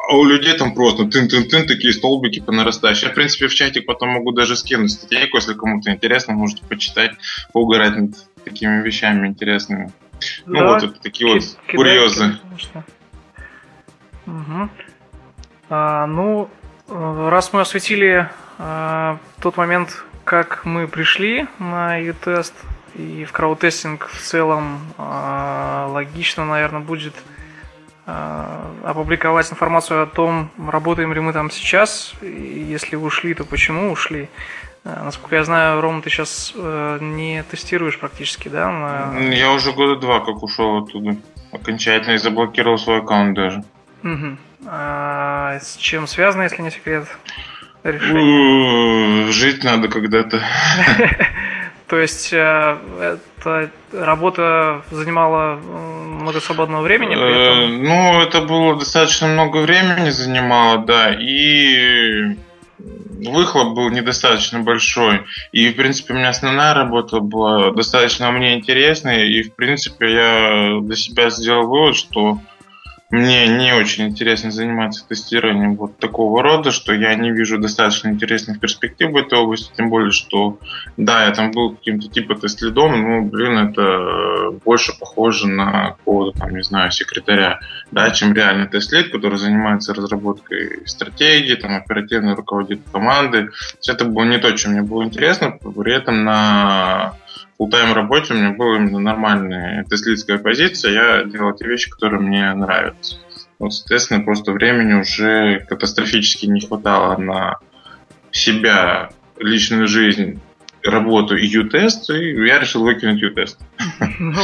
[0.07, 3.07] А у людей там просто тын-тын-тын, такие столбики по нарастающей.
[3.07, 7.11] Я, в принципе, в чатик потом могу даже скинуть статейку, если кому-то интересно, можете почитать,
[7.53, 9.91] поугарать над такими вещами интересными.
[10.45, 12.37] Ну да, вот, это такие ки- вот курьезы.
[14.25, 14.69] Угу.
[15.69, 16.49] А, ну,
[16.89, 18.29] раз мы осветили
[18.59, 22.53] А, тот момент, как мы пришли на U-тест
[22.95, 27.13] и в краудтестинг в целом, а, логично, наверное, будет
[28.05, 34.29] опубликовать информацию о том, работаем ли мы там сейчас, и если ушли, то почему ушли.
[34.83, 38.69] Насколько я знаю, Ром, ты сейчас э, не тестируешь практически, да?
[38.69, 39.33] На...
[39.33, 41.15] Я уже года два как ушел оттуда.
[41.53, 43.63] Окончательно и заблокировал свой аккаунт даже.
[44.03, 44.37] Угу.
[44.67, 47.07] А с чем связано, если не секрет?
[47.83, 49.31] решение?
[49.31, 50.41] Жить надо когда-то.
[51.87, 52.33] То есть
[53.45, 57.15] э, эта работа занимала много свободного времени?
[57.15, 62.37] Э, ну, это было достаточно много времени занимало, да, и
[62.79, 65.21] выхлоп был недостаточно большой.
[65.51, 69.29] И, в принципе, у меня основная работа была достаточно мне интересной.
[69.29, 72.39] И, в принципе, я для себя сделал вывод, что
[73.13, 78.59] мне не очень интересно заниматься тестированием вот такого рода, что я не вижу достаточно интересных
[78.59, 80.57] перспектив в этой области, тем более, что
[80.97, 86.55] да, я там был каким-то типа тест-лидом, но, блин, это больше похоже на какого-то там,
[86.55, 87.59] не знаю, секретаря,
[87.91, 93.49] да, чем реальный тест-лид, который занимается разработкой стратегии, там, оперативно руководит командой.
[93.87, 97.13] Это было не то, чем мне было интересно, при этом на
[97.59, 102.53] full-time работе у меня была именно нормальная теслитская позиция, я делал те вещи, которые мне
[102.53, 103.17] нравятся.
[103.59, 107.59] Вот, соответственно, просто времени уже катастрофически не хватало на
[108.31, 110.41] себя, личную жизнь,
[110.83, 113.57] работу и U-тест, и я решил выкинуть U-тест.
[114.19, 114.41] Ну,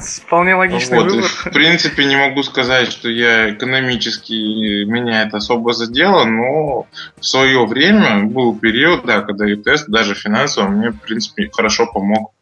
[0.00, 1.10] вполне логичный вот.
[1.10, 1.28] выбор.
[1.28, 6.86] В принципе, не могу сказать, что я экономически меня это особо задело, но
[7.18, 12.32] в свое время был период, да, когда U-тест даже финансово мне, в принципе, хорошо помог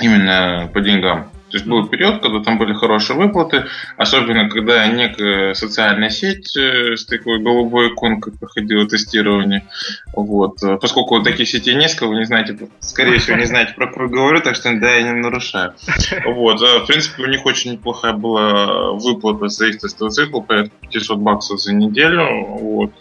[0.00, 1.30] именно по деньгам.
[1.50, 3.66] То есть был период, когда там были хорошие выплаты,
[3.96, 9.64] особенно когда некая социальная сеть э, с такой голубой иконкой проходила тестирование.
[10.12, 10.58] Вот.
[10.80, 14.40] Поскольку вот таких сетей несколько, вы не знаете, скорее всего, не знаете, про какую говорю,
[14.40, 15.74] так что да, я не нарушаю.
[16.24, 16.60] Вот.
[16.60, 21.18] А, в принципе, у них очень неплохая была выплата за их тестовый цикл, порядка 500
[21.18, 22.44] баксов за неделю.
[22.58, 22.92] Вот.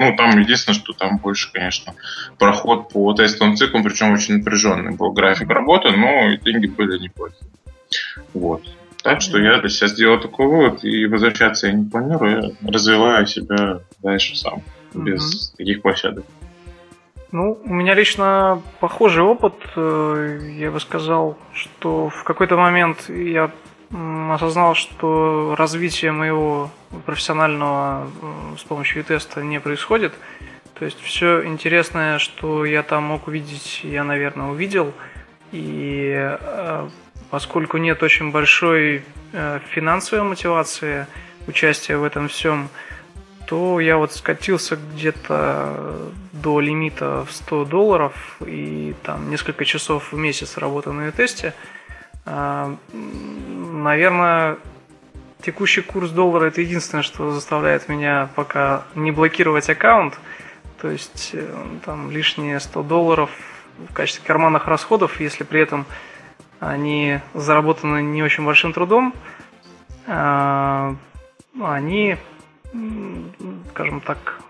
[0.00, 1.92] Ну, там единственное, что там больше, конечно,
[2.38, 7.50] проход по тестовым циклам, причем очень напряженный был график работы, но и деньги были неплохие.
[8.32, 8.62] Вот.
[9.02, 13.26] Так что я для себя сделал такой вывод, и возвращаться я не планирую, я развиваю
[13.26, 14.62] себя дальше сам,
[14.94, 15.56] без mm-hmm.
[15.58, 16.24] таких площадок.
[17.30, 19.54] Ну, у меня лично похожий опыт.
[19.76, 23.50] Э, я бы сказал, что в какой-то момент я
[23.92, 26.70] осознал, что развитие моего
[27.06, 28.08] профессионального
[28.58, 30.14] с помощью теста не происходит.
[30.78, 34.94] То есть все интересное, что я там мог увидеть, я, наверное, увидел.
[35.52, 36.88] И э,
[37.30, 41.06] поскольку нет очень большой э, финансовой мотивации
[41.46, 42.68] участия в этом всем,
[43.46, 50.16] то я вот скатился где-то до лимита в 100 долларов и там несколько часов в
[50.16, 51.48] месяц работы на тесте.
[51.48, 51.79] А,
[52.24, 54.58] наверное,
[55.42, 60.18] текущий курс доллара это единственное, что заставляет меня пока не блокировать аккаунт.
[60.80, 61.46] То есть э,
[61.84, 63.30] там лишние 100 долларов
[63.88, 65.84] в качестве карманных расходов, если при этом
[66.58, 69.14] они заработаны не очень большим трудом,
[70.06, 70.94] а,
[71.60, 72.16] они,
[73.70, 74.40] скажем так,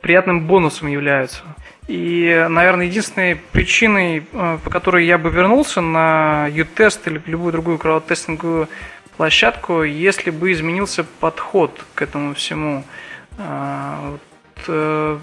[0.00, 1.42] приятным бонусом являются.
[1.86, 7.78] И, наверное, единственной причиной, э, по которой я бы вернулся на U-тест или любую другую
[7.78, 8.68] крауд-тестинговую
[9.16, 12.84] площадку, если бы изменился подход к этому всему.
[13.38, 15.18] А, вот, э,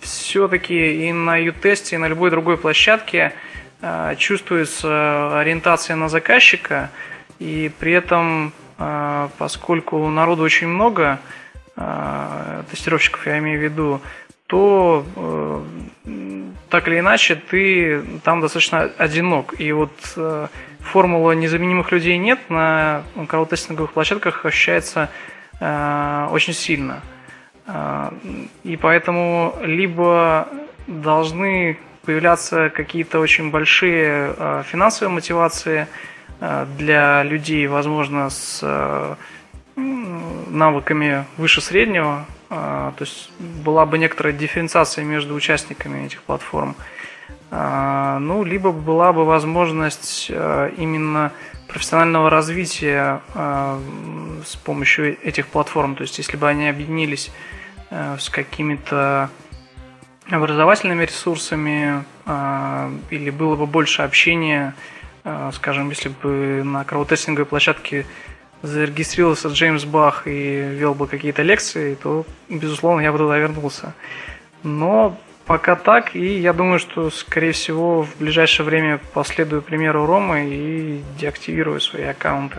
[0.00, 3.32] все-таки и на U-тесте, и на любой другой площадке
[3.82, 6.90] Э, чувствуется ориентация на заказчика,
[7.38, 11.18] и при этом, э, поскольку народу очень много, э,
[12.70, 14.00] тестировщиков я имею в виду,
[14.46, 15.04] то
[16.70, 19.54] так или иначе ты там достаточно одинок.
[19.58, 19.92] И вот
[20.80, 25.10] формула незаменимых людей нет на крауд-тестинговых площадках ощущается
[25.60, 27.02] очень сильно.
[28.64, 30.48] И поэтому либо
[30.86, 35.88] должны появляться какие-то очень большие э, финансовые мотивации
[36.40, 39.16] э, для людей, возможно, с э,
[39.76, 46.74] навыками выше среднего, то есть была бы некоторая дифференциация между участниками этих платформ.
[47.50, 51.32] Ну, либо была бы возможность именно
[51.68, 55.94] профессионального развития с помощью этих платформ.
[55.94, 57.30] То есть, если бы они объединились
[57.90, 59.30] с какими-то
[60.28, 62.04] образовательными ресурсами
[63.10, 64.74] или было бы больше общения,
[65.52, 68.06] скажем, если бы на краудтестинговой площадке
[68.62, 73.94] зарегистрировался Джеймс Бах и вел бы какие-то лекции, то, безусловно, я бы туда вернулся.
[74.62, 80.48] Но пока так, и я думаю, что, скорее всего, в ближайшее время последую примеру Ромы
[80.50, 82.58] и деактивирую свои аккаунты.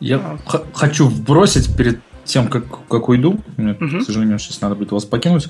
[0.00, 0.38] Я а.
[0.74, 3.40] хочу вбросить перед тем, как, как уйду.
[3.56, 4.00] Мне, угу.
[4.00, 5.48] к сожалению, сейчас надо будет вас покинуть.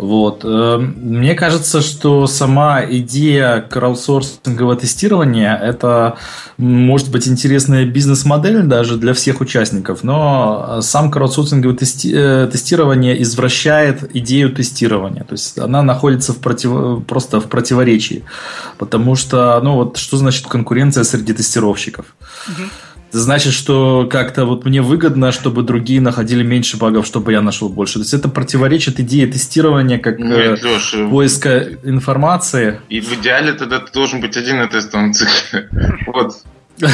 [0.00, 0.46] Вот.
[0.46, 6.16] Эм, мне кажется, что сама идея краудсорсингового тестирования– это
[6.56, 14.16] может быть интересная бизнес-модель даже для всех участников, но сам краудсорсинговое тести- э, тестирование извращает
[14.16, 15.24] идею тестирования.
[15.24, 17.04] То есть она находится в против...
[17.04, 18.24] просто в противоречии.
[18.78, 22.06] Потому что, ну вот, что значит конкуренция среди тестировщиков?
[22.48, 22.62] Угу.
[23.10, 27.68] Это значит, что как-то вот мне выгодно, чтобы другие находили меньше багов, чтобы я нашел
[27.68, 27.94] больше.
[27.94, 32.80] То есть это противоречит идее тестирования как Нет, э, Леша, поиска информации.
[32.88, 35.68] И в идеале тогда ты должен быть один на тестовом цикле.
[36.06, 36.36] Вот.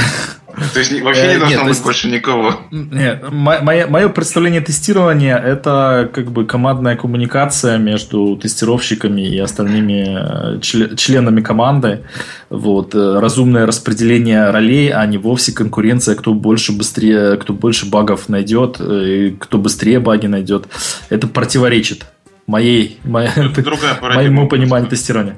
[0.73, 2.61] То есть вообще не э, должно быть больше никого.
[2.71, 11.43] Нет, мое представление тестирования это как бы командная коммуникация между тестировщиками и остальными э, членами
[11.43, 12.05] команды.
[12.49, 18.29] Вот, э, разумное распределение ролей, а не вовсе конкуренция, кто больше быстрее, кто больше багов
[18.29, 20.67] найдет, и кто быстрее баги найдет.
[21.11, 22.07] Это противоречит
[22.47, 23.31] моей, моей,
[24.01, 25.37] моему пониманию тестирования.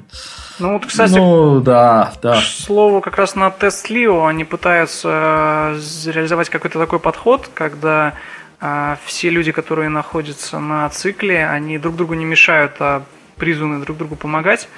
[0.59, 2.37] Ну вот, кстати, ну, да, да.
[2.37, 8.15] слово как раз на тест Лио они пытаются э, реализовать какой-то такой подход, когда
[8.61, 13.05] э, все люди, которые находятся на цикле, они друг другу не мешают, а
[13.37, 14.69] призваны друг другу помогать.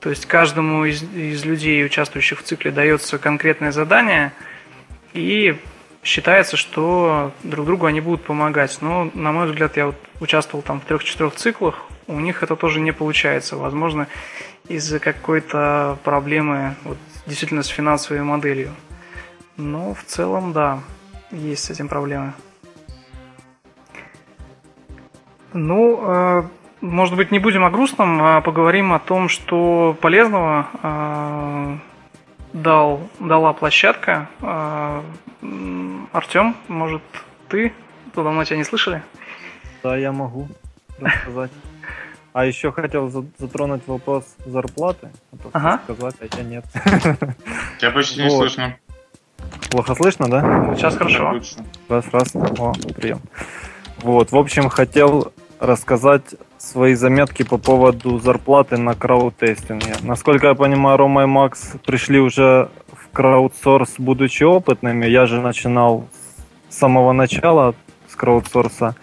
[0.00, 4.32] То есть каждому из, из людей, участвующих в цикле, дается конкретное задание,
[5.12, 5.58] и
[6.02, 8.78] считается, что друг другу они будут помогать.
[8.80, 12.80] Но, на мой взгляд, я вот участвовал там в трех-четырех циклах, у них это тоже
[12.80, 13.56] не получается.
[13.56, 14.06] Возможно,
[14.68, 18.74] из-за какой-то проблемы вот, действительно с финансовой моделью.
[19.56, 20.80] Но в целом, да,
[21.30, 22.32] есть с этим проблемы.
[25.52, 26.42] Ну, э,
[26.82, 31.78] может быть, не будем о грустном, а поговорим о том, что полезного э,
[32.52, 34.28] дал, дала площадка.
[34.42, 35.02] Э,
[36.12, 37.02] Артем, может,
[37.48, 37.72] ты?
[38.14, 39.02] Давно тебя не слышали?
[39.82, 40.48] Да, я могу
[40.98, 41.50] рассказать.
[42.36, 43.08] А еще хотел
[43.38, 45.08] затронуть вопрос зарплаты.
[45.54, 45.80] А ага.
[45.84, 46.66] сказать, а я нет.
[47.78, 48.76] Тебя почти не слышно.
[49.70, 50.74] Плохо слышно, да?
[50.76, 51.40] Сейчас хорошо.
[51.88, 52.36] Раз, раз.
[52.36, 53.20] О, прием.
[54.02, 59.94] Вот, в общем, хотел рассказать свои заметки по поводу зарплаты на краудтестинге.
[60.02, 65.06] Насколько я понимаю, Рома и Макс пришли уже в краудсорс, будучи опытными.
[65.06, 66.06] Я же начинал
[66.68, 67.74] с самого начала
[68.10, 68.94] с краудсорса.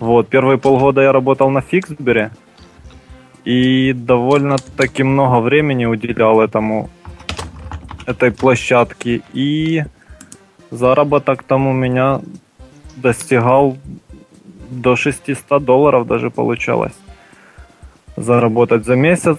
[0.00, 2.32] Вот, первые полгода я работал на Фиксбере,
[3.44, 6.90] и довольно-таки много времени уделял этому
[8.06, 9.22] этой площадке.
[9.32, 9.84] И
[10.70, 12.20] заработок там у меня
[12.96, 13.76] достигал
[14.70, 16.94] до 600 долларов даже получалось
[18.16, 19.38] заработать за месяц.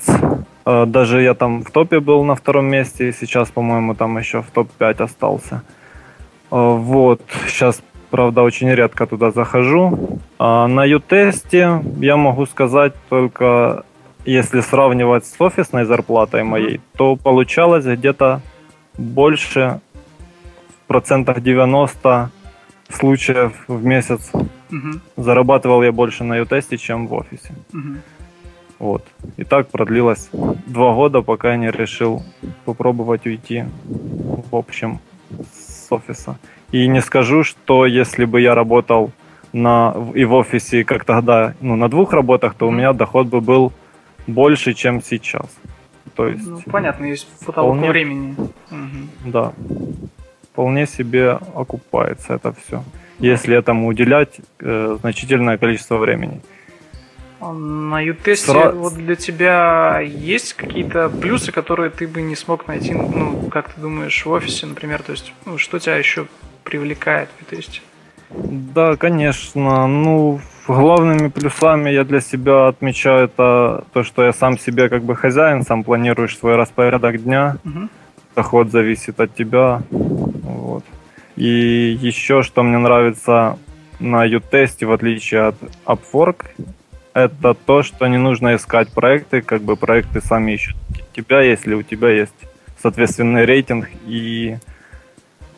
[0.66, 4.42] Э, даже я там в топе был на втором месте, и сейчас, по-моему, там еще
[4.42, 5.62] в топ-5 остался.
[6.52, 10.20] Э, вот, сейчас, правда, очень редко туда захожу.
[10.40, 13.86] А на ютесте я могу сказать только
[14.26, 18.42] если сравнивать с офисной зарплатой моей, то получалось где-то
[18.98, 19.80] больше
[20.70, 22.30] в процентах 90
[22.90, 24.32] случаев в месяц.
[24.34, 25.00] Угу.
[25.18, 27.54] Зарабатывал я больше на ютесте, чем в офисе.
[27.74, 27.98] Угу.
[28.80, 29.04] Вот.
[29.38, 32.24] И так продлилось два года, пока я не решил
[32.66, 35.00] попробовать уйти в общем
[35.54, 36.38] с офиса.
[36.72, 39.12] И не скажу, что если бы я работал
[39.54, 43.42] на, и в офисе, как тогда, ну, на двух работах, то у меня доход бы
[43.42, 43.72] был
[44.28, 45.50] больше, чем сейчас.
[46.16, 48.36] То есть, ну, понятно, есть потолок вполне, времени.
[48.72, 49.32] Угу.
[49.32, 49.54] Да.
[50.52, 52.84] Вполне себе окупается это все.
[53.20, 56.42] Если этому уделять э, значительное количество времени.
[57.40, 58.72] А на ютесте Сра...
[58.72, 63.82] вот для тебя есть какие-то плюсы, которые ты бы не смог найти, ну, как ты
[63.82, 65.02] думаешь, в офисе, например?
[65.04, 66.28] То есть, ну, что тебя еще
[66.64, 67.82] привлекает в ютесте?
[68.30, 69.88] Да, конечно.
[69.88, 75.16] Ну, главными плюсами я для себя отмечаю это то, что я сам себе как бы
[75.16, 77.58] хозяин, сам планируешь свой распорядок дня.
[77.66, 77.90] Угу.
[78.36, 79.82] Доход зависит от тебя.
[79.92, 80.84] Вот.
[81.36, 83.58] И еще, что мне нравится
[84.00, 85.56] на U-тесте, в отличие от
[85.86, 86.46] Upwork,
[87.14, 90.76] это то, что не нужно искать проекты, как бы проекты сами ищут
[91.16, 92.34] тебя, если у тебя есть
[92.82, 94.58] соответственный рейтинг и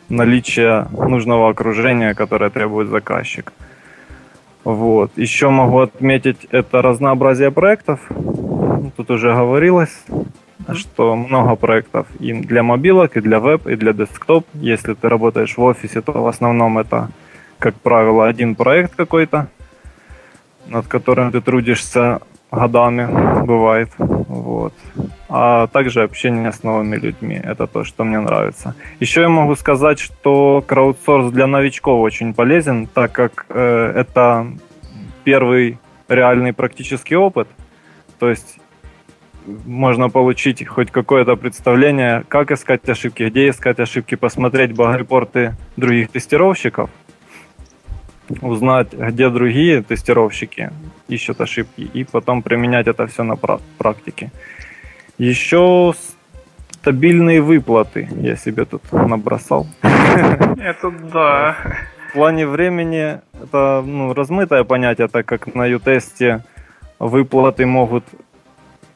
[0.08, 3.52] наличие нужного окружения, которое требует заказчик.
[4.66, 5.12] Вот.
[5.14, 8.00] Еще могу отметить это разнообразие проектов.
[8.96, 9.96] Тут уже говорилось,
[10.74, 14.44] что много проектов и для мобилок, и для веб, и для десктоп.
[14.54, 17.10] Если ты работаешь в офисе, то в основном это,
[17.60, 19.46] как правило, один проект какой-то,
[20.66, 22.18] над которым ты трудишься
[22.50, 23.90] годами бывает.
[23.98, 24.72] Вот.
[25.28, 27.40] А также общение с новыми людьми.
[27.42, 28.74] Это то, что мне нравится.
[29.00, 34.46] Еще я могу сказать, что краудсорс для новичков очень полезен, так как э, это
[35.24, 35.78] первый
[36.08, 37.48] реальный практический опыт.
[38.18, 38.58] То есть
[39.46, 46.90] можно получить хоть какое-то представление, как искать ошибки, где искать ошибки, посмотреть баг-репорты других тестировщиков,
[48.40, 50.70] узнать, где другие тестировщики
[51.08, 53.36] ищут ошибки, и потом применять это все на
[53.78, 54.30] практике.
[55.18, 55.94] Еще
[56.70, 59.66] стабильные выплаты я себе тут набросал.
[59.82, 61.56] Это да.
[62.10, 66.44] В плане времени это ну, размытое понятие, так как на ютесте
[66.98, 68.04] выплаты могут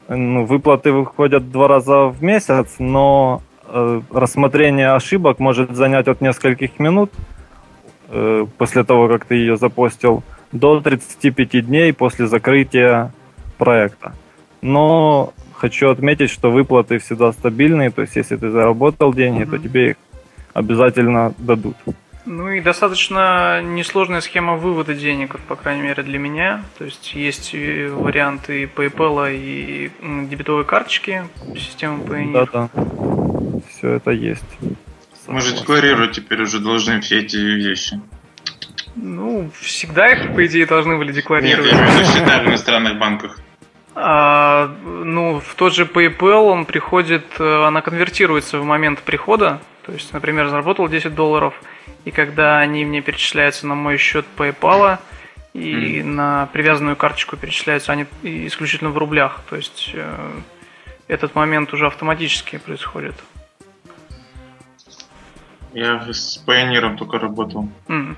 [0.07, 6.79] ну, выплаты выходят два раза в месяц, но э, рассмотрение ошибок может занять от нескольких
[6.79, 7.11] минут
[8.11, 13.11] э, после того, как ты ее запостил, до 35 дней после закрытия
[13.57, 14.13] проекта.
[14.61, 19.49] Но хочу отметить, что выплаты всегда стабильные, то есть если ты заработал деньги, mm-hmm.
[19.49, 19.95] то тебе их
[20.53, 21.75] обязательно дадут.
[22.25, 26.63] Ну и достаточно несложная схема вывода денег, по крайней мере для меня.
[26.77, 29.91] То есть есть варианты PayPal и
[30.29, 31.23] дебетовой карточки,
[31.55, 32.47] системы Payoneer.
[32.51, 33.61] Да, да.
[33.69, 34.45] Все это есть.
[35.27, 38.01] Мы же декларировать теперь уже должны все эти вещи.
[38.95, 41.71] Ну, всегда их, по идее, должны были декларировать.
[41.71, 43.39] Нет, я имею в виду счета в иностранных банках.
[43.95, 49.61] А, ну, в тот же PayPal он приходит, э, она конвертируется в момент прихода.
[49.85, 51.53] То есть, например, заработал 10 долларов–
[52.05, 54.99] и когда они мне перечисляются на мой счет PayPal
[55.53, 56.03] и mm.
[56.03, 59.41] на привязанную карточку перечисляются они исключительно в рублях.
[59.49, 60.31] То есть э,
[61.07, 63.15] этот момент уже автоматически происходит.
[65.73, 67.67] Я с Pioneer только работал.
[67.87, 68.15] Mm.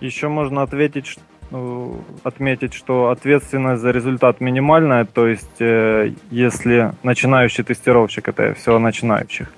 [0.00, 1.22] Еще можно ответить, что
[1.52, 8.76] ну, отметить, что ответственность за результат минимальная, то есть э, если начинающий тестировщик, это все
[8.76, 9.52] о начинающих,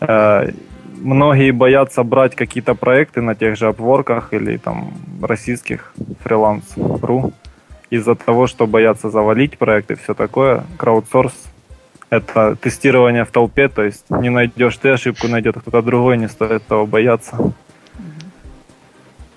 [0.00, 0.50] э,
[0.96, 5.92] многие боятся брать какие-то проекты на тех же обворках или там российских
[6.24, 7.32] фриланс.ру
[7.90, 10.64] из-за того, что боятся завалить проекты и все такое.
[10.78, 11.34] Краудсорс—
[12.10, 16.66] это тестирование в толпе, то есть не найдешь ты ошибку, найдет кто-то другой, не стоит
[16.66, 17.54] того бояться.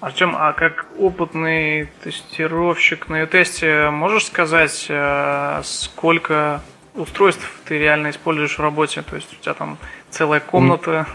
[0.01, 6.59] Артем, а как опытный тестировщик на ю-тесте можешь сказать, э, сколько
[6.95, 9.01] устройств ты реально используешь в работе?
[9.01, 9.77] То есть у тебя там
[10.09, 11.07] целая комната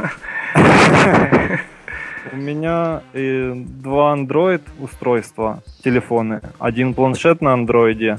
[2.33, 6.41] у меня два Android устройства, телефоны.
[6.59, 8.19] Один планшет на андроиде,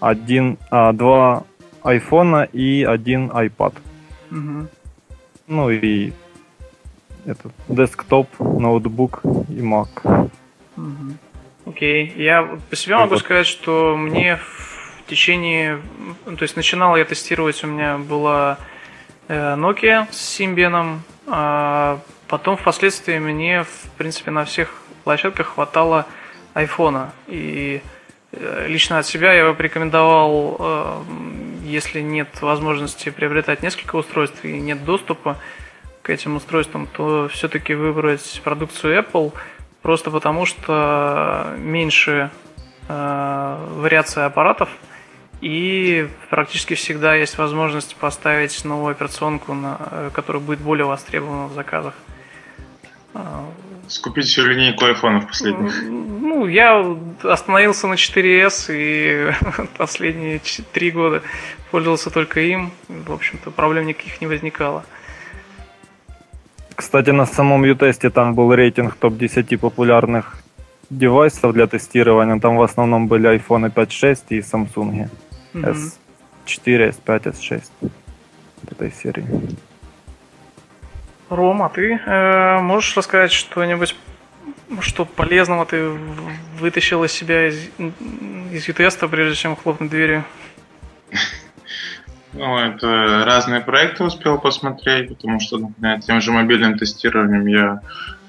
[0.00, 1.44] один, а, два
[1.86, 3.74] айфона и один iPad.
[4.30, 4.68] Угу.
[5.48, 6.12] Ну и
[7.24, 10.30] этот десктоп, ноутбук и Mac.
[10.76, 11.16] Угу.
[11.66, 12.12] Окей.
[12.16, 13.20] Я по себе могу вот.
[13.20, 15.80] сказать, что мне в течение...
[16.24, 18.58] То есть начинал я тестировать, у меня была
[19.28, 26.06] э, Nokia с Symbian, а потом впоследствии мне, в принципе, на всех площадках хватало
[26.54, 27.12] айфона.
[27.28, 27.80] И
[28.32, 31.02] лично от себя я бы порекомендовал, э,
[31.64, 35.36] если нет возможности приобретать несколько устройств и нет доступа
[36.02, 39.32] к этим устройствам, то все-таки выбрать продукцию Apple,
[39.82, 42.30] просто потому что меньше
[42.88, 44.68] э, вариация аппаратов–
[45.40, 51.94] и практически всегда есть возможность поставить новую операционку, э, которая будет более востребована в заказах.
[53.88, 55.82] Скупить всю линейку айфонов последних.
[55.82, 56.84] Ну, я
[57.22, 59.32] остановился на 4S и
[59.78, 60.40] последние
[60.72, 61.22] 3 года
[61.70, 62.72] пользовался только им.
[62.88, 64.84] В общем-то, проблем никаких не возникало.
[66.74, 70.36] Кстати, на самом U-тесте там был рейтинг топ-10 популярных
[70.90, 72.38] девайсов для тестирования.
[72.38, 75.08] Там в основном были iPhone 5.6 и Samsung.
[75.54, 77.62] S4, S5, S6
[78.70, 79.26] этой серии.
[81.28, 83.96] Рома, ты э, можешь рассказать что-нибудь,
[84.80, 85.88] что полезного ты
[86.60, 87.68] вытащил из себя из,
[88.52, 90.24] из ютеста, прежде чем хлопнуть дверью?
[92.32, 97.80] Ну, это разные проекты успел посмотреть, потому что, например, тем же мобильным тестированием я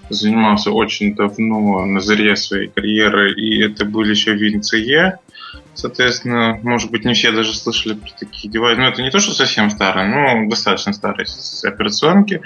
[0.10, 5.18] занимался очень давно на заре своей карьеры, и это были еще WinCE.
[5.74, 8.80] Соответственно, может быть, не все даже слышали про такие девайсы.
[8.80, 11.28] Ну, это не то, что совсем старые, но достаточно старые
[11.64, 12.41] операционки.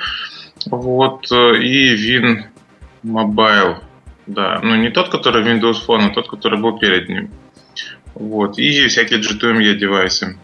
[0.68, 1.32] Вот.
[1.32, 2.44] И Win
[3.04, 3.78] Mobile.
[4.28, 7.32] Да, ну не тот, который Windows Phone, а тот, который был перед ним.
[8.14, 8.58] Вот.
[8.60, 10.38] И всякие G2ME девайсы.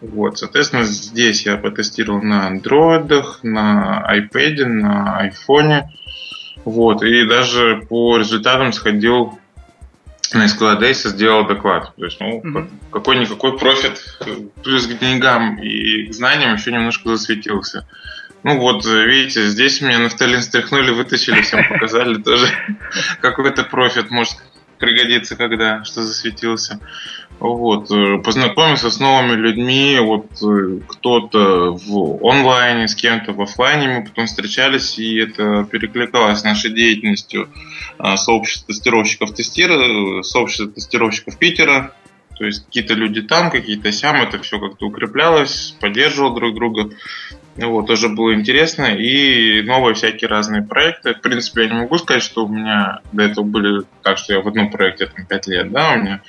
[0.00, 5.84] Вот, соответственно, здесь я потестировал на андроидах, на iPad, на iPhone.
[6.64, 9.38] Вот, и даже по результатам сходил
[10.34, 11.94] на Escaladace сделал доклад.
[11.96, 12.68] То есть, ну, mm-hmm.
[12.90, 14.18] какой-никакой профит
[14.62, 17.86] плюс к деньгам и к знаниям еще немножко засветился.
[18.46, 22.46] Ну вот, видите, здесь меня нафталин стряхнули, вытащили, всем показали тоже
[23.20, 24.36] какой-то профит может
[24.78, 26.78] пригодится, когда что засветился.
[27.40, 33.88] Вот, э, познакомиться с новыми людьми, вот э, кто-то в онлайне, с кем-то в офлайне,
[33.88, 37.48] мы потом встречались, и это перекликалось с нашей деятельностью
[37.98, 41.96] а, сообщества тестировщиков тестира, сообщества тестировщиков Питера,
[42.38, 46.90] то есть какие-то люди там, какие-то сям, это все как-то укреплялось, поддерживало друг друга.
[47.56, 48.94] Вот, тоже было интересно.
[48.94, 51.14] И новые всякие разные проекты.
[51.14, 54.40] В принципе, я не могу сказать, что у меня до этого были так, что я
[54.40, 56.20] в одном проекте там 5 лет, да, у меня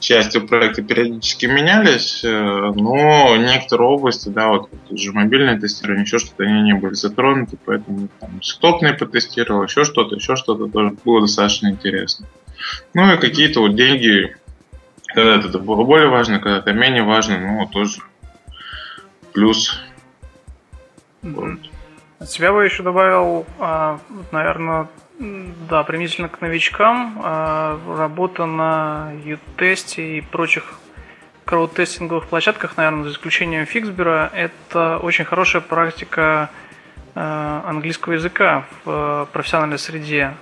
[0.00, 6.44] частью проекта периодически менялись, э, но некоторые области, да, вот уже мобильное тестирование, еще что-то,
[6.44, 11.68] они не были затронуты, поэтому там стопные потестировал, еще что-то, еще что-то тоже было достаточно
[11.68, 12.26] интересно.
[12.92, 14.36] Ну и какие-то вот деньги,
[15.14, 18.00] когда это более важно, когда это менее важно, ну тоже
[19.32, 19.80] плюс
[21.24, 21.58] вот.
[22.18, 23.98] От себя бы еще добавил, а,
[24.30, 24.88] наверное,
[25.18, 30.74] да, применительно к новичкам, а, работа на ю-тесте и прочих
[31.46, 36.50] крауд-тестинговых площадках, наверное, за исключением Фиксбера, это очень хорошая практика
[37.14, 40.34] а, английского языка в профессиональной среде.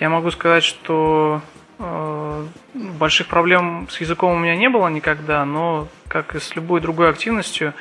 [0.00, 1.42] я могу сказать, что
[1.78, 7.10] больших проблем с языком у меня не было никогда, но как и с любой другой
[7.10, 7.74] активностью,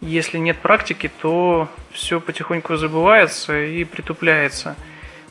[0.00, 4.76] если нет практики, то все потихоньку забывается и притупляется.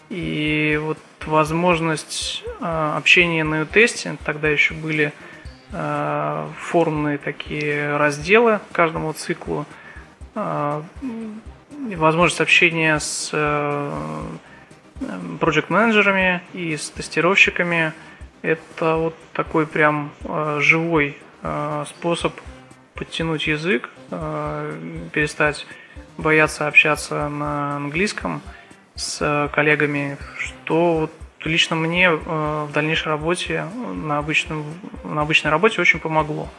[0.10, 5.14] И вот возможность э, общения на ю-тесте, тогда еще были
[5.72, 9.66] э, форумные такие разделы каждому циклу,
[10.36, 10.82] э,
[11.96, 13.32] возможность общения с
[15.40, 17.94] проект-менеджерами и с тестировщиками,
[18.42, 20.12] это вот такой прям
[20.60, 21.18] живой
[21.86, 22.34] способ
[23.00, 25.66] подтянуть язык, э, перестать
[26.18, 28.42] бояться общаться на английском
[28.96, 31.12] с коллегами, что вот
[31.46, 34.66] лично мне э, в дальнейшей работе, на, обычном,
[35.06, 36.50] на обычной работе очень помогло.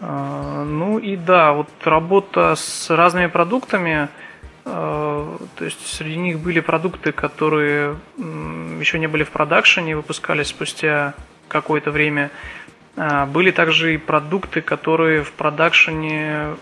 [0.00, 4.08] Э, ну и да, вот работа с разными продуктами,
[4.64, 11.14] то есть среди них были продукты, которые еще не были в продакшене, выпускались спустя
[11.48, 12.30] какое-то время.
[12.96, 16.56] А, были также и продукты, которые в продакшене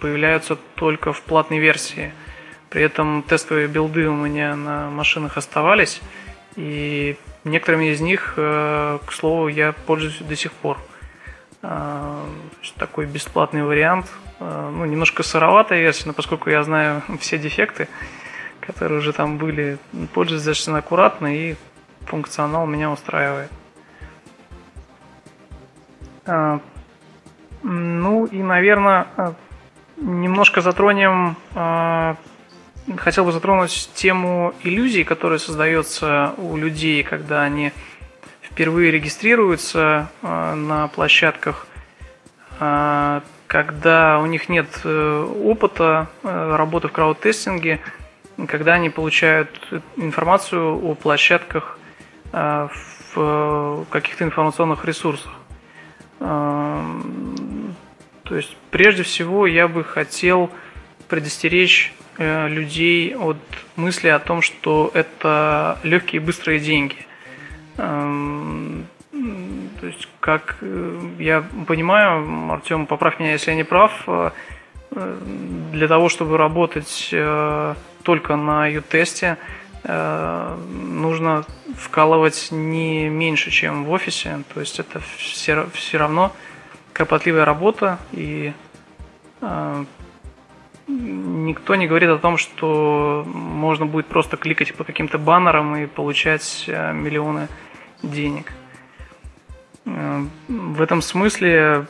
[0.00, 2.12] появляются только в платной версии.
[2.70, 6.00] При этом тестовые билды у меня на машинах оставались,
[6.56, 10.78] и некоторыми из них, э, к слову, я пользуюсь до сих пор.
[12.76, 17.88] Такой бесплатный вариант, э, ну, немножко сыроватая версия, но поскольку я знаю все дефекты,
[18.60, 19.78] которые уже там были,
[20.12, 21.56] пользуюсь достаточно аккуратно, и
[22.06, 23.50] функционал меня устраивает.
[26.26, 26.60] А,
[27.62, 29.34] ну и, наверное, а,
[29.96, 31.36] немножко затронем,
[32.98, 37.72] хотел бы затронуть тему иллюзий, которая создается у людей, когда они
[38.42, 41.66] впервые регистрируются на площадках,
[43.46, 47.80] когда у них нет э, опыта э, работы в крауд-тестинге,
[48.48, 49.48] когда они получают
[49.96, 51.78] информацию о площадках
[52.32, 52.70] в
[53.16, 55.32] э, каких-то информационных ресурсах.
[56.18, 56.64] То
[58.30, 60.50] есть, прежде всего, я бы хотел
[61.08, 63.36] предостеречь людей от
[63.76, 66.96] мысли о том, что это легкие и быстрые деньги.
[70.26, 74.30] Как э, я понимаю, Артем, поправь меня, если я не прав, э,
[75.72, 77.14] для того, чтобы работать
[78.02, 79.36] только на ю-тесте,
[79.88, 81.44] Э, нужно
[81.76, 84.42] вкалывать не меньше, чем в офисе.
[84.52, 86.32] То есть это все, все равно
[86.92, 88.52] кропотливая работа, и
[89.42, 89.84] э,
[90.88, 96.64] никто не говорит о том, что можно будет просто кликать по каким-то баннерам и получать
[96.66, 97.46] э, миллионы
[98.02, 98.52] денег.
[99.86, 101.86] В этом смысле,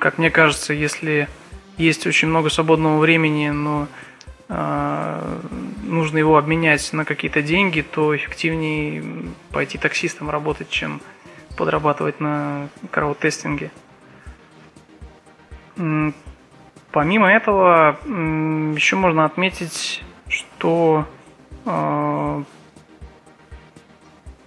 [0.00, 1.28] как мне кажется, если
[1.76, 3.86] есть очень много свободного времени, но
[4.48, 5.40] а,
[5.84, 11.00] нужно его обменять на какие-то деньги, то эффективнее пойти таксистом работать, чем
[11.56, 13.70] подрабатывать на крауд-тестинге.
[15.76, 21.06] Помимо этого, еще можно отметить, что
[21.64, 22.42] а,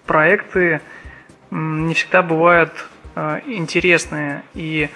[0.06, 0.82] проекты
[1.52, 2.72] не всегда бывают
[3.16, 4.44] а, интересные.
[4.54, 4.90] И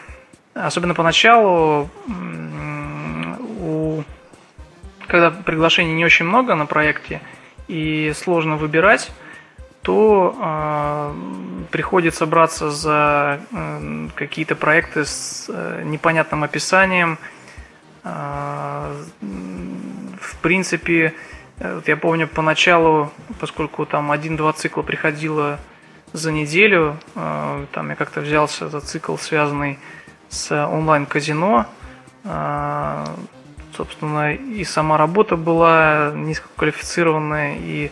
[0.54, 1.90] особенно поначалу
[5.12, 7.22] когда приглашений не очень много на проекте
[7.68, 9.12] и сложно выбирать,
[9.82, 11.14] то э,
[11.72, 17.18] приходится браться за э, какие-то проекты с э, непонятным описанием.
[18.06, 21.14] Э, в принципе,
[21.60, 25.60] э, вот я помню поначалу, поскольку там один-два цикла приходило
[26.14, 29.80] за неделю, э, там я как-то взялся за цикл, связанный
[30.30, 31.66] с онлайн-казино.
[32.24, 33.06] Э,
[33.76, 37.92] собственно, и сама работа была низкоквалифицированная, и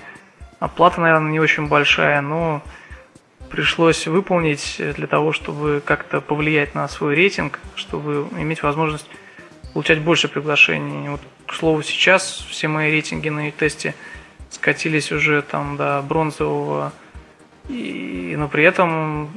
[0.59, 2.61] оплата, наверное, не очень большая, но
[3.49, 9.07] пришлось выполнить для того, чтобы как-то повлиять на свой рейтинг, чтобы иметь возможность
[9.73, 11.09] получать больше приглашений.
[11.09, 13.95] Вот, к слову, сейчас все мои рейтинги на тесте
[14.49, 16.91] скатились уже там до бронзового,
[17.69, 19.29] и, но при этом,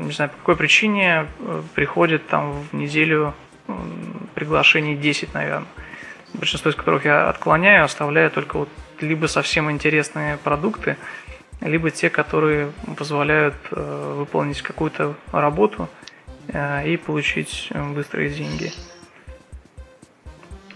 [0.00, 3.34] не знаю, по какой причине э, приходит там в неделю
[4.34, 5.68] приглашений 10, наверное.
[6.34, 8.68] Большинство из которых я отклоняю, оставляю только вот
[9.00, 10.96] либо совсем интересные продукты,
[11.60, 15.88] либо те, которые позволяют э, выполнить какую-то работу
[16.48, 18.72] э, и получить быстрые деньги.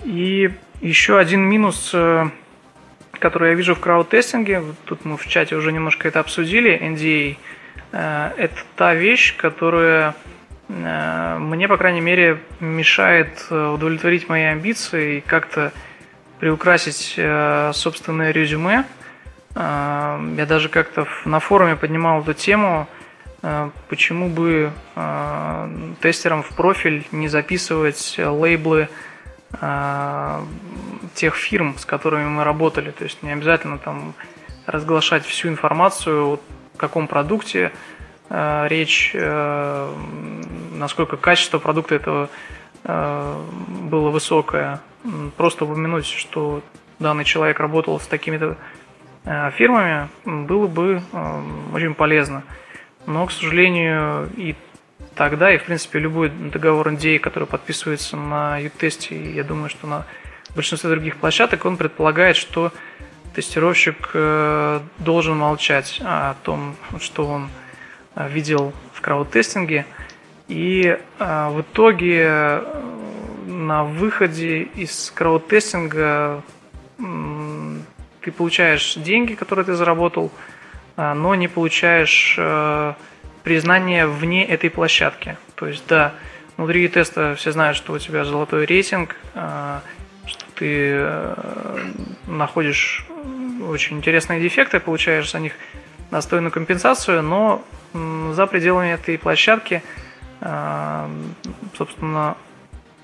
[0.05, 0.51] И
[0.81, 2.29] еще один минус, э,
[3.19, 7.37] который я вижу в крауд-тестинге, тут мы в чате уже немножко это обсудили, NDA,
[7.93, 10.15] э, это та вещь, которая
[10.69, 15.73] э, мне, по крайней мере, мешает э, удовлетворить мои амбиции и как-то
[16.39, 17.19] приукрасить
[17.73, 18.85] собственное резюме.
[19.55, 22.87] Я даже как-то на форуме поднимал эту тему,
[23.89, 24.71] почему бы
[26.03, 28.91] тестерам в профиль не записывать лейблы
[31.15, 32.91] тех фирм, с которыми мы работали.
[32.91, 34.15] То есть не обязательно там
[34.67, 36.39] разглашать всю информацию о
[36.77, 37.73] каком продукте
[38.29, 39.15] речь,
[40.73, 42.29] насколько качество продукта этого
[42.83, 44.81] было высокое
[45.37, 46.63] просто упомянуть, что
[46.99, 48.57] данный человек работал с такими-то
[49.25, 51.43] э, фирмами, было бы э,
[51.73, 52.43] очень полезно.
[53.07, 54.55] Но, к сожалению, и
[55.17, 60.07] тогда, и в принципе любой договор NDA, который подписывается на ю-тесте, я думаю, что на
[60.55, 62.73] большинстве других площадок, он предполагает, что
[63.35, 67.49] тестировщик э, должен молчать о том, что он
[68.15, 69.85] видел в крауд-тестинге.
[70.49, 72.63] И в итоге
[73.47, 76.43] на выходе из крауд-тестинга
[78.27, 80.33] ты получаешь деньги, которые ты заработал,
[80.97, 82.95] а, но не получаешь э,
[83.47, 85.37] признание вне этой площадки.
[85.55, 86.15] То есть, да,
[86.57, 89.83] внутри теста все знают, что у тебя золотой рейтинг, а,
[90.27, 91.35] что ты э,
[92.27, 93.07] находишь
[93.69, 95.53] очень интересные дефекты, получаешь за них
[96.11, 97.63] достойную компенсацию, но
[98.33, 99.83] за пределами этой площадки,
[101.79, 102.37] собственно,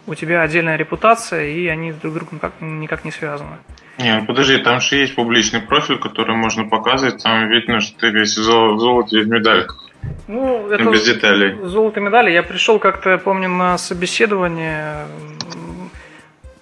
[0.08, 3.58] у тебя отдельная репутация, и они друг с другом никак не связаны.
[3.98, 8.10] Не, ну подожди, там же есть публичный профиль, который можно показывать, там видно, что ты
[8.10, 9.91] весь в золоте и в медальках.
[10.28, 11.58] Ну, это без деталей.
[11.64, 12.30] Золото медали.
[12.30, 15.06] Я пришел как-то, помню, на собеседование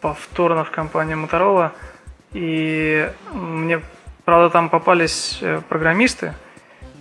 [0.00, 1.72] повторно в компанию Motorola,
[2.32, 3.80] и мне,
[4.24, 6.34] правда, там попались э, программисты,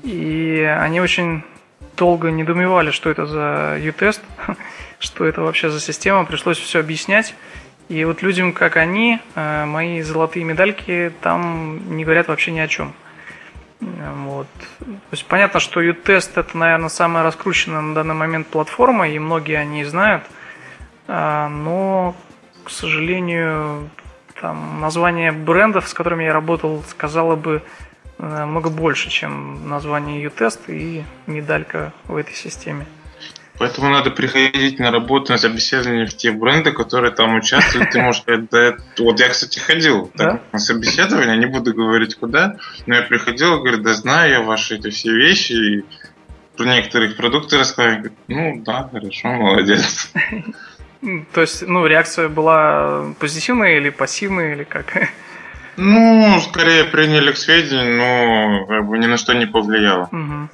[0.03, 1.43] и они очень
[1.95, 4.21] долго недоумевали, что это за U-тест,
[4.99, 7.35] что это вообще за система, пришлось все объяснять.
[7.89, 12.67] И вот людям, как они, э, мои золотые медальки там не говорят вообще ни о
[12.67, 12.93] чем.
[13.79, 14.47] Вот.
[14.79, 19.57] То есть понятно, что U-тест это, наверное, самая раскрученная на данный момент платформа, и многие
[19.57, 20.23] они знают.
[21.07, 22.15] А, но,
[22.63, 23.89] к сожалению,
[24.41, 27.61] там название брендов, с которыми я работал, сказала бы
[28.17, 32.85] э, много больше, чем название U-тест и медалька в этой системе.
[33.59, 37.91] Поэтому надо приходить на работу, на собеседование в те бренды, которые там участвуют.
[37.91, 42.55] Ты можешь да, вот я, кстати, ходил так, на собеседование, не буду говорить куда,
[42.85, 45.85] но я приходил говорю, да знаю я ваши эти все вещи, и
[46.55, 48.13] про некоторых продукты рассказываю.
[48.29, 50.11] Ну да, хорошо, молодец.
[51.33, 55.09] То есть, ну, реакция была позитивная или пассивная, или как?
[55.75, 60.09] Ну, скорее приняли к сведению, но как бы ни на что не повлияло.
[60.11, 60.49] Угу.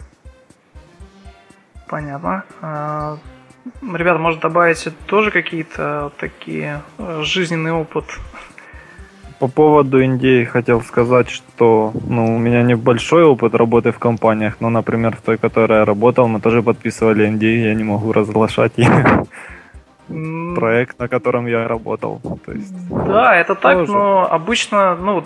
[1.88, 2.44] Понятно.
[2.62, 3.18] А,
[3.82, 8.06] ребята, может добавить тоже какие-то такие э, жизненный опыт?
[9.40, 14.70] По поводу Индии хотел сказать, что ну, у меня небольшой опыт работы в компаниях, но,
[14.70, 18.90] например, в той, которой я работал, мы тоже подписывали Индии, я не могу разглашать их
[20.08, 22.22] проект, на котором я работал.
[22.46, 23.92] То есть, да, это так, тоже.
[23.92, 25.24] но обычно, ну,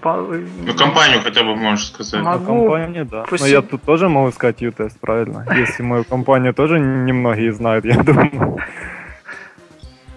[0.00, 0.16] по...
[0.16, 2.22] ну компанию хотя бы можешь сказать.
[2.22, 2.54] Могу...
[2.54, 3.24] Ну, компанию, да.
[3.28, 3.42] Пусть...
[3.42, 5.46] Но я тут тоже могу сказать U-тест, правильно?
[5.56, 8.58] Если мою компанию тоже немногие знают, я думаю.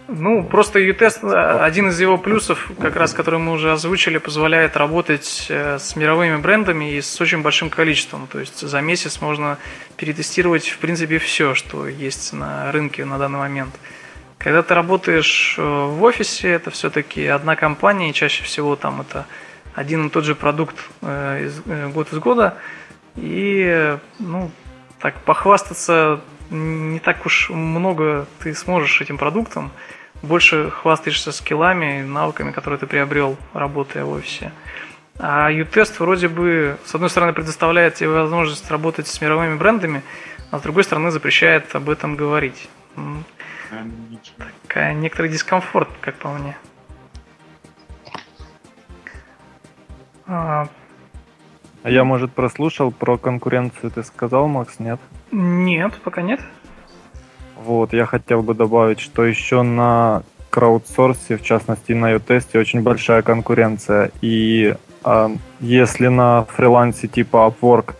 [0.10, 4.78] Ну, просто U-тест, э, один из его плюсов, как раз который мы уже озвучили, позволяет
[4.78, 8.28] работать э, с мировыми брендами и с очень большим количеством.
[8.28, 9.58] То есть за месяц можно
[9.98, 13.76] перетестировать, в принципе, все, что есть на рынке на данный момент.
[14.38, 19.26] Когда ты работаешь э, в офисе, это все-таки одна компания, и чаще всего там это
[19.76, 22.58] один и тот же продукт год из года.
[23.16, 24.50] И, ну,
[25.00, 29.72] так похвастаться не так уж много ты сможешь этим продуктом.
[30.22, 34.52] Больше хвастаешься скиллами и навыками, которые ты приобрел, работая в офисе.
[35.20, 40.04] А U-Test вроде бы, с одной стороны, предоставляет тебе возможность работать с мировыми брендами,
[40.52, 42.70] а с другой стороны, запрещает об этом говорить.
[44.64, 46.56] Такая некоторый дискомфорт, как по мне.
[50.28, 50.68] А,
[51.84, 55.00] а я, может, прослушал про конкуренцию, ты сказал, Макс, нет?
[55.32, 56.42] Нет, пока нет.
[57.68, 63.22] Вот, я хотел бы добавить, что еще на краудсорсе, в частности на ю-тесте, очень большая
[63.22, 64.12] конкуренция.
[64.22, 64.74] И
[65.04, 65.30] э,
[65.60, 67.96] если на фрилансе типа Upwork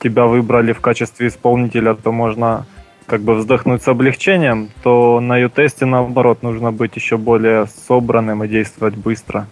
[0.00, 2.66] тебя выбрали в качестве исполнителя, то можно
[3.06, 8.48] как бы вздохнуть с облегчением, то на ю-тесте наоборот нужно быть еще более собранным и
[8.48, 9.46] действовать быстро,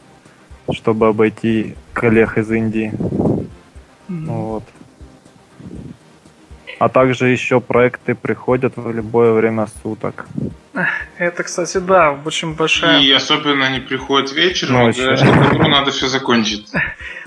[0.73, 2.93] чтобы обойти коллег из Индии.
[2.93, 4.27] Mm-hmm.
[4.27, 4.65] Вот.
[6.85, 10.27] А также еще проекты приходят в любое время суток.
[11.17, 13.01] Это, кстати, да, очень большая...
[13.01, 15.05] И особенно они приходят вечером, Ночью.
[15.05, 16.71] говорят, что к утру надо все закончить.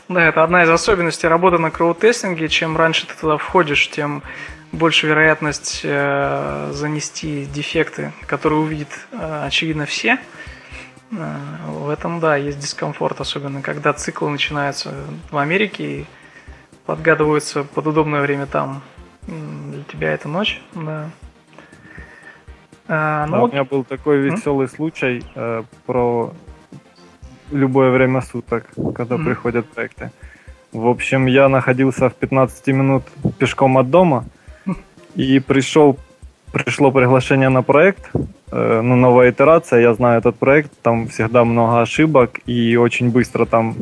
[0.09, 2.47] Да, это одна из особенностей работы на кроу-тестинге.
[2.47, 4.23] Чем раньше ты туда входишь, тем
[4.71, 10.19] больше вероятность э, занести дефекты, которые увидят, э, очевидно, все.
[11.11, 11.35] Э,
[11.67, 14.93] в этом, да, есть дискомфорт, особенно когда цикл начинается
[15.29, 16.05] в Америке и
[16.85, 18.83] подгадываются под удобное время там.
[19.27, 21.09] Для тебя это ночь, да.
[22.87, 23.49] А, ну да, вот...
[23.49, 24.75] У меня был такой веселый mm?
[24.75, 26.33] случай э, про
[27.51, 29.25] любое время суток, когда mm.
[29.25, 30.11] приходят проекты.
[30.71, 33.03] В общем, я находился в 15 минут
[33.37, 34.25] пешком от дома
[35.15, 35.97] и пришел,
[36.51, 38.09] пришло приглашение на проект,
[38.51, 43.45] э, ну, новая итерация, я знаю этот проект, там всегда много ошибок и очень быстро
[43.45, 43.75] там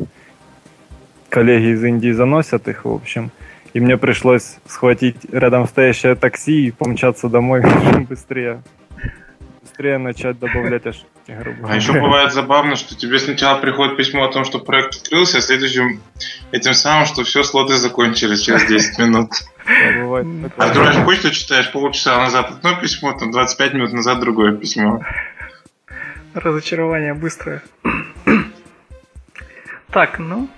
[1.28, 3.30] коллеги из Индии заносят их, в общем.
[3.76, 7.62] И мне пришлось схватить рядом стоящее такси и помчаться домой
[8.08, 8.62] быстрее.
[9.60, 14.32] Быстрее начать добавлять ошибки, грубо А еще бывает забавно, что тебе сначала приходит письмо о
[14.32, 16.00] том, что проект открылся, а следующим
[16.52, 19.32] этим самым, что все, слоты закончились через 10 минут.
[20.56, 25.02] А ты почту читаешь полчаса назад одно письмо, там 25 минут назад другое письмо.
[26.32, 27.62] Разочарование быстрое.
[29.92, 30.48] Так, ну,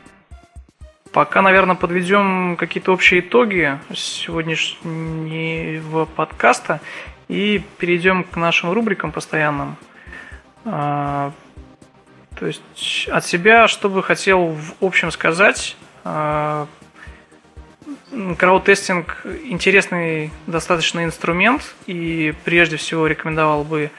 [1.13, 6.81] Пока, наверное, подведем какие-то общие итоги сегодняшнего подкаста
[7.29, 9.77] и перейдем к нашим рубрикам постоянным.
[10.65, 11.33] А,
[12.39, 16.67] то есть от себя, что бы хотел в общем сказать, а,
[18.39, 23.91] Краудтестинг– интересный достаточно инструмент, и прежде всего рекомендовал бы,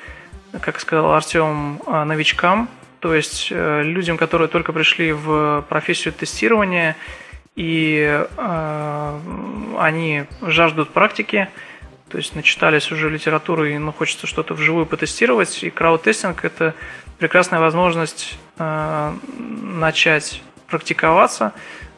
[0.62, 2.70] как сказал Артем, а, новичкам–
[3.00, 6.96] то есть э, людям, которые только пришли в профессию тестирования,
[7.56, 9.20] и э,
[9.78, 11.50] они жаждут практики,
[12.10, 16.74] то есть начитались уже литературы, и ну, хочется что-то вживую потестировать, и крауд-тестинг– это
[17.18, 21.54] прекрасная возможность э, начать практиковаться,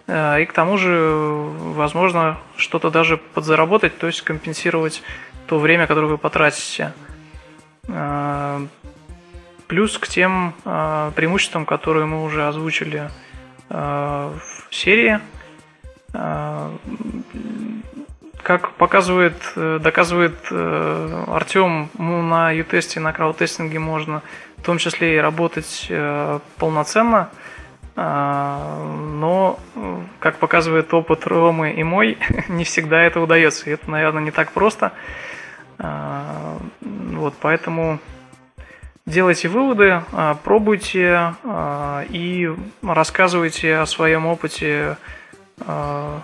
[0.08, 5.02] э, и к тому же, возможно, что-то даже подзаработать, то есть компенсировать
[5.48, 6.94] то время, которое вы потратите.
[7.88, 8.66] Э,
[9.72, 13.10] Плюс к тем э, преимуществам, которые мы уже озвучили
[13.70, 15.22] э, в серии.
[16.14, 16.76] Э,
[18.44, 24.24] как показывает, доказывает э, Артем, ну, на ю-тесте, на крауд-тестинге можно
[24.58, 27.30] в том числе и работать э, полноценно.
[27.96, 29.58] Но,
[30.20, 32.18] как показывает опыт Ромы и мой,
[32.50, 33.70] не всегда это удается.
[33.70, 34.92] И это, наверное, не так просто.
[35.78, 38.00] Вот, поэтому
[39.06, 42.50] делайте выводы, а, пробуйте а, и
[42.82, 44.98] рассказывайте о своем опыте,
[45.60, 46.22] а,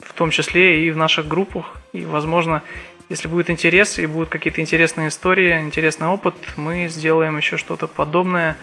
[0.00, 1.76] в том числе и в наших группах.
[1.92, 2.62] И, возможно,
[3.08, 8.56] если будет интерес и будут какие-то интересные истории, интересный опыт, мы сделаем еще что-то подобное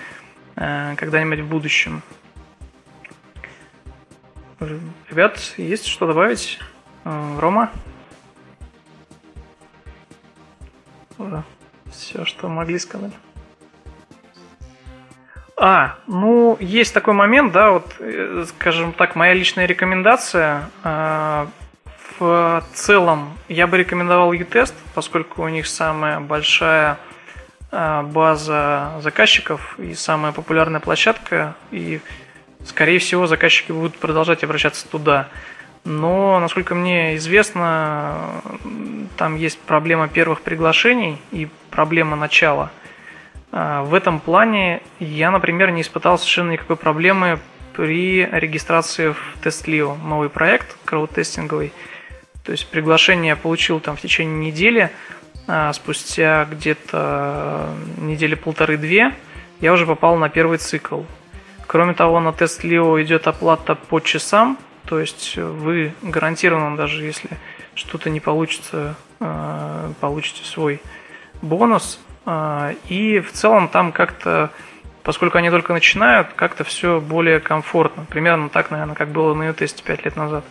[0.56, 2.02] когда-нибудь в будущем.
[5.10, 6.60] Ребят, есть что добавить?
[7.04, 7.72] Рома?
[11.18, 11.44] Ура
[11.96, 13.12] все, что могли сказать.
[15.58, 20.70] А, ну, есть такой момент, да, вот, э, скажем так, моя личная рекомендация.
[20.84, 21.48] Э,
[22.20, 26.98] в целом, я бы рекомендовал U-тест, поскольку у них самая большая
[27.72, 32.00] база заказчиков и самая популярная площадка, и,
[32.64, 35.28] скорее всего, заказчики будут продолжать обращаться туда.
[35.86, 38.42] Но, насколько мне известно,
[39.18, 42.72] там есть проблема первых приглашений и проблема начала.
[43.52, 47.40] А, в этом плане я, например, не испытал совершенно никакой проблемы
[47.74, 51.72] при регистрации в TestLio, новый проект краудтестинговый.
[52.44, 54.90] То есть приглашение я получил там в течение недели,
[55.48, 59.14] а спустя где-то недели полторы-две
[59.62, 61.02] я уже попал на первый цикл.
[61.68, 67.30] Кроме того, на TestLio идет оплата по часам, то есть вы гарантированно, даже если
[67.74, 70.82] что-то не получится, э, получите свой
[71.42, 72.00] бонус.
[72.26, 74.52] Э, и в целом там как-то,
[75.04, 78.06] поскольку они только начинают, как-то все более комфортно.
[78.06, 80.44] Примерно так, наверное, как было на U-тесте 5 лет назад.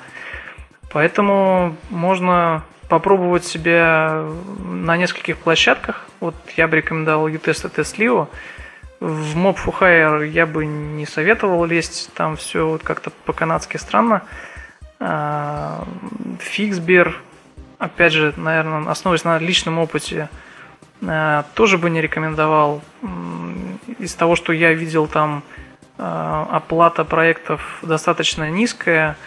[0.93, 4.25] Поэтому можно попробовать себя
[4.65, 6.07] на нескольких площадках.
[6.21, 8.29] Вот я бы рекомендовал U-тест и TestLio.
[9.05, 14.23] В Mob for Hire я бы не советовал лезть, там все вот как-то по-канадски странно.
[16.41, 17.21] Фиксбер,
[17.79, 20.31] а, опять же, наверное, основываясь на личном опыте,
[21.07, 22.81] а, тоже бы не рекомендовал.
[23.99, 25.43] Из того, что я видел там,
[25.99, 29.19] а, оплата проектов достаточно низкая,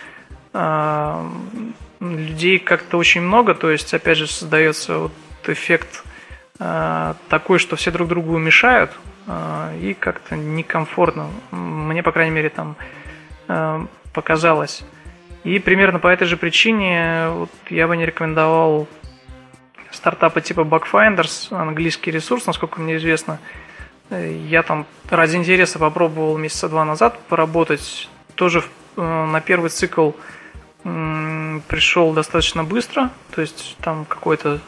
[2.00, 5.12] людей как-то очень много, то есть, опять же, создается вот
[5.46, 6.04] эффект
[6.58, 8.92] такой, что все друг другу мешают,
[9.28, 11.30] и как-то некомфортно.
[11.52, 12.76] Мне, по крайней мере, там
[13.48, 14.84] а, показалось.
[15.44, 18.88] И примерно по этой же причине вот, я бы не рекомендовал
[19.92, 23.40] стартапы типа Bugfinders, английский ресурс, насколько мне известно.
[24.10, 28.10] Я там ради интереса попробовал месяца два назад поработать.
[28.36, 28.64] Тоже
[28.96, 30.12] э, на первый цикл
[31.68, 33.10] пришел достаточно быстро.
[33.32, 34.60] То есть там какой-то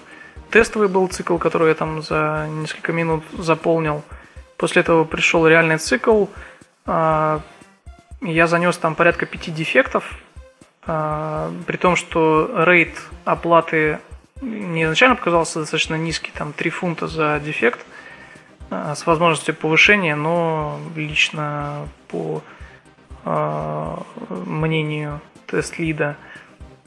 [0.50, 4.04] тестовый был цикл, который я там за несколько минут заполнил.
[4.60, 6.26] После этого пришел реальный цикл.
[6.86, 7.40] А,
[8.20, 10.20] я занес там порядка пяти дефектов,
[10.86, 14.00] а, при том, что рейд оплаты
[14.42, 17.80] не изначально показался достаточно низкий, там 3 фунта за дефект
[18.70, 22.44] а, с возможностью повышения, но лично по
[24.30, 26.16] мнению тест-лида.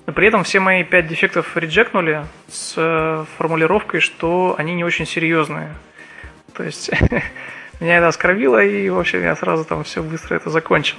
[0.07, 5.75] При этом все мои 5 дефектов реджекнули с формулировкой, что они не очень серьезные.
[6.55, 6.91] То есть
[7.83, 10.99] Меня это оскорбило, и, в общем, я сразу там все быстро это закончил.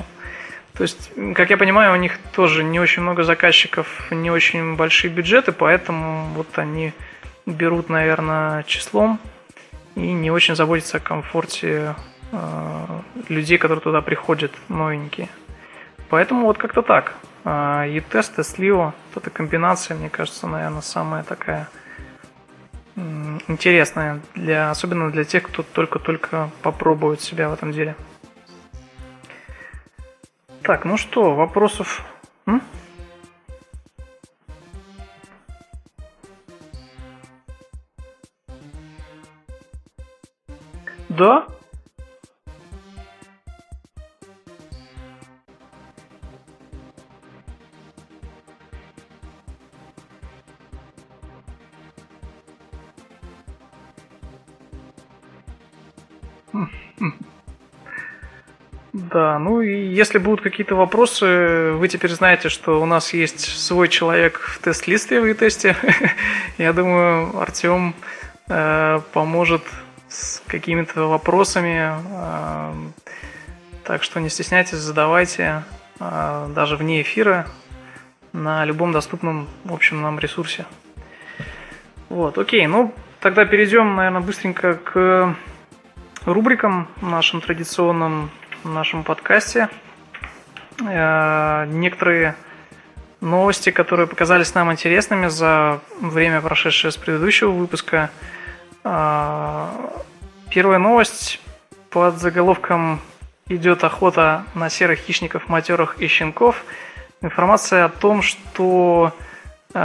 [0.74, 5.10] То есть, как я понимаю, у них тоже не очень много заказчиков, не очень большие
[5.10, 6.92] бюджеты, поэтому вот они
[7.46, 9.18] берут, наверное, числом
[9.96, 11.96] и не очень заботятся о комфорте
[12.34, 12.86] э,
[13.30, 15.30] людей, которые туда приходят, новенькие.
[16.10, 17.14] Поэтому вот как-то так.
[17.46, 21.70] Э, и тест, и слива, вот эта комбинация, мне кажется, наверное, самая такая
[22.96, 27.96] интересная, для, особенно для тех, кто только-только попробует себя в этом деле.
[30.62, 32.06] Так, ну что, вопросов?
[32.46, 32.62] М?
[41.10, 41.48] Да,
[58.94, 63.88] Да, ну и если будут какие-то вопросы, вы теперь знаете, что у нас есть свой
[63.88, 65.76] человек в тест-листе в тесте.
[66.60, 67.96] Я думаю, Артем
[68.50, 69.64] э, поможет
[70.10, 71.92] с какими-то вопросами.
[72.12, 72.74] Э,
[73.84, 75.64] так что не стесняйтесь, задавайте
[76.00, 77.48] э, даже вне эфира
[78.32, 80.68] на любом доступном, в общем, нам ресурсе.
[82.10, 85.36] Вот, окей, ну тогда перейдем, наверное, быстренько к
[86.26, 88.32] рубрикам нашим традиционным
[88.64, 89.70] в нашем подкасте.
[90.80, 92.36] Э, некоторые
[93.22, 98.10] новости, которые показались нам интересными за время, прошедшее с предыдущего выпуска.
[98.84, 99.68] Э,
[100.50, 101.42] первая новость
[101.90, 103.02] под заголовком
[103.50, 106.64] «Идет охота на серых хищников, матерых и щенков».
[107.22, 109.14] Информация о том, что
[109.74, 109.80] э,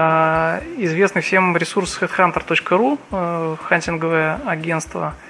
[0.78, 5.14] известный всем ресурс headhunter.ru, хантинговое агентство–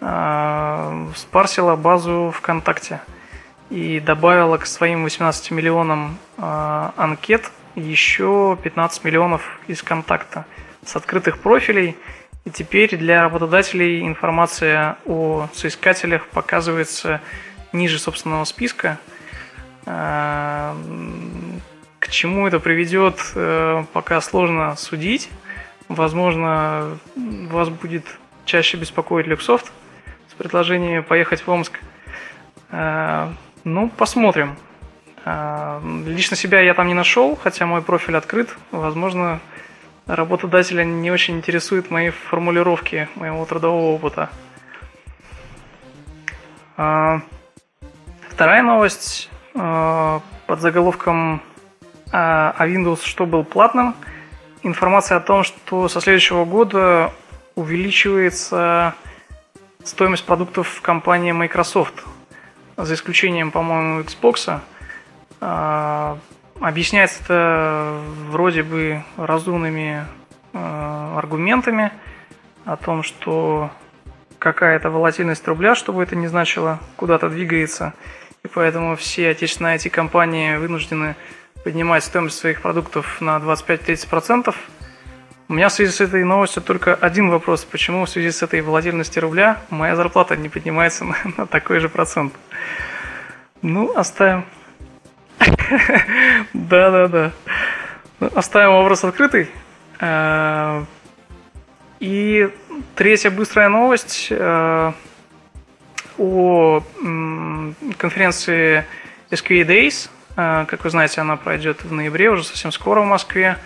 [0.00, 3.00] спарсила базу ВКонтакте
[3.68, 10.46] и добавила к своим 18 миллионам э, анкет еще 15 миллионов из контакта
[10.84, 11.96] с открытых профилей.
[12.46, 17.20] И теперь для работодателей информация о соискателях показывается
[17.72, 18.98] ниже собственного списка.
[19.84, 20.74] К
[22.08, 23.20] чему это приведет,
[23.92, 25.28] пока сложно судить.
[25.88, 28.06] Возможно, вас будет
[28.46, 29.70] чаще беспокоит Люксофт
[30.40, 31.78] с предложением поехать в Омск.
[32.70, 33.28] Э,
[33.64, 34.56] ну, посмотрим.
[35.26, 38.56] Э, лично себя я там не нашел, хотя мой профиль открыт.
[38.70, 39.40] Возможно,
[40.06, 44.30] работодателя не очень интересуют мои формулировки моего трудового опыта.
[48.30, 51.42] Вторая новость под заголовком
[52.12, 53.94] а Windows что был платным–
[54.62, 57.12] информация о том, что со следующего года
[57.54, 58.94] увеличивается
[59.84, 62.04] стоимость продуктов компании Microsoft,
[62.76, 64.60] за исключением, по-моему, Xbox.
[65.40, 66.18] А,
[66.60, 70.06] объясняется это вроде бы разумными
[70.52, 71.92] а, аргументами
[72.64, 73.70] о том, что
[74.38, 77.94] какая-то волатильность рубля, чтобы это не значило, куда-то двигается.
[78.42, 81.14] И поэтому все отечественные IT-компании вынуждены
[81.62, 84.54] поднимать стоимость своих продуктов на 25-30%.
[85.50, 87.64] У меня в связи с этой новостью только один вопрос.
[87.64, 91.88] Почему в связи с этой волатильностью рубля моя зарплата не поднимается на, на такой же
[91.88, 92.32] процент?
[93.60, 94.44] Ну, оставим.
[96.52, 97.32] Да-да-да.
[98.32, 99.50] Оставим вопрос открытый.
[99.98, 100.84] Э,
[101.98, 102.48] и
[102.94, 104.92] третья быстрая новость э,
[106.18, 106.82] о
[107.98, 108.84] конференции
[109.32, 113.58] SQA Days– а, как вы знаете, она пройдет в ноябре, уже совсем скоро в Москве.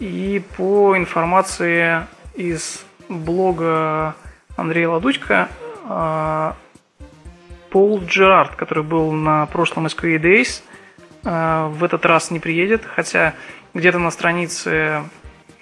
[0.00, 4.16] И по информации из блога
[4.56, 5.48] Андрея Ладучка,
[5.84, 6.56] а,
[7.68, 10.62] Пол Джерард, который был на прошлом SQA Days,
[11.22, 13.34] а, в этот раз не приедет, хотя
[13.74, 15.04] где-то на странице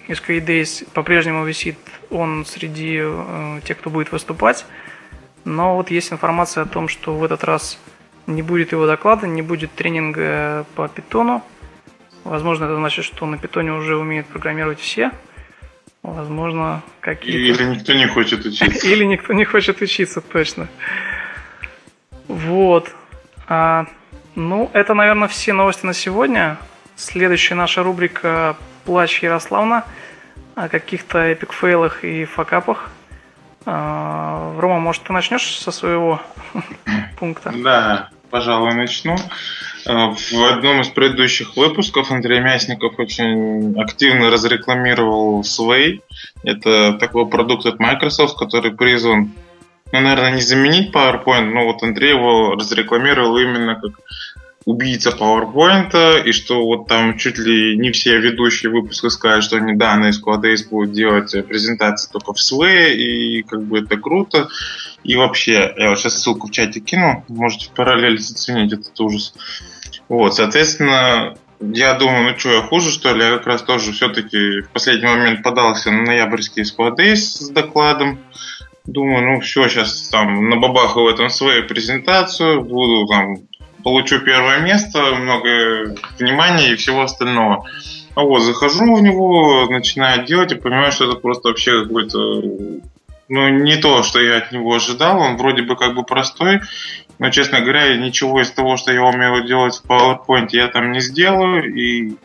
[0.07, 1.77] SQA Days по-прежнему висит
[2.11, 4.65] он среди э, тех, кто будет выступать.
[5.45, 7.79] Но вот есть информация о том, что в этот раз
[8.27, 11.43] не будет его доклада, не будет тренинга по питону.
[12.29, 15.13] Возможно, это значит, что на питоне уже умеют программировать все.
[16.03, 17.63] Возможно, какие-то...
[17.63, 18.87] Или никто не хочет учиться.
[18.87, 20.69] Или никто не хочет учиться, точно.
[22.27, 22.95] Вот.
[23.47, 23.87] А,
[24.35, 26.59] ну, это, наверное, все новости на сегодня.
[26.97, 29.87] Следующая наша рубрика «Плач Ярославна»
[30.55, 32.91] о каких-то эпик-фейлах и факапах.
[33.65, 36.21] А, Рома, может, ты начнешь со своего
[37.19, 37.55] пункта?
[37.57, 39.17] Да, пожалуй, начну.
[39.87, 46.01] Э, в одном из предыдущих выпусков Андрей Мясников очень активно разрекламировал Sway.
[46.43, 49.33] Это такой продукт от Microsoft, который призван,
[49.93, 53.93] ну, наверное, не заменить PowerPoint, но вот Андрей его разрекламировал именно как
[54.69, 59.75] убийца PowerPoint, и что вот там чуть ли не все ведущие выпуска скажут, что они,
[59.75, 64.49] да, на Squadace будут делать презентации только в Sway, и как бы это круто.
[65.05, 69.35] И вообще, я вот сейчас ссылку в чате кину, можете в параллель заценить этот ужас.
[70.09, 73.25] Вот, соответственно, я думаю, ну что, я хуже, что ли?
[73.25, 78.19] Я как раз тоже все-таки в последний момент подался на ноябрьский Squadace с докладом.
[78.85, 83.37] Думаю, ну все, сейчас там на бабаху в этом свою презентацию, буду там
[83.83, 87.67] получу первое место, много внимания и всего остального.
[88.15, 92.43] А вот, захожу в него, начинаю делать и понимаю, что это просто вообще какой-то
[93.29, 95.21] ну, не то, что я от него ожидал.
[95.21, 96.61] Он вроде бы как бы простой,
[97.19, 101.01] но, честно говоря, ничего из того, что я умею делать в PowerPoint, я там не
[101.01, 101.75] сделаю.
[101.75, 102.17] И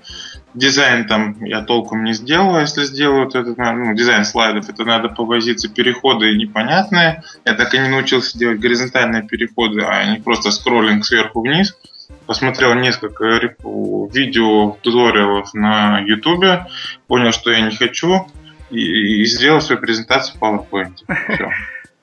[0.54, 5.10] Дизайн там я толком не сделаю, если сделаю, то это ну, дизайн слайдов, это надо
[5.10, 7.24] повозиться, переходы непонятные.
[7.44, 11.76] Я так и не научился делать горизонтальные переходы, а не просто скроллинг сверху вниз.
[12.28, 13.26] Посмотрел несколько
[13.64, 16.68] видео, туториалов на YouTube,
[17.08, 18.28] понял, что я не хочу,
[18.74, 20.96] и, и сделал свою презентацию в PowerPoint.
[21.34, 21.50] Все.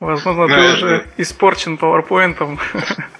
[0.00, 2.58] Возможно, да, ты уже испорчен PowerPoint.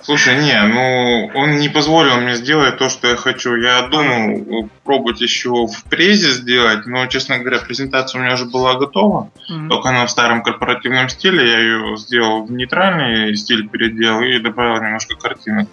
[0.01, 3.55] Слушай, не, ну он не позволил мне сделать то, что я хочу.
[3.55, 8.77] Я думал пробовать еще в презе сделать, но, честно говоря, презентация у меня уже была
[8.77, 9.31] готова.
[9.51, 9.68] Mm-hmm.
[9.68, 11.51] Только она в старом корпоративном стиле.
[11.51, 15.68] Я ее сделал в нейтральный стиль, переделал и добавил немножко картинок.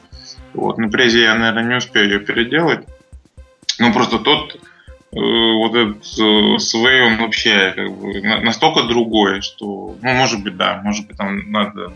[0.54, 2.86] Вот, на презе я, наверное, не успею ее переделать.
[3.80, 4.77] Ну, просто тот Э,
[5.18, 10.82] вот этот э, Свей, он вообще как бы настолько другой, что, ну, может быть, да,
[10.84, 11.94] может быть, там надо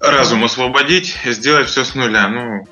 [0.00, 2.28] разум освободить, сделать все с нуля.
[2.28, 2.66] Ну,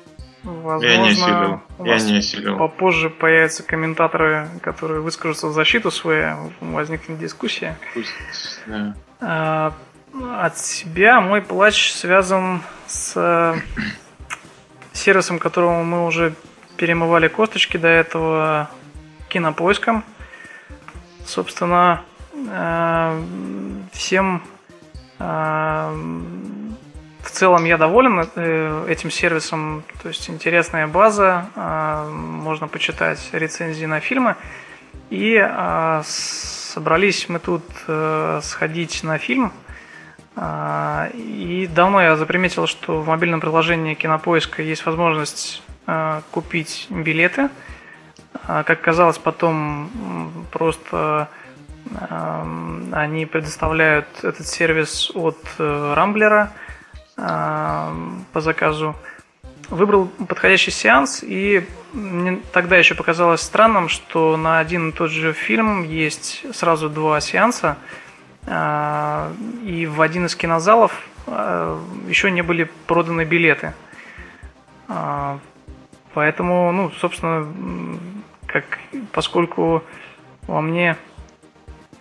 [0.45, 1.61] Возможно, я не осилил.
[1.79, 2.57] Я не осилил.
[2.57, 7.75] Попозже появятся комментаторы, которые выскажутся в защиту своей, возникнет дискуссия.
[7.95, 8.11] Пусть,
[8.67, 8.95] да.
[9.19, 9.73] а,
[10.37, 13.55] от себя мой плач связан с э,
[14.93, 16.35] сервисом, которому мы уже
[16.77, 18.69] перемывали косточки до этого
[19.35, 20.05] кинопоиском.
[21.25, 22.03] Собственно,
[22.33, 23.21] э,
[23.91, 24.41] всем
[25.19, 25.23] э,
[27.21, 29.83] в целом я доволен э, этим сервисом.
[30.01, 31.47] То есть интересная база,
[32.09, 34.37] можно почитать рецензии на фильмы.
[35.09, 35.37] И
[36.05, 37.63] собрались мы тут
[38.41, 39.51] сходить на фильм.
[41.13, 45.61] И давно я заприметил, что в мобильном приложении Кинопоиска есть возможность
[46.31, 47.49] купить билеты.
[48.47, 49.89] Э, как казалось, потом
[50.51, 51.29] просто
[51.85, 56.51] э, они предоставляют этот сервис от э, Рамблера
[57.17, 57.91] э,
[58.33, 58.95] по заказу
[59.69, 65.33] выбрал подходящий сеанс, и мне тогда еще показалось странным, что на один и тот же
[65.33, 67.77] фильм есть сразу два сеанса,
[68.47, 69.31] а,
[69.63, 73.73] и в один из кинозалов а, еще не были проданы билеты.
[74.87, 75.39] А,
[76.13, 77.47] поэтому, ну, собственно,
[78.61, 78.79] как,
[79.11, 79.83] поскольку
[80.47, 80.95] во мне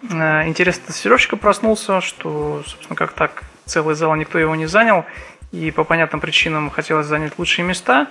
[0.02, 5.04] интерес тестировщика проснулся, что, собственно, как так, целый зал, никто его не занял,
[5.50, 8.08] и по понятным причинам хотелось занять лучшие места,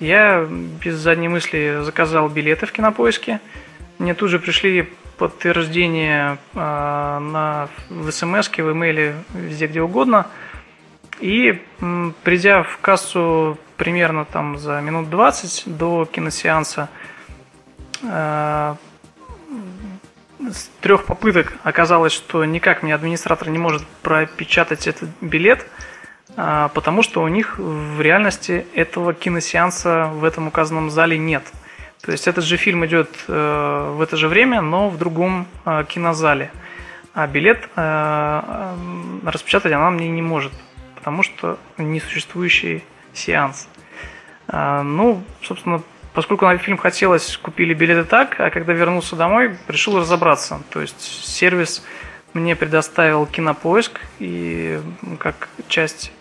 [0.00, 3.40] я без задней мысли заказал билеты в кинопоиске.
[3.98, 4.88] Мне тут же пришли
[5.18, 10.28] подтверждения э, на, в смс, в имейле, везде где угодно.
[11.20, 17.11] И м, придя в кассу примерно там за минут 20 до киносеанса, э,
[18.02, 18.76] с
[20.80, 25.66] трех попыток оказалось, что никак мне администратор не может пропечатать этот билет–
[26.36, 31.44] а, потому что у них в реальности этого киносеанса в этом указанном зале нет.
[32.00, 35.84] То есть этот же фильм идет э, в это же время, но в другом э,
[35.88, 36.50] кинозале.
[37.14, 38.74] А билет э,
[39.24, 40.52] распечатать она мне не может,
[40.96, 43.68] потому что несуществующий сеанс.
[44.50, 45.82] Ну, собственно,
[46.14, 50.60] поскольку на фильм хотелось, купили билеты так, а когда вернулся домой, решил разобраться.
[50.70, 51.84] То есть сервис
[52.32, 54.80] мне предоставил кинопоиск и
[55.18, 56.12] как часть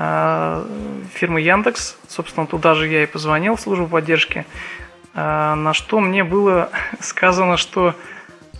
[0.00, 0.64] Э,
[1.12, 1.96] фирмы Яндекс.
[2.06, 4.46] Собственно, туда же я и позвонил в службу поддержки.
[5.14, 6.70] Э, на что мне было
[7.00, 7.96] сказано, что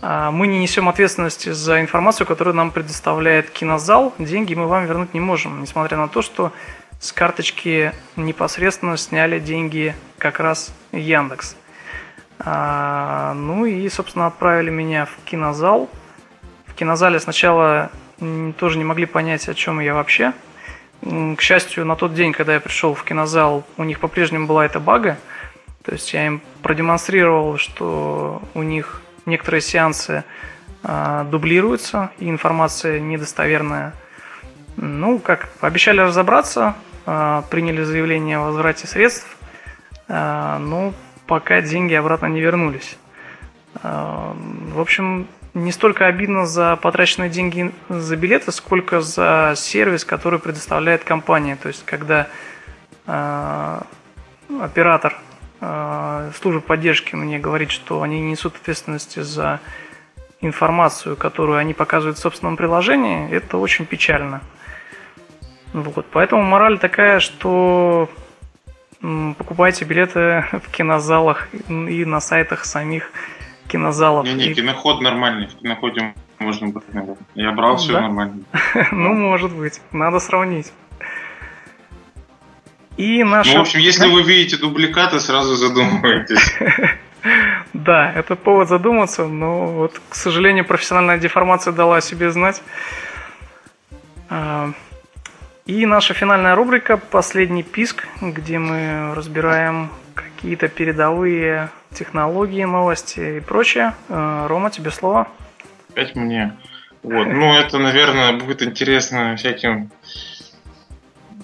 [0.02, 4.12] э, мы не несем ответственности за информацию, которую нам предоставляет кинозал.
[4.18, 6.52] Деньги мы вам вернуть не можем, несмотря на то, что
[7.00, 11.56] с карточки непосредственно сняли деньги как раз Яндекс.
[12.44, 15.88] Ну и, собственно, отправили меня в кинозал.
[16.66, 17.90] В кинозале сначала
[18.58, 20.32] тоже не могли понять, о чем я вообще.
[21.02, 24.80] К счастью, на тот день, когда я пришел в кинозал, у них по-прежнему была эта
[24.80, 25.16] бага.
[25.84, 30.24] То есть я им продемонстрировал, что у них некоторые сеансы
[30.82, 33.94] э, дублируются, и информация недостоверная.
[34.76, 36.74] Ну, как, обещали разобраться,
[37.50, 39.26] приняли заявление о возврате средств,
[40.08, 40.92] э, но
[41.26, 42.96] пока деньги обратно не вернулись.
[43.82, 50.38] Э, в общем, не столько обидно за потраченные деньги за билеты, сколько за сервис, который
[50.38, 51.56] предоставляет компания.
[51.56, 52.28] То есть, когда
[54.60, 55.16] оператор
[56.38, 59.60] службы поддержки мне говорит, что они несут ответственности за
[60.40, 64.42] информацию, которую они показывают в собственном приложении, это очень печально.
[65.72, 66.06] Вот.
[66.12, 68.08] Поэтому мораль такая, что
[69.00, 73.10] покупайте билеты в кинозалах и на сайтах самих
[73.68, 74.26] кинозалов.
[74.26, 74.54] Не-не, и...
[74.54, 76.84] киноход нормальный, в киноходе можно быть.
[77.34, 78.02] Я брал все да?
[78.02, 78.42] нормально.
[78.92, 80.72] ну, может быть, надо сравнить.
[82.96, 83.52] И наша...
[83.52, 86.54] Ну, в общем, если вы видите дубликаты, сразу задумывайтесь.
[87.74, 92.62] Да, это повод задуматься, но вот, к сожалению, профессиональная деформация дала о себе знать.
[95.68, 103.92] И наша финальная рубрика «Последний писк», где мы разбираем какие-то передовые технологии, новости и прочее.
[104.08, 105.28] Э, Рома, тебе слово.
[105.90, 106.56] Опять мне.
[107.02, 107.26] Вот.
[107.26, 109.90] Ну, это, наверное, будет интересно всяким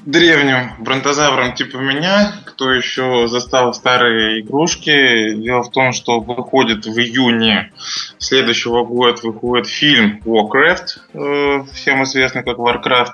[0.07, 5.35] древним бронтозаврам типа меня, кто еще застал старые игрушки.
[5.35, 7.73] Дело в том, что выходит в июне
[8.17, 13.13] следующего года выходит фильм Warcraft, э, всем известный как Warcraft.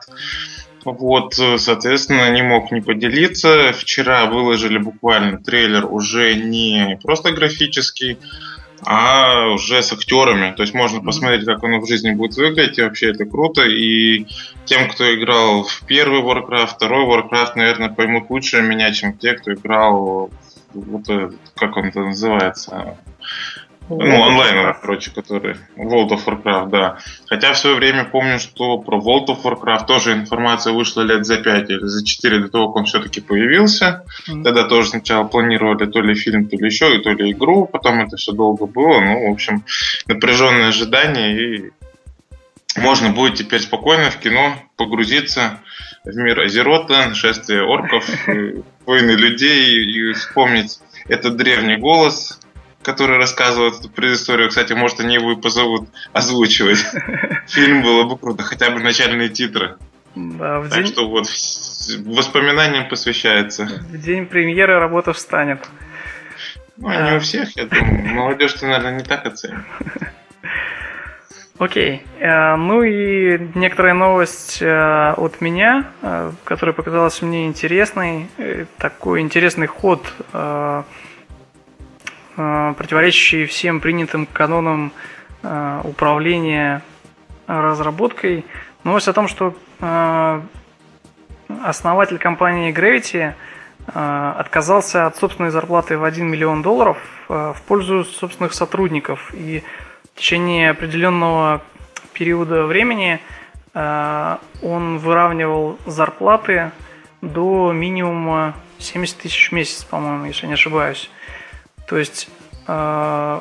[0.85, 3.73] Вот, э, соответственно, не мог не поделиться.
[3.73, 8.19] Вчера выложили буквально трейлер уже не просто графический,
[8.85, 10.55] а уже с актерами.
[10.57, 12.79] То есть можно посмотреть, как оно в жизни будет выглядеть.
[12.79, 13.63] И вообще это круто.
[13.63, 14.27] И
[14.65, 19.53] тем, кто играл в первый Warcraft, второй Warcraft, наверное, поймут лучше меня, чем те, кто
[19.53, 20.31] играл
[20.73, 21.07] вот,
[21.57, 22.97] как он это называется,
[23.91, 26.99] ну, онлайн, короче, который World of Warcraft, да.
[27.27, 31.39] Хотя в свое время помню, что про World of Warcraft тоже информация вышла лет за
[31.39, 34.05] 5 или за 4 до того, как он все-таки появился.
[34.29, 34.43] Mm-hmm.
[34.43, 37.67] Тогда тоже сначала планировали то ли фильм, то ли еще, и то ли игру.
[37.67, 39.01] Потом это все долго было.
[39.01, 39.65] Ну, в общем,
[40.07, 41.57] напряженное ожидание.
[41.57, 41.71] И
[42.77, 45.61] можно будет теперь спокойно в кино погрузиться
[46.05, 48.09] в мир Азерота, нашествие орков,
[48.87, 52.39] войны людей и вспомнить этот древний голос,
[52.83, 54.49] который рассказывает эту предысторию.
[54.49, 56.85] Кстати, может, они его и позовут озвучивать.
[57.49, 59.77] Фильм было бы круто, хотя бы начальные титры.
[60.15, 60.93] Да, в так день...
[60.93, 61.27] что вот
[62.05, 63.65] воспоминаниям посвящается.
[63.65, 65.69] В день премьеры работа встанет.
[66.77, 67.11] Ну, а...
[67.11, 68.15] не у всех, я думаю.
[68.15, 69.61] Молодежь-то, наверное, не так оценит.
[71.61, 72.03] Окей.
[72.19, 78.29] Э, ну и некоторая новость э, от меня, э, которая показалась мне интересной.
[78.79, 80.11] Такой интересный ход,
[82.77, 84.93] противоречащий всем принятым канонам
[85.85, 86.83] управления
[87.47, 88.45] разработкой.
[88.85, 89.55] Новость о том, что
[91.63, 93.35] основатель компании Gravity
[93.87, 96.99] отказался от собственной зарплаты в 1 миллион долларов
[97.29, 99.33] в пользу собственных сотрудников.
[99.35, 99.63] И
[100.15, 101.63] в течение определенного
[102.13, 103.21] периода времени
[103.73, 106.71] э, он выравнивал зарплаты
[107.23, 111.11] до минимума 70 тысяч в месяц, по-моему, если не ошибаюсь.
[111.91, 112.29] То есть
[112.69, 113.41] э,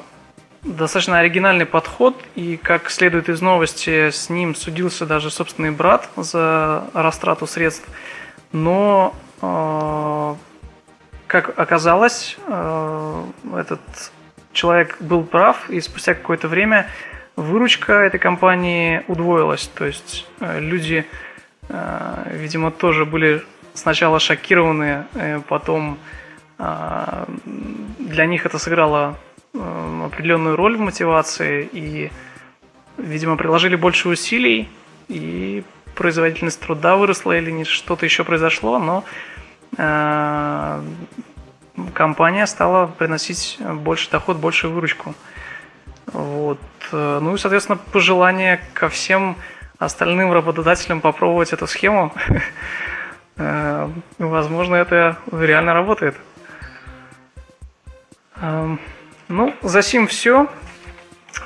[0.64, 6.86] достаточно оригинальный подход, и как следует из новости, с ним судился даже собственный брат за
[6.96, 7.88] растрату средств.
[8.52, 9.14] Но,
[9.44, 10.36] э,
[11.28, 13.82] как оказалось, этот
[14.52, 16.90] человек был прав, и спустя какое-то время
[17.36, 19.68] выручка этой компании удвоилась.
[19.76, 21.06] То есть э, люди,
[21.68, 23.44] э, видимо, тоже были
[23.76, 26.00] сначала шокированы, э, потом
[26.60, 29.18] для них это сыграло
[29.54, 32.12] определенную роль в мотивации, и,
[32.98, 34.70] видимо, приложили больше усилий,
[35.08, 35.64] и
[35.96, 39.04] производительность труда выросла или что-то еще произошло, но
[41.94, 45.16] компания стала приносить больше доход, больше выручку.
[46.08, 46.60] Вот.
[46.92, 49.38] Ну и, соответственно, пожелание ко всем
[49.78, 52.14] остальным работодателям попробовать эту схему.
[53.42, 56.14] Э, возможно, это реально работает.
[58.42, 58.80] Эм,
[59.28, 60.48] ну, за сим все.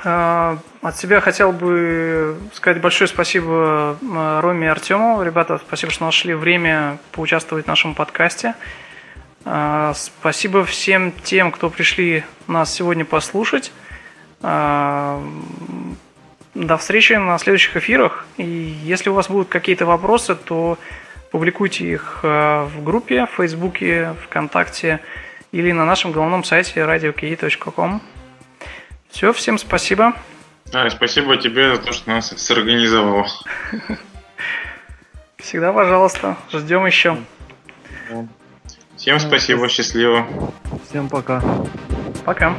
[0.04, 5.22] Э, от себя хотел бы сказать большое спасибо э, Роме и Артему.
[5.22, 8.54] Ребята, спасибо, что нашли время поучаствовать в нашем подкасте.
[9.46, 13.72] А, спасибо всем тем, кто пришли нас сегодня послушать.
[14.40, 15.18] До
[16.78, 18.24] встречи на следующих эфирах.
[18.38, 20.78] И если у вас будут какие-то вопросы, то
[21.30, 25.00] публикуйте их в группе, в Фейсбуке, ВКонтакте
[25.54, 28.02] или на нашем головном сайте radio.ki.com.
[29.08, 30.14] Все, всем спасибо.
[30.72, 33.28] Да, спасибо тебе за то, что нас сорганизовал.
[35.36, 36.36] Всегда пожалуйста.
[36.50, 37.18] Ждем еще.
[38.96, 40.26] Всем спасибо, счастливо.
[40.88, 41.40] Всем пока.
[42.24, 42.58] Пока.